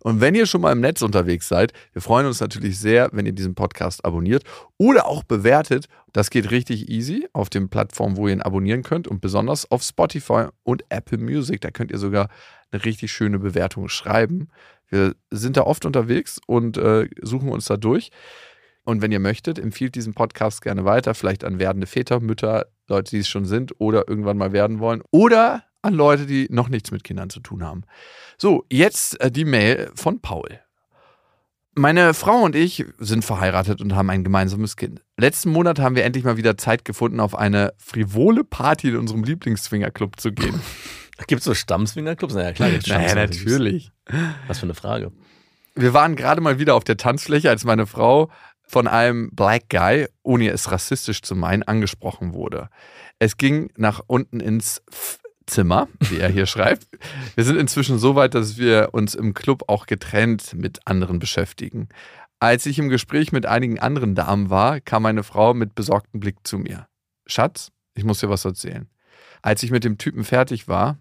Und 0.00 0.20
wenn 0.20 0.34
ihr 0.34 0.46
schon 0.46 0.62
mal 0.62 0.72
im 0.72 0.80
Netz 0.80 1.02
unterwegs 1.02 1.48
seid, 1.48 1.72
wir 1.92 2.00
freuen 2.00 2.26
uns 2.26 2.40
natürlich 2.40 2.78
sehr, 2.78 3.10
wenn 3.12 3.26
ihr 3.26 3.32
diesen 3.32 3.54
Podcast 3.54 4.04
abonniert 4.04 4.44
oder 4.78 5.06
auch 5.06 5.22
bewertet. 5.22 5.86
Das 6.12 6.30
geht 6.30 6.50
richtig 6.50 6.88
easy 6.88 7.28
auf 7.32 7.50
den 7.50 7.68
Plattformen, 7.68 8.16
wo 8.16 8.28
ihr 8.28 8.32
ihn 8.32 8.42
abonnieren 8.42 8.82
könnt 8.82 9.08
und 9.08 9.20
besonders 9.20 9.70
auf 9.70 9.82
Spotify 9.82 10.46
und 10.62 10.84
Apple 10.88 11.18
Music. 11.18 11.60
Da 11.60 11.70
könnt 11.70 11.90
ihr 11.90 11.98
sogar 11.98 12.28
eine 12.70 12.84
richtig 12.84 13.12
schöne 13.12 13.38
Bewertung 13.38 13.88
schreiben. 13.88 14.48
Wir 14.88 15.14
sind 15.30 15.56
da 15.56 15.62
oft 15.62 15.84
unterwegs 15.84 16.40
und 16.46 16.76
äh, 16.76 17.08
suchen 17.20 17.48
uns 17.50 17.66
da 17.66 17.76
durch. 17.76 18.10
Und 18.84 19.00
wenn 19.00 19.12
ihr 19.12 19.20
möchtet, 19.20 19.58
empfiehlt 19.58 19.94
diesen 19.94 20.14
Podcast 20.14 20.62
gerne 20.62 20.84
weiter, 20.84 21.14
vielleicht 21.14 21.42
an 21.44 21.58
werdende 21.58 21.86
Väter, 21.86 22.20
Mütter, 22.20 22.66
Leute, 22.86 23.10
die 23.10 23.20
es 23.20 23.28
schon 23.28 23.46
sind 23.46 23.72
oder 23.80 24.08
irgendwann 24.08 24.36
mal 24.36 24.52
werden 24.52 24.78
wollen. 24.78 25.02
Oder 25.10 25.64
an 25.82 25.94
Leute, 25.94 26.26
die 26.26 26.48
noch 26.50 26.68
nichts 26.68 26.90
mit 26.90 27.04
Kindern 27.04 27.30
zu 27.30 27.40
tun 27.40 27.64
haben. 27.64 27.82
So, 28.38 28.64
jetzt 28.70 29.20
äh, 29.20 29.30
die 29.30 29.44
Mail 29.44 29.90
von 29.94 30.20
Paul. 30.20 30.60
Meine 31.76 32.14
Frau 32.14 32.42
und 32.42 32.54
ich 32.54 32.84
sind 32.98 33.24
verheiratet 33.24 33.80
und 33.80 33.96
haben 33.96 34.08
ein 34.08 34.22
gemeinsames 34.22 34.76
Kind. 34.76 35.02
Letzten 35.16 35.50
Monat 35.50 35.80
haben 35.80 35.96
wir 35.96 36.04
endlich 36.04 36.24
mal 36.24 36.36
wieder 36.36 36.56
Zeit 36.56 36.84
gefunden, 36.84 37.18
auf 37.18 37.36
eine 37.36 37.72
frivole 37.78 38.44
Party 38.44 38.90
in 38.90 38.96
unserem 38.96 39.24
Lieblingsswingerclub 39.24 40.20
zu 40.20 40.32
gehen. 40.32 40.60
Gibt 41.26 41.40
es 41.40 41.44
so 41.44 41.54
Stammswingerclubs? 41.54 42.34
Naja, 42.34 42.52
klar, 42.52 42.70
gibt's 42.70 42.86
naja, 42.88 43.14
natürlich. 43.14 43.90
Was 44.46 44.58
für 44.58 44.66
eine 44.66 44.74
Frage. 44.74 45.12
Wir 45.74 45.92
waren 45.92 46.14
gerade 46.14 46.40
mal 46.40 46.58
wieder 46.60 46.76
auf 46.76 46.84
der 46.84 46.96
Tanzfläche, 46.96 47.50
als 47.50 47.64
meine 47.64 47.86
Frau 47.86 48.30
von 48.66 48.88
einem 48.88 49.30
Black 49.32 49.68
Guy, 49.68 50.06
ohne 50.22 50.50
es 50.50 50.70
rassistisch 50.70 51.22
zu 51.22 51.36
meinen, 51.36 51.62
angesprochen 51.62 52.34
wurde. 52.34 52.68
Es 53.18 53.36
ging 53.36 53.70
nach 53.76 54.00
unten 54.06 54.40
ins 54.40 54.82
F 54.90 55.20
Zimmer, 55.46 55.88
wie 56.00 56.18
er 56.18 56.30
hier 56.30 56.46
schreibt. 56.46 56.86
Wir 57.34 57.44
sind 57.44 57.56
inzwischen 57.56 57.98
so 57.98 58.14
weit, 58.14 58.34
dass 58.34 58.56
wir 58.56 58.90
uns 58.92 59.14
im 59.14 59.34
Club 59.34 59.64
auch 59.68 59.86
getrennt 59.86 60.54
mit 60.54 60.80
anderen 60.86 61.18
beschäftigen. 61.18 61.88
Als 62.40 62.66
ich 62.66 62.78
im 62.78 62.88
Gespräch 62.88 63.32
mit 63.32 63.46
einigen 63.46 63.78
anderen 63.78 64.14
Damen 64.14 64.50
war, 64.50 64.80
kam 64.80 65.02
meine 65.02 65.22
Frau 65.22 65.54
mit 65.54 65.74
besorgtem 65.74 66.20
Blick 66.20 66.36
zu 66.44 66.58
mir. 66.58 66.86
Schatz, 67.26 67.70
ich 67.94 68.04
muss 68.04 68.20
dir 68.20 68.28
was 68.28 68.44
erzählen. 68.44 68.88
Als 69.42 69.62
ich 69.62 69.70
mit 69.70 69.84
dem 69.84 69.98
Typen 69.98 70.24
fertig 70.24 70.68
war, 70.68 70.98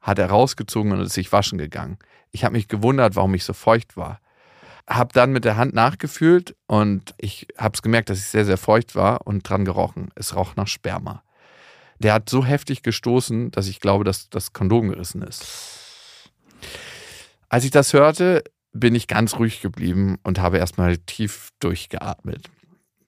hat 0.00 0.18
er 0.18 0.28
rausgezogen 0.28 0.92
und 0.92 1.00
ist 1.00 1.14
sich 1.14 1.32
waschen 1.32 1.58
gegangen. 1.58 1.98
Ich 2.30 2.44
habe 2.44 2.54
mich 2.54 2.68
gewundert, 2.68 3.16
warum 3.16 3.34
ich 3.34 3.44
so 3.44 3.52
feucht 3.52 3.96
war. 3.96 4.20
Hab 4.86 5.12
dann 5.14 5.32
mit 5.32 5.44
der 5.44 5.56
Hand 5.56 5.74
nachgefühlt 5.74 6.56
und 6.66 7.14
ich 7.16 7.48
habe 7.56 7.74
es 7.74 7.82
gemerkt, 7.82 8.10
dass 8.10 8.18
ich 8.18 8.26
sehr, 8.26 8.44
sehr 8.44 8.58
feucht 8.58 8.94
war 8.94 9.26
und 9.26 9.48
dran 9.48 9.64
gerochen. 9.64 10.10
Es 10.14 10.36
roch 10.36 10.56
nach 10.56 10.68
Sperma. 10.68 11.22
Der 11.98 12.12
hat 12.12 12.28
so 12.28 12.44
heftig 12.44 12.82
gestoßen, 12.82 13.50
dass 13.50 13.66
ich 13.66 13.80
glaube, 13.80 14.04
dass 14.04 14.28
das 14.28 14.52
Kondom 14.52 14.90
gerissen 14.90 15.22
ist. 15.22 16.30
Als 17.48 17.64
ich 17.64 17.70
das 17.70 17.92
hörte, 17.92 18.44
bin 18.72 18.94
ich 18.94 19.06
ganz 19.06 19.38
ruhig 19.38 19.60
geblieben 19.62 20.18
und 20.22 20.38
habe 20.38 20.58
erstmal 20.58 20.98
tief 20.98 21.50
durchgeatmet. 21.60 22.50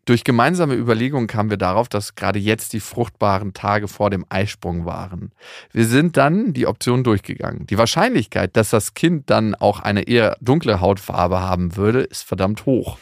Durch 0.07 0.23
gemeinsame 0.23 0.75
Überlegungen 0.75 1.27
kamen 1.27 1.51
wir 1.51 1.57
darauf, 1.57 1.89
dass 1.89 2.15
gerade 2.15 2.39
jetzt 2.39 2.73
die 2.73 2.81
fruchtbaren 2.81 3.55
Tage 3.55 3.89
vor 3.89 4.09
dem 4.09 4.25
Eisprung 4.29 4.87
waren. 4.87 5.33
Wir 5.73 5.85
sind 5.85 6.17
dann 6.17 6.53
die 6.53 6.69
Option 6.69 7.03
durchgegangen. 7.03 7.67
Die 7.67 7.77
Wahrscheinlichkeit, 7.77 8.57
dass 8.57 8.71
das 8.71 8.95
Kind 8.95 9.29
dann 9.31 9.57
auch 9.57 9.81
eine 9.81 10.03
eher 10.03 10.37
dunkle 10.41 10.81
Hautfarbe 10.81 11.41
haben 11.41 11.77
würde, 11.77 12.03
ist 12.03 12.23
verdammt 12.23 12.67
hoch. 12.67 12.99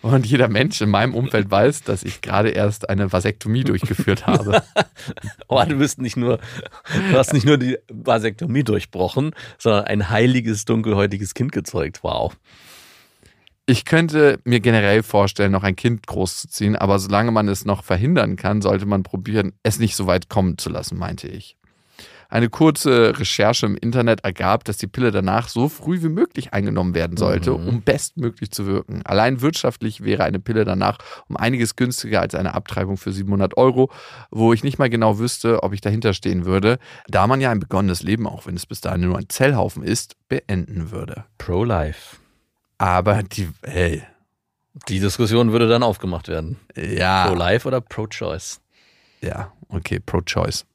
Und 0.00 0.26
jeder 0.26 0.48
Mensch 0.48 0.80
in 0.80 0.88
meinem 0.88 1.14
Umfeld 1.14 1.50
weiß, 1.50 1.82
dass 1.82 2.02
ich 2.02 2.22
gerade 2.22 2.48
erst 2.48 2.88
eine 2.88 3.12
Vasektomie 3.12 3.64
durchgeführt 3.64 4.26
habe. 4.26 4.62
Oh, 5.48 5.62
du 5.68 5.76
bist 5.76 6.00
nicht 6.00 6.16
nur, 6.16 6.38
du 7.10 7.18
hast 7.18 7.32
nicht 7.32 7.44
nur 7.44 7.58
die 7.58 7.76
Vasektomie 7.88 8.62
durchbrochen, 8.62 9.34
sondern 9.58 9.84
ein 9.84 10.08
heiliges, 10.08 10.64
dunkelhäutiges 10.64 11.34
Kind 11.34 11.52
gezeugt. 11.52 12.02
Wow. 12.02 12.36
Ich 13.72 13.86
könnte 13.86 14.38
mir 14.44 14.60
generell 14.60 15.02
vorstellen, 15.02 15.50
noch 15.50 15.62
ein 15.62 15.76
Kind 15.76 16.06
großzuziehen, 16.06 16.76
aber 16.76 16.98
solange 16.98 17.30
man 17.30 17.48
es 17.48 17.64
noch 17.64 17.84
verhindern 17.84 18.36
kann, 18.36 18.60
sollte 18.60 18.84
man 18.84 19.02
probieren, 19.02 19.54
es 19.62 19.78
nicht 19.78 19.96
so 19.96 20.06
weit 20.06 20.28
kommen 20.28 20.58
zu 20.58 20.68
lassen, 20.68 20.98
meinte 20.98 21.26
ich. 21.26 21.56
Eine 22.28 22.50
kurze 22.50 23.18
Recherche 23.18 23.64
im 23.64 23.76
Internet 23.78 24.24
ergab, 24.24 24.64
dass 24.64 24.76
die 24.76 24.86
Pille 24.88 25.10
danach 25.10 25.48
so 25.48 25.70
früh 25.70 26.02
wie 26.02 26.10
möglich 26.10 26.52
eingenommen 26.52 26.94
werden 26.94 27.16
sollte, 27.16 27.52
Mhm. 27.52 27.66
um 27.68 27.80
bestmöglich 27.82 28.50
zu 28.50 28.66
wirken. 28.66 29.00
Allein 29.06 29.40
wirtschaftlich 29.40 30.04
wäre 30.04 30.24
eine 30.24 30.38
Pille 30.38 30.66
danach 30.66 30.98
um 31.30 31.38
einiges 31.38 31.74
günstiger 31.74 32.20
als 32.20 32.34
eine 32.34 32.52
Abtreibung 32.52 32.98
für 32.98 33.10
700 33.12 33.56
Euro, 33.56 33.90
wo 34.30 34.52
ich 34.52 34.62
nicht 34.64 34.78
mal 34.78 34.90
genau 34.90 35.18
wüsste, 35.18 35.62
ob 35.62 35.72
ich 35.72 35.80
dahinter 35.80 36.12
stehen 36.12 36.44
würde, 36.44 36.78
da 37.08 37.26
man 37.26 37.40
ja 37.40 37.50
ein 37.50 37.60
begonnenes 37.60 38.02
Leben, 38.02 38.26
auch 38.26 38.44
wenn 38.46 38.54
es 38.56 38.66
bis 38.66 38.82
dahin 38.82 39.00
nur 39.00 39.16
ein 39.16 39.30
Zellhaufen 39.30 39.82
ist, 39.82 40.16
beenden 40.28 40.90
würde. 40.90 41.24
Pro-Life. 41.38 42.16
Aber 42.82 43.22
die, 43.22 43.48
hey, 43.62 44.02
Die 44.88 44.98
Diskussion 44.98 45.52
würde 45.52 45.68
dann 45.68 45.84
aufgemacht 45.84 46.26
werden. 46.28 46.58
ja. 46.76 47.28
Pro-Life 47.28 47.68
oder 47.68 47.80
Pro-Choice? 47.80 48.60
Ja, 49.20 49.52
okay, 49.68 50.00
Pro-Choice. 50.00 50.66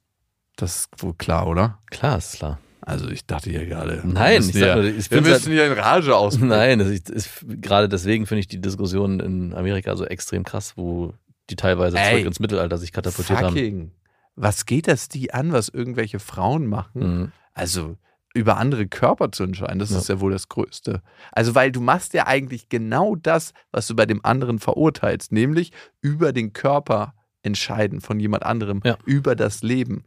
Das 0.55 0.77
ist 0.77 1.03
wohl 1.03 1.13
klar, 1.15 1.47
oder? 1.47 1.79
Klar, 1.91 2.17
ist 2.17 2.37
klar. 2.37 2.59
Also 2.79 3.09
ich 3.09 3.25
dachte 3.25 3.49
hier 3.49 3.65
gerade. 3.65 4.01
wir 4.03 4.09
Nein, 4.13 4.37
müssen 4.37 4.49
ich 4.51 4.55
sag 4.55 4.63
hier, 4.63 4.75
nur, 4.75 4.85
ich 4.85 5.11
wir 5.11 5.21
müssen 5.21 5.51
hier 5.51 5.65
in 5.67 5.73
Rage 5.73 6.15
aus. 6.15 6.37
Nein, 6.39 6.79
ist, 6.79 7.09
ist, 7.09 7.29
gerade 7.61 7.89
deswegen 7.89 8.25
finde 8.25 8.39
ich 8.39 8.47
die 8.47 8.61
Diskussion 8.61 9.19
in 9.19 9.53
Amerika 9.53 9.93
so 9.97 10.05
extrem 10.05 10.45
krass, 10.45 10.77
wo 10.77 11.13
die 11.49 11.57
teilweise 11.57 11.97
Ey. 11.97 12.11
zurück 12.13 12.27
ins 12.27 12.39
Mittelalter 12.39 12.77
sich 12.77 12.93
katapultiert 12.93 13.39
haben. 13.39 13.53
Fucking. 13.53 13.91
Was 14.37 14.65
geht 14.65 14.87
das 14.87 15.09
die 15.09 15.33
an, 15.33 15.51
was 15.51 15.67
irgendwelche 15.67 16.19
Frauen 16.19 16.67
machen? 16.67 17.17
Mhm. 17.19 17.31
Also 17.53 17.97
über 18.37 18.57
andere 18.57 18.87
Körper 18.87 19.31
zu 19.31 19.43
entscheiden, 19.43 19.79
das 19.79 19.91
Ja. 19.91 19.97
ist 19.97 20.09
ja 20.09 20.19
wohl 20.19 20.31
das 20.31 20.47
Größte. 20.49 21.01
Also 21.31 21.55
weil 21.55 21.71
du 21.71 21.81
machst 21.81 22.13
ja 22.13 22.27
eigentlich 22.27 22.69
genau 22.69 23.15
das, 23.15 23.53
was 23.71 23.87
du 23.87 23.95
bei 23.95 24.05
dem 24.05 24.23
anderen 24.23 24.59
verurteilst, 24.59 25.31
nämlich 25.31 25.71
über 26.01 26.31
den 26.33 26.53
Körper 26.53 27.13
entscheiden 27.43 28.01
von 28.01 28.19
jemand 28.19 28.43
anderem, 28.43 28.81
Ja. 28.83 28.97
über 29.05 29.35
das 29.35 29.61
Leben. 29.63 30.03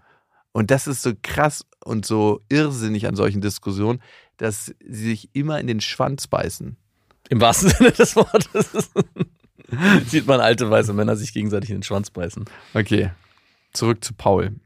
Und 0.52 0.70
das 0.70 0.86
ist 0.86 1.02
so 1.02 1.12
krass 1.22 1.64
und 1.84 2.04
so 2.04 2.40
irrsinnig 2.48 3.06
an 3.06 3.14
solchen 3.16 3.40
Diskussionen, 3.40 4.00
dass 4.36 4.66
sie 4.66 4.74
sich 5.12 5.30
immer 5.34 5.60
in 5.60 5.66
den 5.66 5.80
Schwanz 5.80 6.26
beißen. 6.26 6.76
Im 7.28 7.40
wahrsten 7.40 7.68
Sinne 7.78 7.92
des 7.92 8.16
Wortes. 8.16 8.90
Sieht 10.06 10.26
man 10.26 10.40
alte 10.40 10.68
weiße 10.68 10.92
Männer 10.92 11.14
sich 11.16 11.32
gegenseitig 11.32 11.70
in 11.70 11.76
den 11.76 11.82
Schwanz 11.84 12.10
beißen. 12.10 12.44
Okay, 12.74 13.12
zurück 13.72 14.02
zu 14.04 14.14
Paul. 14.14 14.56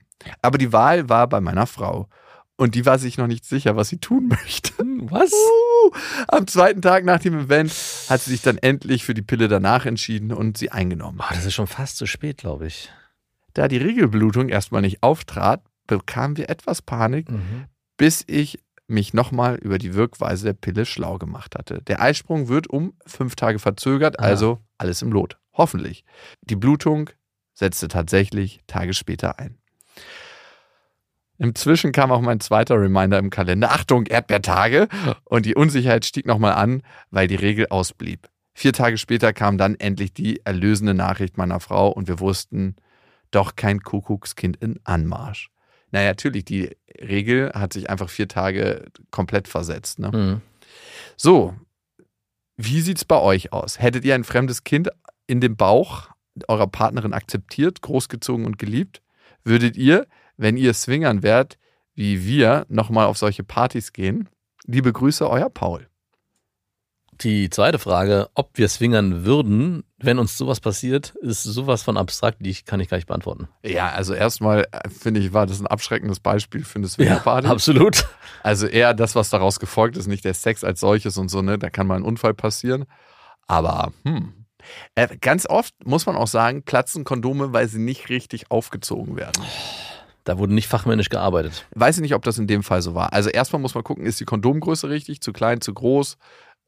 Aber 0.41 0.57
die 0.57 0.73
Wahl 0.73 1.09
war 1.11 1.29
bei 1.29 1.41
meiner 1.43 1.67
Frau. 1.67 2.09
Und 2.57 2.75
die 2.77 2.87
war 2.87 2.99
sich 2.99 3.19
noch 3.19 3.27
nicht 3.27 3.45
sicher, 3.45 3.75
was 3.77 3.89
sie 3.89 3.99
tun 3.99 4.29
möchte. 4.29 4.73
Was? 5.07 5.33
Uh, 5.33 5.91
Am 6.29 6.47
zweiten 6.47 6.81
Tag 6.83 7.05
nach 7.05 7.19
dem 7.21 7.39
Event 7.39 7.71
hat 8.09 8.21
sie 8.21 8.31
sich 8.31 8.43
dann 8.43 8.59
endlich 8.59 9.05
für 9.05 9.15
die 9.15 9.23
Pille 9.23 9.49
danach 9.49 9.87
entschieden 9.87 10.33
und 10.33 10.57
sie 10.57 10.71
eingenommen. 10.71 11.19
Boah, 11.19 11.29
das 11.31 11.45
ist 11.45 11.55
schon 11.55 11.67
fast 11.67 11.97
zu 11.97 12.07
spät, 12.07 12.39
glaube 12.39 12.67
ich. 12.67 12.91
Da 13.55 13.69
die 13.69 13.77
Regelblutung 13.79 14.49
erstmal 14.49 14.83
nicht 14.83 15.03
auftrat, 15.03 15.63
bekamen 15.87 16.37
wir 16.37 16.49
etwas 16.49 16.81
Panik, 16.83 17.27
bis 17.97 18.25
ich 18.27 18.59
mich 18.87 19.15
nochmal 19.15 19.57
über 19.57 19.79
die 19.79 19.95
Wirkweise 19.95 20.45
der 20.47 20.53
Pille 20.55 20.87
schlau 20.87 21.19
gemacht 21.19 21.55
hatte. 21.57 21.83
Der 21.83 22.01
Eisprung 22.03 22.49
wird 22.49 22.69
um 22.69 22.95
fünf 23.07 23.35
Tage 23.37 23.59
verzögert, 23.59 24.19
Ah. 24.21 24.25
also 24.25 24.61
alles 24.79 25.03
im 25.03 25.11
Lot. 25.13 25.39
Hoffentlich. 25.53 26.05
Die 26.43 26.57
Blutung 26.57 27.11
setzte 27.55 27.89
tatsächlich 27.89 28.61
Tage 28.67 28.93
später 28.95 29.39
ein. 29.39 29.59
Inzwischen 31.39 31.93
kam 31.93 32.13
auch 32.13 32.21
mein 32.21 32.41
zweiter 32.41 32.81
Reminder 32.81 33.19
im 33.19 33.31
Kalender. 33.31 33.73
Achtung, 33.73 34.07
Erdbeertage. 34.07 34.89
Und 35.25 35.47
die 35.47 35.55
Unsicherheit 35.55 36.05
stieg 36.05 36.27
nochmal 36.27 36.55
an, 36.55 36.83
weil 37.11 37.27
die 37.27 37.35
Regel 37.35 37.67
ausblieb. 37.69 38.29
Vier 38.55 38.73
Tage 38.73 38.99
später 38.99 39.33
kam 39.33 39.59
dann 39.59 39.75
endlich 39.75 40.15
die 40.15 40.41
erlösende 40.45 40.95
Nachricht 40.95 41.37
meiner 41.37 41.59
Frau 41.59 41.89
und 41.89 42.07
wir 42.07 42.21
wussten, 42.21 42.77
doch 43.33 43.57
kein 43.57 43.81
Kuckuckskind 43.81 44.57
in 44.59 44.79
Anmarsch. 44.85 45.51
Naja, 45.91 46.11
natürlich, 46.11 46.45
die 46.45 46.77
Regel 47.01 47.53
hat 47.53 47.73
sich 47.73 47.91
einfach 47.91 48.09
vier 48.09 48.29
Tage 48.29 48.85
komplett 49.11 49.49
versetzt. 49.49 49.99
Ne? 49.99 50.11
Mhm. 50.13 50.41
So, 51.17 51.55
wie 52.57 52.81
sieht's 52.81 53.05
bei 53.05 53.21
euch 53.21 53.53
aus? 53.53 53.81
Hättet 53.81 54.05
ihr 54.05 54.15
ein 54.15 54.25
fremdes 54.25 54.63
Kind 54.63 54.89
in 55.27 55.41
dem 55.41 55.57
Bauch 55.57 56.11
eurer 56.49 56.67
Partnerin 56.67 57.13
akzeptiert, 57.13 57.81
großgezogen 57.83 58.47
und 58.47 58.59
geliebt? 58.59 59.03
Würdet 59.43 59.77
ihr, 59.77 60.07
wenn 60.37 60.57
ihr 60.57 60.75
Swingern 60.75 61.23
wärt, 61.23 61.59
wie 61.95 62.25
wir, 62.27 62.67
nochmal 62.69 63.07
auf 63.07 63.19
solche 63.19 63.45
Partys 63.45 63.93
gehen? 63.93 64.29
Liebe 64.67 64.93
Grüße, 64.93 65.29
euer 65.29 65.51
Paul. 65.51 65.89
Die 67.21 67.49
zweite 67.49 67.79
Frage, 67.79 68.29
ob 68.35 68.59
wir 68.59 68.69
swingern 68.69 69.25
würden, 69.25 69.85
wenn 69.99 70.19
uns 70.19 70.37
sowas 70.37 70.61
passiert, 70.61 71.15
ist 71.21 71.45
sowas 71.45 71.83
von 71.83 71.97
abstrakt, 71.97 72.39
die 72.41 72.51
ich, 72.51 72.65
kann 72.65 72.81
ich 72.81 72.89
gar 72.89 72.97
nicht 72.97 73.07
beantworten. 73.07 73.49
Ja, 73.63 73.91
also 73.91 74.15
erstmal 74.15 74.67
äh, 74.73 74.89
finde 74.89 75.21
ich, 75.21 75.33
war 75.33 75.47
das 75.47 75.61
ein 75.61 75.67
abschreckendes 75.67 76.19
Beispiel 76.19 76.65
für 76.65 76.79
eine 76.79 76.89
Swingerparty. 76.89 77.47
absolut. 77.47 78.07
Also 78.43 78.67
eher 78.67 78.95
das, 78.95 79.15
was 79.15 79.31
daraus 79.31 79.61
gefolgt 79.61 79.97
ist, 79.97 80.09
nicht 80.09 80.25
der 80.25 80.35
Sex 80.35 80.65
als 80.65 80.81
solches 80.81 81.17
und 81.17 81.29
so, 81.29 81.41
ne? 81.41 81.59
Da 81.59 81.71
kann 81.71 81.87
mal 81.87 81.97
ein 81.97 82.03
Unfall 82.03 82.35
passieren. 82.35 82.85
Aber, 83.47 83.93
hm. 84.05 84.33
Äh, 84.95 85.17
ganz 85.19 85.47
oft 85.47 85.75
muss 85.85 86.07
man 86.07 86.17
auch 86.17 86.27
sagen, 86.27 86.63
platzen 86.63 87.05
Kondome, 87.05 87.53
weil 87.53 87.69
sie 87.69 87.79
nicht 87.79 88.09
richtig 88.09 88.51
aufgezogen 88.51 89.17
werden. 89.17 89.45
Da 90.25 90.39
wurde 90.39 90.55
nicht 90.55 90.69
fachmännisch 90.69 91.11
gearbeitet. 91.11 91.67
Weiß 91.75 91.97
ich 91.97 92.03
nicht, 92.03 92.15
ob 92.15 92.23
das 92.23 92.39
in 92.39 92.47
dem 92.47 92.63
Fall 92.63 92.83
so 92.83 92.95
war. 92.95 93.13
Also 93.13 93.31
erstmal 93.31 93.61
muss 93.61 93.75
man 93.75 93.85
gucken, 93.85 94.07
ist 94.07 94.21
die 94.21 94.25
Kondomgröße 94.25 94.89
richtig, 94.89 95.21
zu 95.21 95.33
klein, 95.33 95.61
zu 95.61 95.75
groß, 95.75 96.17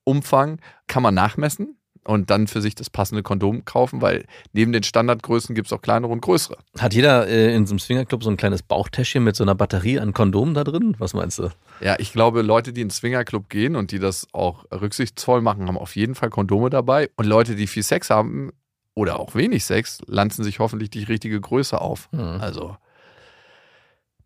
Umfang, 0.05 0.61
kann 0.87 1.03
man 1.03 1.15
nachmessen 1.15 1.77
und 2.07 2.31
dann 2.31 2.47
für 2.47 2.61
sich 2.61 2.75
das 2.75 2.91
passende 2.91 3.23
Kondom 3.23 3.65
kaufen, 3.65 4.01
weil 4.01 4.27
neben 4.53 4.73
den 4.73 4.83
Standardgrößen 4.83 5.55
gibt 5.55 5.67
es 5.67 5.73
auch 5.73 5.83
kleinere 5.83 6.13
und 6.13 6.21
größere. 6.21 6.59
Hat 6.79 6.95
jeder 6.95 7.27
äh, 7.27 7.55
in 7.55 7.67
so 7.67 7.73
einem 7.73 7.81
Swingerclub 7.81 8.23
so 8.23 8.31
ein 8.31 8.37
kleines 8.37 8.63
Bauchtäschchen 8.63 9.25
mit 9.25 9.37
so 9.37 9.45
einer 9.45 9.55
Batterie 9.55 9.99
an 9.99 10.13
Kondomen 10.13 10.55
da 10.55 10.65
drin? 10.65 10.95
Was 10.99 11.15
meinst 11.15 11.39
du? 11.39 11.51
Ja, 11.81 11.97
ich 11.99 12.13
glaube, 12.13 12.43
Leute, 12.43 12.73
die 12.73 12.83
in 12.83 12.89
den 12.89 12.93
Swingerclub 12.93 13.49
gehen 13.49 13.77
und 13.77 13.91
die 13.91 13.99
das 13.99 14.29
auch 14.33 14.65
rücksichtsvoll 14.71 15.41
machen, 15.41 15.67
haben 15.67 15.79
auf 15.79 15.97
jeden 15.97 16.15
Fall 16.15 16.31
Kondome 16.31 16.71
dabei. 16.71 17.11
Und 17.17 17.27
Leute, 17.27 17.57
die 17.57 17.67
viel 17.67 17.83
Sex 17.83 18.11
haben 18.11 18.53
oder 18.95 19.19
auch 19.19 19.35
wenig 19.35 19.65
Sex, 19.65 20.01
lanzen 20.07 20.45
sich 20.45 20.59
hoffentlich 20.59 20.91
die 20.91 21.05
richtige 21.05 21.41
Größe 21.41 21.81
auf. 21.81 22.09
Hm. 22.13 22.41
Also, 22.41 22.77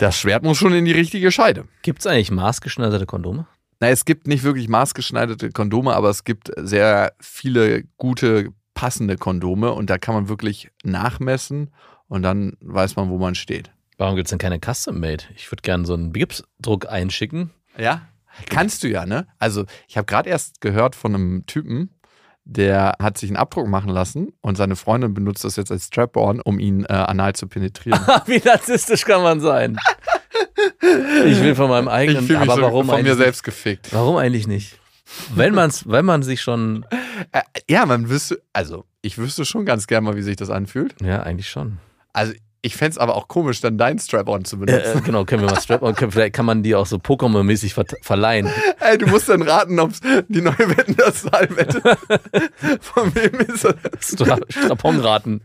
das 0.00 0.18
Schwert 0.18 0.42
muss 0.42 0.56
schon 0.56 0.72
in 0.72 0.86
die 0.86 0.92
richtige 0.92 1.30
Scheide. 1.30 1.66
Gibt 1.82 2.00
es 2.00 2.06
eigentlich 2.06 2.30
maßgeschneiderte 2.30 3.04
Kondome? 3.04 3.46
Na, 3.80 3.88
es 3.88 4.06
gibt 4.06 4.26
nicht 4.26 4.44
wirklich 4.44 4.68
maßgeschneiderte 4.68 5.50
Kondome, 5.50 5.94
aber 5.94 6.08
es 6.08 6.24
gibt 6.24 6.50
sehr 6.56 7.12
viele 7.20 7.84
gute, 7.98 8.52
passende 8.72 9.16
Kondome 9.16 9.72
und 9.72 9.90
da 9.90 9.98
kann 9.98 10.14
man 10.14 10.28
wirklich 10.28 10.70
nachmessen 10.84 11.70
und 12.08 12.22
dann 12.22 12.56
weiß 12.60 12.96
man, 12.96 13.10
wo 13.10 13.18
man 13.18 13.34
steht. 13.34 13.72
Warum 13.98 14.16
gibt 14.16 14.28
es 14.28 14.30
denn 14.30 14.38
keine 14.38 14.58
Custom-Made? 14.58 15.24
Ich 15.36 15.52
würde 15.52 15.60
gerne 15.60 15.84
so 15.84 15.92
einen 15.92 16.14
Gipsdruck 16.14 16.88
einschicken. 16.88 17.50
Ja? 17.76 18.08
Kannst 18.48 18.82
du 18.82 18.88
ja, 18.88 19.04
ne? 19.04 19.26
Also, 19.38 19.66
ich 19.86 19.98
habe 19.98 20.06
gerade 20.06 20.30
erst 20.30 20.62
gehört 20.62 20.96
von 20.96 21.14
einem 21.14 21.44
Typen, 21.46 21.90
der 22.44 22.94
hat 23.00 23.18
sich 23.18 23.31
einen 23.31 23.37
Abdruck 23.37 23.68
machen 23.68 23.90
lassen 23.90 24.33
und 24.40 24.57
seine 24.57 24.76
Freundin 24.76 25.14
benutzt 25.14 25.44
das 25.44 25.57
jetzt 25.57 25.70
als 25.70 25.87
Strap-on, 25.87 26.40
um 26.40 26.59
ihn 26.59 26.85
äh, 26.85 26.92
anal 26.92 27.35
zu 27.35 27.46
penetrieren. 27.46 28.00
Wie 28.26 28.40
narzisstisch 28.44 29.05
kann 29.05 29.22
man 29.22 29.40
sein? 29.40 29.79
Ich 31.26 31.40
will 31.42 31.55
von 31.55 31.68
meinem 31.68 31.87
ich 31.87 31.92
eigenen, 31.92 32.26
fühle 32.26 32.40
mich 32.40 32.48
aber 32.48 32.61
so 32.61 32.66
warum 32.66 32.87
von 32.87 33.03
mir 33.03 33.14
selbst 33.14 33.44
gefickt. 33.44 33.92
Warum 33.92 34.16
eigentlich 34.16 34.46
nicht? 34.46 34.79
Wenn, 35.35 35.55
man's, 35.55 35.88
wenn 35.88 36.05
man 36.05 36.22
sich 36.22 36.40
schon, 36.40 36.87
Äh, 37.32 37.43
ja, 37.68 37.84
man 37.86 38.09
wüsste, 38.09 38.43
also 38.53 38.84
ich 39.03 39.18
wüsste 39.18 39.45
schon 39.45 39.64
ganz 39.64 39.86
gern 39.86 40.05
mal, 40.05 40.16
wie 40.16 40.22
sich 40.22 40.36
das 40.36 40.51
anfühlt. 40.51 40.95
ja, 41.01 41.22
eigentlich 41.22 41.49
schon. 41.49 41.78
Also 42.12 42.32
ich 42.62 42.76
fände 42.76 42.90
es 42.92 42.98
aber 42.98 43.16
auch 43.16 43.28
komisch, 43.28 43.61
dann 43.61 43.78
dein 43.78 43.98
Strap-on 43.98 44.44
zu 44.44 44.56
Äh, 44.56 44.58
benutzen. 44.66 44.98
äh, 44.98 45.00
genau, 45.02 45.24
können 45.24 45.42
wir 45.42 45.50
mal 45.50 45.61
Strap-on, 45.61 45.94
vielleicht 45.96 46.34
kann 46.34 46.44
man 46.46 46.62
die 46.62 46.74
auch 46.74 46.86
so 46.86 46.96
Pokémon-mäßig 46.96 47.72
ver 47.74 47.84
verleihen. 48.02 48.48
Ey, 48.80 48.98
du 48.98 49.06
musst 49.06 49.28
dann 49.28 49.42
raten, 49.42 49.78
ob 49.80 49.92
die 50.28 50.40
neue 50.40 50.58
Wetten 50.58 50.94
das 50.96 51.24
Wette 51.24 51.80
von 52.80 53.14
wem 53.14 53.40
ist 53.40 53.64
das? 53.64 53.74
Stra 54.00 54.38
Straponraten. 54.48 55.40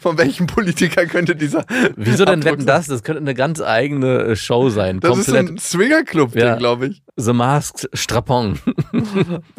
Von 0.00 0.18
welchem 0.18 0.46
Politiker 0.46 1.06
könnte 1.06 1.36
dieser 1.36 1.64
Wieso 1.96 2.24
denn 2.24 2.44
wetten 2.44 2.66
das? 2.66 2.86
Das 2.86 3.02
könnte 3.02 3.20
eine 3.22 3.34
ganz 3.34 3.60
eigene 3.60 4.18
äh, 4.22 4.36
Show 4.36 4.68
sein. 4.70 5.00
Das 5.00 5.16
ist 5.18 5.26
Komplett 5.26 5.48
ein 5.50 5.58
Swingerclub-Ding, 5.58 6.42
Ja. 6.42 6.56
glaube 6.56 6.88
ich. 6.88 7.02
The 7.16 7.32
Masked 7.32 7.88
Strapon. 7.94 8.58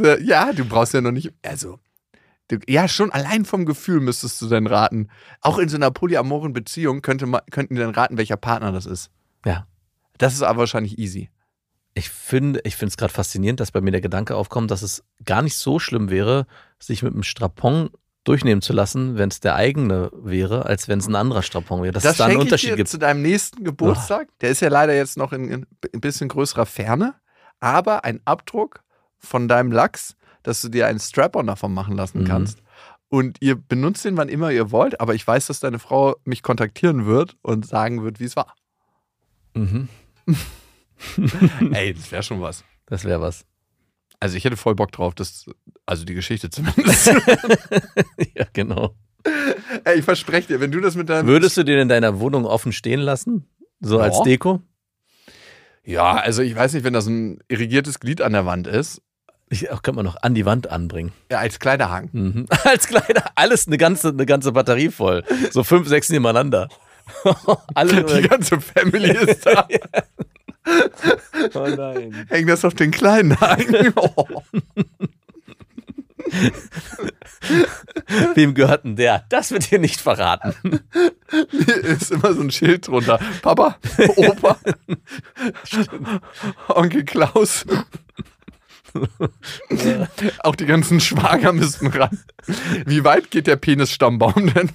Äh, 0.02 0.22
Ja, 0.24 0.52
du 0.54 0.66
brauchst 0.66 0.94
ja 0.94 1.02
noch 1.02 1.12
nicht. 1.12 1.32
Also, 1.46 1.80
ja, 2.68 2.88
schon 2.88 3.12
allein 3.12 3.46
vom 3.46 3.66
Gefühl 3.66 4.00
müsstest 4.00 4.42
du 4.42 4.48
dann 4.48 4.68
raten. 4.68 5.10
Auch 5.42 5.60
in 5.60 5.70
so 5.70 5.76
einer 5.76 5.92
polyamoren 5.92 6.54
Beziehung 6.54 7.02
könnte 7.02 7.26
man, 7.26 7.42
könnten 7.52 7.76
die 7.76 7.82
dann 7.82 7.94
raten, 7.94 8.18
welcher 8.18 8.38
Partner 8.38 8.72
das 8.72 8.86
ist. 8.86 9.12
Ja. 9.46 9.68
Das 10.18 10.34
ist 10.34 10.42
aber 10.42 10.60
wahrscheinlich 10.60 10.98
easy. 10.98 11.30
Ich 11.94 12.10
finde 12.10 12.62
ich 12.64 12.76
finde 12.76 12.92
es 12.92 12.98
gerade 12.98 13.14
faszinierend, 13.14 13.60
dass 13.60 13.72
bei 13.72 13.82
mir 13.82 13.92
der 13.92 14.02
Gedanke 14.02 14.36
aufkommt, 14.36 14.72
dass 14.72 14.82
es 14.82 15.04
gar 15.26 15.42
nicht 15.42 15.56
so 15.56 15.80
schlimm 15.80 16.10
wäre, 16.10 16.46
sich 16.80 17.04
mit 17.04 17.14
einem 17.14 17.24
Strapon 17.24 17.90
durchnehmen 18.24 18.62
zu 18.62 18.74
lassen, 18.74 19.18
wenn 19.18 19.30
es 19.30 19.40
der 19.40 19.56
eigene 19.56 20.12
wäre, 20.14 20.66
als 20.66 20.88
wenn 20.88 21.00
es 21.00 21.08
ein 21.08 21.16
anderer 21.16 21.42
Strapon 21.42 21.82
wäre. 21.82 21.94
Dass 21.94 22.04
das 22.04 22.14
es 22.14 22.18
da 22.20 22.26
einen 22.26 22.38
Unterschied 22.38 22.76
gibt. 22.76 22.90
zu 22.90 23.00
deinem 23.00 23.22
nächsten 23.22 23.64
Geburtstag. 23.64 24.28
Der 24.42 24.50
ist 24.50 24.60
ja 24.60 24.70
leider 24.70 24.94
jetzt 24.94 25.18
noch 25.18 25.34
in, 25.34 25.50
in 25.50 25.66
ein 25.94 26.02
bisschen 26.02 26.30
größerer 26.30 26.66
Ferne, 26.66 27.16
aber 27.60 28.04
ein 28.04 28.22
Abdruck 28.26 28.84
von 29.18 29.48
deinem 29.48 29.72
Lachs, 29.72 30.16
dass 30.44 30.62
du 30.62 30.70
dir 30.70 30.88
einen 30.88 31.00
Strap-on 31.00 31.48
davon 31.48 31.74
machen 31.74 31.96
lassen 31.96 32.22
Mhm. 32.22 32.26
kannst. 32.26 32.62
Und 33.10 33.38
ihr 33.42 33.56
benutzt 33.56 34.06
den, 34.06 34.18
wann 34.18 34.30
immer 34.30 34.52
ihr 34.52 34.72
wollt, 34.72 35.02
aber 35.02 35.16
ich 35.16 35.26
weiß, 35.26 35.48
dass 35.48 35.60
deine 35.60 35.80
Frau 35.80 36.16
mich 36.26 36.44
kontaktieren 36.44 37.06
wird 37.08 37.38
und 37.42 37.66
sagen 37.66 38.04
wird, 38.04 38.20
wie 38.20 38.26
es 38.26 38.36
war. 38.36 38.54
Mhm. 39.56 39.88
Ey, 41.74 41.94
das 41.94 42.12
wäre 42.12 42.24
schon 42.24 42.42
was. 42.42 42.64
Das 42.86 43.04
wäre 43.06 43.22
was. 43.22 43.46
Also 44.20 44.36
ich 44.36 44.44
hätte 44.44 44.58
voll 44.58 44.76
Bock 44.76 44.92
drauf, 44.92 45.16
das, 45.16 45.46
also 45.86 46.04
die 46.06 46.14
Geschichte 46.14 46.50
zumindest. 46.50 47.08
ja, 48.36 48.46
genau. 48.54 48.96
Ey, 49.86 50.00
ich 50.00 50.06
verspreche 50.06 50.48
dir, 50.48 50.60
wenn 50.60 50.72
du 50.72 50.80
das 50.82 50.96
mit 50.96 51.10
deinem... 51.10 51.28
Würdest 51.28 51.56
du 51.58 51.64
den 51.64 51.80
in 51.80 51.88
deiner 51.90 52.20
Wohnung 52.20 52.46
offen 52.46 52.72
stehen 52.72 53.00
lassen? 53.00 53.48
So 53.80 54.00
als 54.00 54.18
Ja. 54.18 54.24
Deko? 54.24 54.62
Ja, 55.84 56.14
also 56.18 56.42
ich 56.42 56.56
weiß 56.56 56.74
nicht, 56.74 56.84
wenn 56.84 56.94
das 56.94 57.08
ein 57.08 57.40
irrigiertes 57.48 58.00
Glied 58.00 58.22
an 58.22 58.34
der 58.34 58.46
Wand 58.46 58.68
ist, 58.68 59.02
Ich, 59.50 59.72
auch 59.72 59.82
könnte 59.82 59.98
man 59.98 60.06
noch 60.06 60.22
an 60.22 60.36
die 60.36 60.46
Wand 60.46 60.70
anbringen. 60.70 61.12
ja, 61.32 61.40
als 61.40 61.60
Kleiderhang. 61.60 62.10
Mhm. 62.12 62.46
Als 62.64 62.88
Kleider, 62.88 63.32
alles 63.36 63.66
eine 63.68 63.78
ganze, 63.78 64.10
eine 64.10 64.26
ganze 64.26 64.52
Batterie 64.52 64.90
voll. 64.90 65.24
So 65.52 65.64
fünf, 65.64 65.88
sechs 65.88 66.10
nebeneinander. 66.10 66.68
Alle 67.74 68.04
Die 68.04 68.28
ganze 68.28 68.62
Family 68.62 69.12
ist 69.12 69.46
da. 69.46 69.68
oh 71.56 71.68
nein. 71.68 72.28
Häng 72.30 72.46
das 72.46 72.64
auf 72.64 72.76
den 72.76 72.92
kleinen 72.92 73.40
Haken. 73.42 73.92
Oh. 73.96 74.44
Wem 78.36 78.54
gehört 78.54 78.84
denn 78.84 78.96
der? 78.96 79.26
Das 79.30 79.50
wird 79.52 79.64
hier 79.64 79.80
nicht 79.80 80.00
verraten. 80.00 80.54
Hier 81.50 81.76
ist 81.86 82.12
immer 82.12 82.34
so 82.34 82.42
ein 82.42 82.52
Schild 82.52 82.88
drunter. 82.88 83.20
Papa, 83.42 83.78
Opa, 84.16 84.58
Onkel 86.68 87.04
Klaus. 87.06 87.66
Auch 90.40 90.56
die 90.56 90.66
ganzen 90.66 91.00
Schwager 91.00 91.54
müssten 91.54 91.88
ran. 91.88 92.20
Wie 92.86 93.04
weit 93.04 93.32
geht 93.32 93.48
der 93.48 93.56
Penisstammbaum 93.56 94.54
denn? 94.54 94.70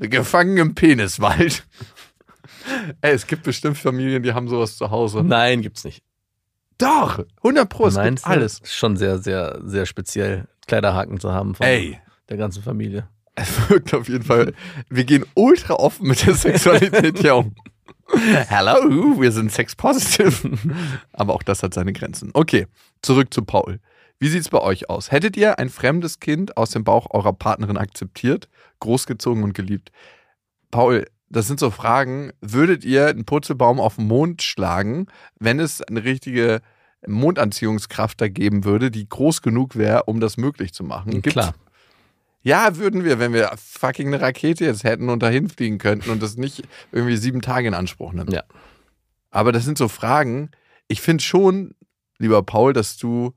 Gefangen 0.00 0.56
im 0.56 0.74
Peniswald. 0.74 1.64
Ey, 3.00 3.12
es 3.12 3.26
gibt 3.26 3.42
bestimmt 3.42 3.78
Familien, 3.78 4.22
die 4.22 4.32
haben 4.32 4.48
sowas 4.48 4.76
zu 4.76 4.90
Hause. 4.90 5.22
Nein, 5.22 5.62
gibt's 5.62 5.84
nicht. 5.84 6.02
Doch, 6.78 7.24
100 7.38 7.68
Pro, 7.68 7.86
es 7.88 7.94
Meinst 7.94 8.24
gibt 8.24 8.34
alles. 8.34 8.60
Ist 8.60 8.74
Schon 8.74 8.96
sehr, 8.96 9.18
sehr, 9.18 9.60
sehr 9.64 9.84
speziell, 9.84 10.48
Kleiderhaken 10.66 11.20
zu 11.20 11.32
haben 11.32 11.54
von 11.54 11.66
Ey, 11.66 11.98
der 12.28 12.36
ganzen 12.38 12.62
Familie. 12.62 13.08
Es 13.34 13.68
wirkt 13.70 13.94
auf 13.94 14.08
jeden 14.08 14.24
Fall. 14.24 14.54
Wir 14.88 15.04
gehen 15.04 15.24
ultra 15.34 15.74
offen 15.74 16.08
mit 16.08 16.26
der 16.26 16.34
Sexualität 16.34 17.18
hier 17.18 17.36
um. 17.36 17.54
Hello, 18.48 19.20
wir 19.20 19.32
sind 19.32 19.52
sex 19.52 19.74
positive. 19.76 20.32
Aber 21.12 21.34
auch 21.34 21.42
das 21.42 21.62
hat 21.62 21.74
seine 21.74 21.92
Grenzen. 21.92 22.30
Okay, 22.34 22.66
zurück 23.02 23.32
zu 23.32 23.42
Paul. 23.42 23.80
Wie 24.18 24.28
sieht's 24.28 24.48
bei 24.50 24.60
euch 24.60 24.90
aus? 24.90 25.10
Hättet 25.10 25.36
ihr 25.36 25.58
ein 25.58 25.70
fremdes 25.70 26.20
Kind 26.20 26.56
aus 26.56 26.70
dem 26.70 26.84
Bauch 26.84 27.06
eurer 27.10 27.32
Partnerin 27.32 27.78
akzeptiert, 27.78 28.48
großgezogen 28.80 29.42
und 29.44 29.54
geliebt? 29.54 29.90
Paul, 30.70 31.06
das 31.30 31.46
sind 31.46 31.58
so 31.60 31.70
Fragen. 31.70 32.32
Würdet 32.40 32.84
ihr 32.84 33.06
einen 33.06 33.24
Purzelbaum 33.24 33.80
auf 33.80 33.96
den 33.96 34.06
Mond 34.08 34.42
schlagen, 34.42 35.06
wenn 35.38 35.58
es 35.58 35.80
eine 35.80 36.04
richtige 36.04 36.60
Mondanziehungskraft 37.06 38.20
da 38.20 38.28
geben 38.28 38.64
würde, 38.64 38.90
die 38.90 39.08
groß 39.08 39.40
genug 39.42 39.76
wäre, 39.76 40.02
um 40.04 40.20
das 40.20 40.36
möglich 40.36 40.74
zu 40.74 40.84
machen? 40.84 41.12
Gibt's- 41.12 41.32
Klar. 41.32 41.54
Ja, 42.42 42.76
würden 42.76 43.04
wir, 43.04 43.18
wenn 43.18 43.32
wir 43.32 43.52
fucking 43.56 44.08
eine 44.08 44.20
Rakete 44.20 44.64
jetzt 44.64 44.84
hätten 44.84 45.08
und 45.08 45.22
dahin 45.22 45.48
fliegen 45.48 45.78
könnten 45.78 46.10
und 46.10 46.22
das 46.22 46.36
nicht 46.36 46.62
irgendwie 46.92 47.16
sieben 47.16 47.42
Tage 47.42 47.68
in 47.68 47.74
Anspruch 47.74 48.12
nimmt. 48.12 48.32
Ja. 48.32 48.44
Aber 49.30 49.52
das 49.52 49.64
sind 49.64 49.78
so 49.78 49.88
Fragen. 49.88 50.50
Ich 50.88 51.00
finde 51.00 51.22
schon, 51.22 51.74
lieber 52.18 52.42
Paul, 52.42 52.72
dass 52.72 52.96
du 52.96 53.34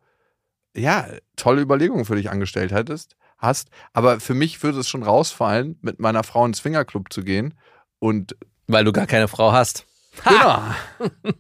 ja 0.76 1.08
tolle 1.36 1.62
Überlegungen 1.62 2.06
für 2.06 2.16
dich 2.16 2.30
angestellt 2.30 2.72
hättest, 2.72 3.16
hast. 3.38 3.70
Aber 3.91 4.20
für 4.20 4.34
mich 4.34 4.64
würde 4.64 4.80
es 4.80 4.89
schon 4.89 5.04
rausfallen, 5.04 5.78
mit 5.82 5.99
meiner 5.99 6.24
Frau 6.24 6.45
ins 6.45 6.60
Swingerclub 6.60 7.12
zu 7.12 7.24
gehen 7.24 7.54
und 7.99 8.36
Weil 8.68 8.86
du 8.86 8.93
gar 8.93 9.08
keine 9.08 9.28
Frau 9.28 9.51
hast. 9.51 9.86
Genau. 10.24 10.62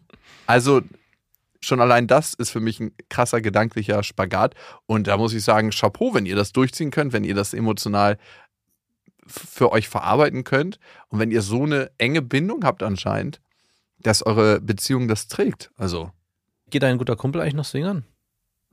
Also 0.45 0.81
schon 1.63 1.79
allein 1.81 2.07
das 2.07 2.33
ist 2.33 2.49
für 2.49 2.59
mich 2.59 2.79
ein 2.79 2.91
krasser 3.09 3.41
gedanklicher 3.41 4.03
Spagat. 4.03 4.55
Und 4.85 5.07
da 5.07 5.17
muss 5.17 5.33
ich 5.33 5.43
sagen, 5.43 5.69
Chapeau, 5.71 6.13
wenn 6.13 6.25
ihr 6.25 6.35
das 6.35 6.51
durchziehen 6.51 6.91
könnt, 6.91 7.13
wenn 7.13 7.23
ihr 7.23 7.35
das 7.35 7.53
emotional 7.53 8.17
für 9.25 9.71
euch 9.71 9.87
verarbeiten 9.87 10.43
könnt 10.43 10.79
und 11.07 11.19
wenn 11.19 11.31
ihr 11.31 11.41
so 11.41 11.63
eine 11.63 11.91
enge 11.97 12.21
Bindung 12.21 12.65
habt 12.65 12.83
anscheinend, 12.83 13.39
dass 13.99 14.25
eure 14.25 14.59
Beziehung 14.59 15.07
das 15.07 15.27
trägt. 15.27 15.71
Also, 15.77 16.11
Geht 16.69 16.83
dein 16.83 16.97
guter 16.97 17.15
Kumpel 17.15 17.39
eigentlich 17.41 17.53
noch 17.53 17.65
swingern? 17.65 18.03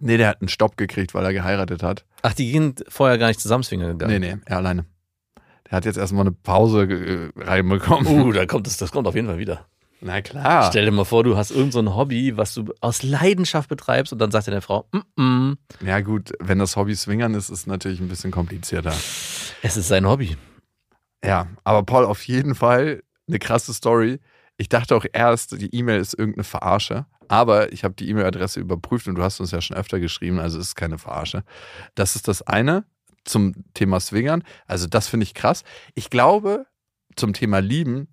nee, 0.02 0.16
der 0.16 0.28
hat 0.28 0.40
einen 0.40 0.48
Stopp 0.48 0.76
gekriegt, 0.78 1.12
weil 1.14 1.24
er 1.26 1.32
geheiratet 1.34 1.82
hat. 1.82 2.06
Ach, 2.22 2.32
die 2.32 2.50
gehen 2.50 2.74
vorher 2.88 3.18
gar 3.18 3.28
nicht 3.28 3.38
zusammen 3.40 3.62
swingern 3.62 3.88
Nee, 3.92 3.98
gegangen. 3.98 4.20
nee, 4.20 4.36
er 4.46 4.56
alleine. 4.56 4.86
Der 5.66 5.72
hat 5.76 5.84
jetzt 5.84 5.98
erstmal 5.98 6.22
eine 6.22 6.32
Pause 6.32 6.82
äh, 6.84 7.30
reinbekommen. 7.40 8.06
Uh, 8.08 8.32
da 8.32 8.46
kommt 8.46 8.66
es, 8.66 8.76
das 8.78 8.90
kommt 8.90 9.06
auf 9.06 9.14
jeden 9.14 9.26
Fall 9.28 9.38
wieder. 9.38 9.66
Na 10.00 10.22
klar. 10.22 10.68
Stell 10.70 10.84
dir 10.86 10.90
mal 10.92 11.04
vor, 11.04 11.24
du 11.24 11.36
hast 11.36 11.50
irgendein 11.50 11.72
so 11.72 11.78
ein 11.80 11.94
Hobby, 11.94 12.36
was 12.36 12.54
du 12.54 12.72
aus 12.80 13.02
Leidenschaft 13.02 13.68
betreibst 13.68 14.12
und 14.12 14.18
dann 14.18 14.30
sagt 14.30 14.46
dir 14.46 14.52
deine 14.52 14.62
Frau, 14.62 14.88
mm 14.92 15.20
-mm, 15.20 15.56
Ja 15.84 16.00
gut, 16.00 16.32
wenn 16.40 16.58
das 16.58 16.76
Hobby 16.76 16.94
Swingern 16.94 17.34
ist, 17.34 17.50
ist 17.50 17.60
es 17.60 17.66
natürlich 17.66 18.00
ein 18.00 18.08
bisschen 18.08 18.30
komplizierter. 18.30 18.92
es 19.62 19.76
ist 19.76 19.88
sein 19.88 20.06
Hobby. 20.06 20.36
Ja, 21.24 21.48
aber 21.64 21.82
Paul, 21.82 22.06
auf 22.06 22.26
jeden 22.26 22.54
Fall 22.54 23.02
eine 23.28 23.38
krasse 23.38 23.74
Story. 23.74 24.20
Ich 24.56 24.68
dachte 24.68 24.96
auch 24.96 25.04
erst, 25.12 25.60
die 25.60 25.74
E-Mail 25.74 26.00
ist 26.00 26.14
irgendeine 26.18 26.44
Verarsche, 26.44 27.06
aber 27.28 27.72
ich 27.72 27.84
habe 27.84 27.94
die 27.94 28.08
E-Mail-Adresse 28.08 28.60
überprüft 28.60 29.06
und 29.06 29.14
du 29.14 29.22
hast 29.22 29.40
uns 29.40 29.50
ja 29.50 29.60
schon 29.60 29.76
öfter 29.76 30.00
geschrieben, 30.00 30.38
also 30.38 30.58
es 30.58 30.68
ist 30.68 30.74
keine 30.76 30.98
Verarsche. 30.98 31.44
Das 31.94 32.16
ist 32.16 32.26
das 32.28 32.42
eine 32.42 32.84
zum 33.24 33.54
Thema 33.74 34.00
Swingern. 34.00 34.42
Also 34.66 34.86
das 34.86 35.08
finde 35.08 35.24
ich 35.24 35.34
krass. 35.34 35.62
Ich 35.94 36.10
glaube, 36.10 36.66
zum 37.16 37.32
Thema 37.32 37.60
Lieben, 37.60 38.08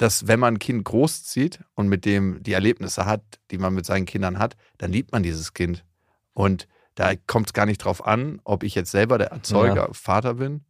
dass 0.00 0.26
wenn 0.26 0.40
man 0.40 0.54
ein 0.54 0.58
Kind 0.58 0.82
großzieht 0.84 1.60
und 1.74 1.88
mit 1.88 2.06
dem 2.06 2.42
die 2.42 2.54
Erlebnisse 2.54 3.04
hat, 3.04 3.20
die 3.50 3.58
man 3.58 3.74
mit 3.74 3.84
seinen 3.84 4.06
Kindern 4.06 4.38
hat, 4.38 4.56
dann 4.78 4.90
liebt 4.92 5.12
man 5.12 5.22
dieses 5.22 5.52
Kind. 5.52 5.84
Und 6.32 6.68
da 6.94 7.14
kommt 7.26 7.48
es 7.48 7.52
gar 7.52 7.66
nicht 7.66 7.84
drauf 7.84 8.06
an, 8.06 8.40
ob 8.44 8.62
ich 8.62 8.74
jetzt 8.74 8.90
selber 8.90 9.18
der 9.18 9.30
Erzeuger, 9.30 9.90
Vater 9.92 10.34
bin 10.34 10.64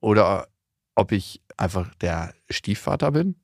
oder 0.00 0.48
ob 0.96 1.12
ich 1.12 1.40
einfach 1.56 1.94
der 2.00 2.34
Stiefvater 2.50 3.12
bin. 3.12 3.36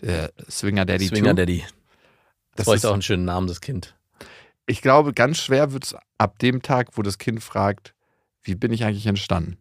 Der 0.00 0.32
Swinger 0.48 0.84
Daddy. 0.84 1.08
Swinger 1.08 1.30
too. 1.30 1.36
Daddy. 1.36 1.64
Das 2.54 2.66
Das 2.66 2.76
ist- 2.76 2.86
auch 2.86 2.92
einen 2.92 3.02
schönen 3.02 3.24
Namen, 3.24 3.48
das 3.48 3.60
Kind. 3.60 3.96
Ich 4.66 4.80
glaube, 4.80 5.12
ganz 5.12 5.38
schwer 5.38 5.72
wird 5.72 5.86
es 5.86 5.96
ab 6.18 6.38
dem 6.38 6.62
Tag, 6.62 6.96
wo 6.96 7.02
das 7.02 7.18
Kind 7.18 7.42
fragt, 7.42 7.96
wie 8.42 8.54
bin 8.54 8.72
ich 8.72 8.84
eigentlich 8.84 9.06
entstanden? 9.06 9.58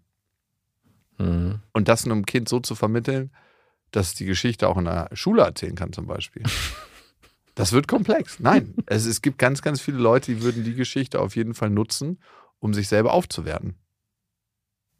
Mhm. 1.17 1.61
Und 1.73 1.87
das 1.87 2.05
einem 2.05 2.23
Kind 2.27 2.47
so 2.49 2.59
zu 2.59 2.75
vermitteln, 2.75 3.31
dass 3.91 4.13
die 4.15 4.25
Geschichte 4.25 4.67
auch 4.67 4.77
in 4.77 4.85
der 4.85 5.09
Schule 5.13 5.41
erzählen 5.43 5.75
kann, 5.75 5.93
zum 5.93 6.07
Beispiel. 6.07 6.43
Das 7.55 7.73
wird 7.73 7.87
komplex. 7.87 8.39
Nein, 8.39 8.73
es, 8.85 9.05
es 9.05 9.21
gibt 9.21 9.37
ganz, 9.37 9.61
ganz 9.61 9.81
viele 9.81 9.97
Leute, 9.97 10.33
die 10.33 10.41
würden 10.41 10.63
die 10.63 10.73
Geschichte 10.73 11.19
auf 11.19 11.35
jeden 11.35 11.53
Fall 11.53 11.69
nutzen, 11.69 12.19
um 12.59 12.73
sich 12.73 12.87
selber 12.87 13.13
aufzuwerten. 13.13 13.75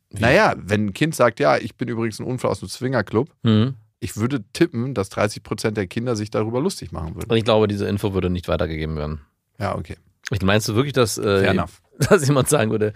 Wie? 0.10 0.20
Naja, 0.22 0.56
wenn 0.58 0.88
ein 0.88 0.94
Kind 0.94 1.16
sagt, 1.16 1.40
ja, 1.40 1.58
ich 1.58 1.76
bin 1.76 1.88
übrigens 1.88 2.20
ein 2.20 2.26
Unfall 2.26 2.52
aus 2.52 2.60
dem 2.60 2.68
Swingerclub, 2.68 3.30
Mhm. 3.44 3.76
ich 4.00 4.18
würde 4.18 4.44
tippen, 4.52 4.94
dass 4.94 5.10
30 5.10 5.42
Prozent 5.44 5.78
der 5.78 5.88
Kinder 5.88 6.16
sich 6.18 6.30
darüber 6.32 6.60
lustig 6.60 6.92
machen 6.92 7.16
würden. 7.16 7.30
Und 7.32 7.38
ich 7.38 7.46
glaube, 7.46 7.68
diese 7.70 7.88
Info 7.88 8.14
würde 8.14 8.30
nicht 8.30 8.48
weitergegeben 8.50 8.98
werden. 8.98 9.22
Ja, 9.58 9.78
okay. 9.78 9.96
Ich 10.32 10.42
meinst 10.42 10.68
du 10.68 10.76
wirklich, 10.76 10.94
dass, 10.94 11.18
äh, 11.18 11.56
dass 12.10 12.28
jemand 12.28 12.50
sagen 12.50 12.72
würde, 12.72 12.92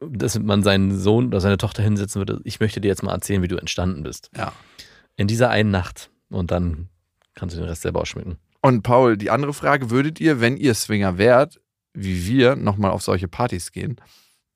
dass 0.00 0.38
man 0.38 0.62
seinen 0.64 0.98
Sohn 0.98 1.26
oder 1.28 1.40
seine 1.40 1.58
Tochter 1.58 1.82
hinsetzen 1.82 2.20
würde, 2.20 2.40
ich 2.44 2.58
möchte 2.58 2.80
dir 2.80 2.88
jetzt 2.88 3.02
mal 3.04 3.12
erzählen, 3.12 3.42
wie 3.42 3.48
du 3.48 3.56
entstanden 3.56 4.02
bist. 4.02 4.30
Ja. 4.36 4.52
In 5.20 5.26
dieser 5.26 5.50
einen 5.50 5.70
Nacht. 5.70 6.10
Und 6.30 6.50
dann 6.50 6.88
kannst 7.34 7.54
du 7.54 7.60
den 7.60 7.68
Rest 7.68 7.82
selber 7.82 8.00
ausschmücken. 8.00 8.38
Und 8.62 8.80
Paul, 8.80 9.18
die 9.18 9.28
andere 9.28 9.52
Frage, 9.52 9.90
würdet 9.90 10.18
ihr, 10.18 10.40
wenn 10.40 10.56
ihr 10.56 10.72
Swinger 10.72 11.18
wärt, 11.18 11.60
wie 11.92 12.26
wir, 12.26 12.56
nochmal 12.56 12.90
auf 12.90 13.02
solche 13.02 13.28
Partys 13.28 13.70
gehen? 13.70 14.00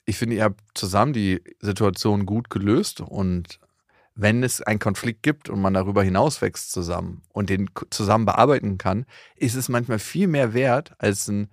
Ich 0.06 0.16
finde, 0.16 0.36
ihr 0.36 0.44
habt 0.44 0.62
zusammen 0.72 1.12
die 1.12 1.42
Situation 1.60 2.24
gut 2.24 2.48
gelöst 2.48 3.02
und 3.02 3.60
wenn 4.14 4.42
es 4.42 4.62
einen 4.62 4.78
Konflikt 4.78 5.22
gibt 5.22 5.50
und 5.50 5.60
man 5.60 5.74
darüber 5.74 6.02
hinauswächst 6.02 6.72
zusammen 6.72 7.20
und 7.28 7.50
den 7.50 7.68
zusammen 7.90 8.24
bearbeiten 8.24 8.78
kann, 8.78 9.04
ist 9.36 9.56
es 9.56 9.68
manchmal 9.68 9.98
viel 9.98 10.28
mehr 10.28 10.54
wert 10.54 10.94
als 10.96 11.28
ein 11.28 11.50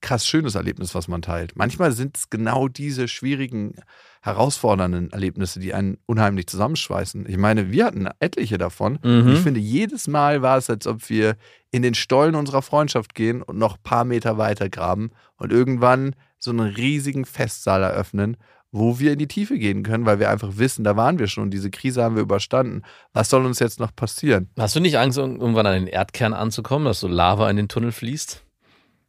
krass 0.00 0.26
schönes 0.26 0.54
Erlebnis, 0.54 0.94
was 0.94 1.08
man 1.08 1.22
teilt. 1.22 1.56
Manchmal 1.56 1.92
sind 1.92 2.16
es 2.16 2.30
genau 2.30 2.68
diese 2.68 3.08
schwierigen, 3.08 3.74
herausfordernden 4.22 5.10
Erlebnisse, 5.12 5.60
die 5.60 5.74
einen 5.74 5.98
unheimlich 6.06 6.46
zusammenschweißen. 6.46 7.26
Ich 7.28 7.36
meine, 7.36 7.70
wir 7.70 7.86
hatten 7.86 8.08
etliche 8.18 8.58
davon. 8.58 8.98
Mhm. 9.02 9.32
Ich 9.32 9.40
finde, 9.40 9.60
jedes 9.60 10.08
Mal 10.08 10.42
war 10.42 10.58
es, 10.58 10.68
als 10.68 10.86
ob 10.86 11.08
wir 11.08 11.36
in 11.70 11.82
den 11.82 11.94
Stollen 11.94 12.34
unserer 12.34 12.62
Freundschaft 12.62 13.14
gehen 13.14 13.42
und 13.42 13.58
noch 13.58 13.76
ein 13.76 13.82
paar 13.82 14.04
Meter 14.04 14.38
weiter 14.38 14.68
graben 14.68 15.10
und 15.36 15.52
irgendwann 15.52 16.14
so 16.38 16.50
einen 16.50 16.60
riesigen 16.60 17.24
Festsaal 17.24 17.82
eröffnen, 17.82 18.36
wo 18.72 18.98
wir 18.98 19.12
in 19.12 19.18
die 19.18 19.26
Tiefe 19.26 19.58
gehen 19.58 19.82
können, 19.82 20.06
weil 20.06 20.20
wir 20.20 20.30
einfach 20.30 20.56
wissen, 20.56 20.84
da 20.84 20.96
waren 20.96 21.18
wir 21.18 21.26
schon, 21.26 21.50
diese 21.50 21.70
Krise 21.70 22.02
haben 22.04 22.14
wir 22.14 22.22
überstanden. 22.22 22.82
Was 23.12 23.28
soll 23.28 23.44
uns 23.44 23.58
jetzt 23.58 23.80
noch 23.80 23.94
passieren? 23.94 24.48
Hast 24.58 24.76
du 24.76 24.80
nicht 24.80 24.96
Angst, 24.96 25.18
irgendwann 25.18 25.66
an 25.66 25.74
den 25.74 25.86
Erdkern 25.86 26.34
anzukommen, 26.34 26.84
dass 26.84 27.00
so 27.00 27.08
Lava 27.08 27.50
in 27.50 27.56
den 27.56 27.68
Tunnel 27.68 27.90
fließt? 27.92 28.44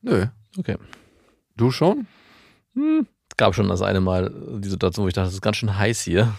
Nö. 0.02 0.28
Okay. 0.58 0.78
Du 1.56 1.72
schon? 1.72 2.08
Hm. 2.74 3.08
Es 3.30 3.38
gab 3.38 3.56
schon 3.56 3.70
das 3.70 3.82
eine 3.82 4.02
Mal 4.02 4.32
die 4.60 4.70
Situation, 4.70 5.06
wo 5.06 5.08
ich 5.08 5.14
dachte, 5.14 5.30
es 5.30 5.36
ist 5.36 5.42
ganz 5.42 5.58
schön 5.58 5.78
heiß 5.78 6.02
hier. 6.02 6.34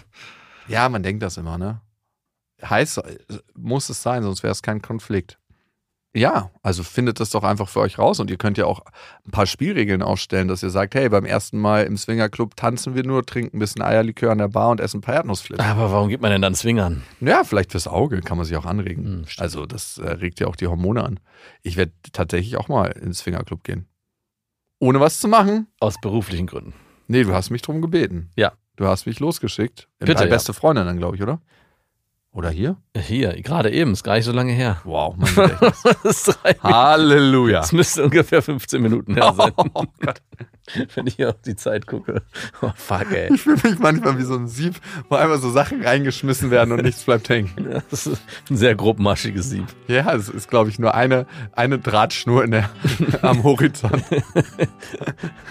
Ja, 0.67 0.87
man 0.89 1.03
denkt 1.03 1.23
das 1.23 1.37
immer, 1.37 1.57
ne? 1.57 1.81
Heiß 2.63 2.97
äh, 2.97 3.17
muss 3.55 3.89
es 3.89 4.01
sein, 4.01 4.23
sonst 4.23 4.43
wäre 4.43 4.51
es 4.51 4.61
kein 4.61 4.81
Konflikt. 4.81 5.37
Ja, 6.15 6.51
also 6.61 6.83
findet 6.83 7.19
das 7.19 7.31
doch 7.31 7.43
einfach 7.43 7.67
für 7.67 7.79
euch 7.79 7.97
raus 7.97 8.19
und 8.19 8.29
ihr 8.29 8.37
könnt 8.37 8.59
ja 8.59 8.65
auch 8.65 8.81
ein 9.25 9.31
paar 9.31 9.47
Spielregeln 9.47 10.03
aufstellen, 10.03 10.47
dass 10.47 10.61
ihr 10.61 10.69
sagt, 10.69 10.93
hey, 10.93 11.09
beim 11.09 11.25
ersten 11.25 11.57
Mal 11.57 11.85
im 11.85 11.97
Swingerclub 11.97 12.55
tanzen 12.55 12.93
wir 12.93 13.03
nur, 13.03 13.25
trinken 13.25 13.57
ein 13.57 13.59
bisschen 13.59 13.81
Eierlikör 13.81 14.31
an 14.31 14.37
der 14.37 14.47
Bar 14.47 14.69
und 14.69 14.79
essen 14.79 14.99
ein 14.99 15.01
paar 15.01 15.15
Erdnussflips. 15.15 15.63
Aber 15.63 15.91
warum 15.91 16.09
geht 16.09 16.21
man 16.21 16.29
denn 16.29 16.43
dann 16.43 16.53
Swingern? 16.53 17.01
Ja, 17.19 17.43
vielleicht 17.43 17.71
fürs 17.71 17.87
Auge 17.87 18.21
kann 18.21 18.37
man 18.37 18.45
sich 18.45 18.55
auch 18.57 18.67
anregen. 18.67 19.05
Hm, 19.05 19.25
also 19.37 19.65
das 19.65 19.97
äh, 19.97 20.07
regt 20.07 20.39
ja 20.39 20.45
auch 20.45 20.55
die 20.55 20.67
Hormone 20.67 21.03
an. 21.03 21.19
Ich 21.63 21.77
werde 21.77 21.93
tatsächlich 22.11 22.57
auch 22.57 22.67
mal 22.67 22.91
ins 22.91 23.19
Swingerclub 23.19 23.63
gehen. 23.63 23.87
Ohne 24.83 24.99
was 24.99 25.21
zu 25.21 25.29
machen? 25.29 25.67
Aus 25.79 25.95
beruflichen 26.01 26.45
Gründen. 26.45 26.73
Nee, 27.07 27.23
du 27.23 27.33
hast 27.33 27.51
mich 27.51 27.61
drum 27.61 27.81
gebeten. 27.81 28.29
Ja. 28.35 28.51
Du 28.75 28.85
hast 28.85 29.05
mich 29.05 29.21
losgeschickt. 29.21 29.87
Bitte, 29.97 30.15
Deine 30.15 30.25
ja. 30.29 30.35
beste 30.35 30.53
Freundin 30.53 30.85
dann, 30.85 30.97
glaube 30.97 31.15
ich, 31.15 31.23
oder? 31.23 31.39
Oder 32.33 32.49
hier? 32.49 32.77
Hier, 32.97 33.39
gerade 33.43 33.69
eben, 33.71 33.93
ist 33.93 34.03
gar 34.03 34.15
nicht 34.15 34.25
so 34.25 34.31
lange 34.31 34.53
her. 34.53 34.81
Wow, 34.85 35.15
mein 35.15 35.33
Gedächtnis. 35.35 35.83
Das, 35.83 36.27
ist 36.27 36.39
drei 36.43 36.53
Halleluja. 36.63 37.59
das 37.59 37.71
müsste 37.73 38.03
ungefähr 38.03 38.41
15 38.41 38.81
Minuten 38.81 39.13
her 39.13 39.33
sein, 39.37 39.51
Oh 39.55 39.83
Gott. 39.99 40.21
wenn 40.95 41.07
ich 41.07 41.15
hier 41.15 41.29
auf 41.29 41.41
die 41.45 41.55
Zeit 41.55 41.85
gucke. 41.85 42.23
Oh, 42.61 42.71
fuck, 42.75 43.11
ey. 43.11 43.33
Ich 43.33 43.41
fühle 43.41 43.57
mich 43.63 43.77
manchmal 43.79 44.17
wie 44.17 44.23
so 44.23 44.35
ein 44.35 44.47
Sieb, 44.47 44.75
wo 45.09 45.15
einfach 45.15 45.37
so 45.39 45.51
Sachen 45.51 45.83
reingeschmissen 45.83 46.49
werden 46.51 46.71
und 46.71 46.83
nichts 46.83 47.03
bleibt 47.03 47.29
hängen. 47.29 47.51
Ja, 47.73 47.81
Das 47.91 48.07
ist 48.07 48.21
ein 48.49 48.57
sehr 48.57 48.73
grobmaschiges 48.75 49.49
Sieb. 49.49 49.65
Ja, 49.87 50.11
es 50.13 50.27
ist, 50.29 50.49
glaube 50.49 50.69
ich, 50.69 50.79
nur 50.79 50.95
eine, 50.95 51.25
eine 51.51 51.77
Drahtschnur 51.79 52.43
in 52.43 52.51
der, 52.51 52.69
am 53.21 53.43
Horizont. 53.43 54.03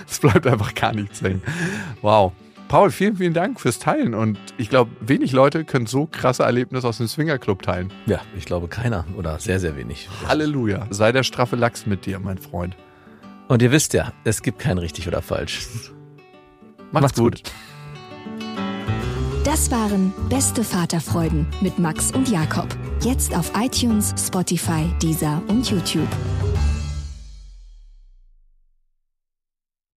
es 0.08 0.18
bleibt 0.18 0.46
einfach 0.46 0.74
gar 0.74 0.92
nichts 0.94 1.22
hängen. 1.22 1.42
Wow. 2.00 2.32
Paul, 2.72 2.90
vielen, 2.90 3.16
vielen 3.16 3.34
Dank 3.34 3.60
fürs 3.60 3.78
Teilen. 3.78 4.14
Und 4.14 4.38
ich 4.56 4.70
glaube, 4.70 4.92
wenig 5.00 5.32
Leute 5.32 5.62
können 5.66 5.84
so 5.84 6.06
krasse 6.06 6.44
Erlebnisse 6.44 6.88
aus 6.88 6.96
dem 6.96 7.06
Swingerclub 7.06 7.60
teilen. 7.60 7.92
Ja, 8.06 8.22
ich 8.34 8.46
glaube 8.46 8.66
keiner 8.66 9.04
oder 9.14 9.38
sehr, 9.38 9.60
sehr 9.60 9.76
wenig. 9.76 10.08
Halleluja. 10.26 10.86
Sei 10.88 11.12
der 11.12 11.22
straffe 11.22 11.54
Lachs 11.54 11.84
mit 11.84 12.06
dir, 12.06 12.18
mein 12.18 12.38
Freund. 12.38 12.74
Und 13.46 13.60
ihr 13.60 13.72
wisst 13.72 13.92
ja, 13.92 14.14
es 14.24 14.40
gibt 14.40 14.58
kein 14.58 14.78
richtig 14.78 15.06
oder 15.06 15.20
falsch. 15.20 15.68
Macht's, 16.92 16.92
Macht's 16.92 17.18
gut. 17.18 17.42
gut. 17.44 17.52
Das 19.44 19.70
waren 19.70 20.10
Beste 20.30 20.64
Vaterfreuden 20.64 21.46
mit 21.60 21.78
Max 21.78 22.10
und 22.12 22.30
Jakob. 22.30 22.68
Jetzt 23.02 23.36
auf 23.36 23.52
iTunes, 23.54 24.14
Spotify, 24.16 24.86
Deezer 25.02 25.42
und 25.48 25.70
YouTube. 25.70 26.08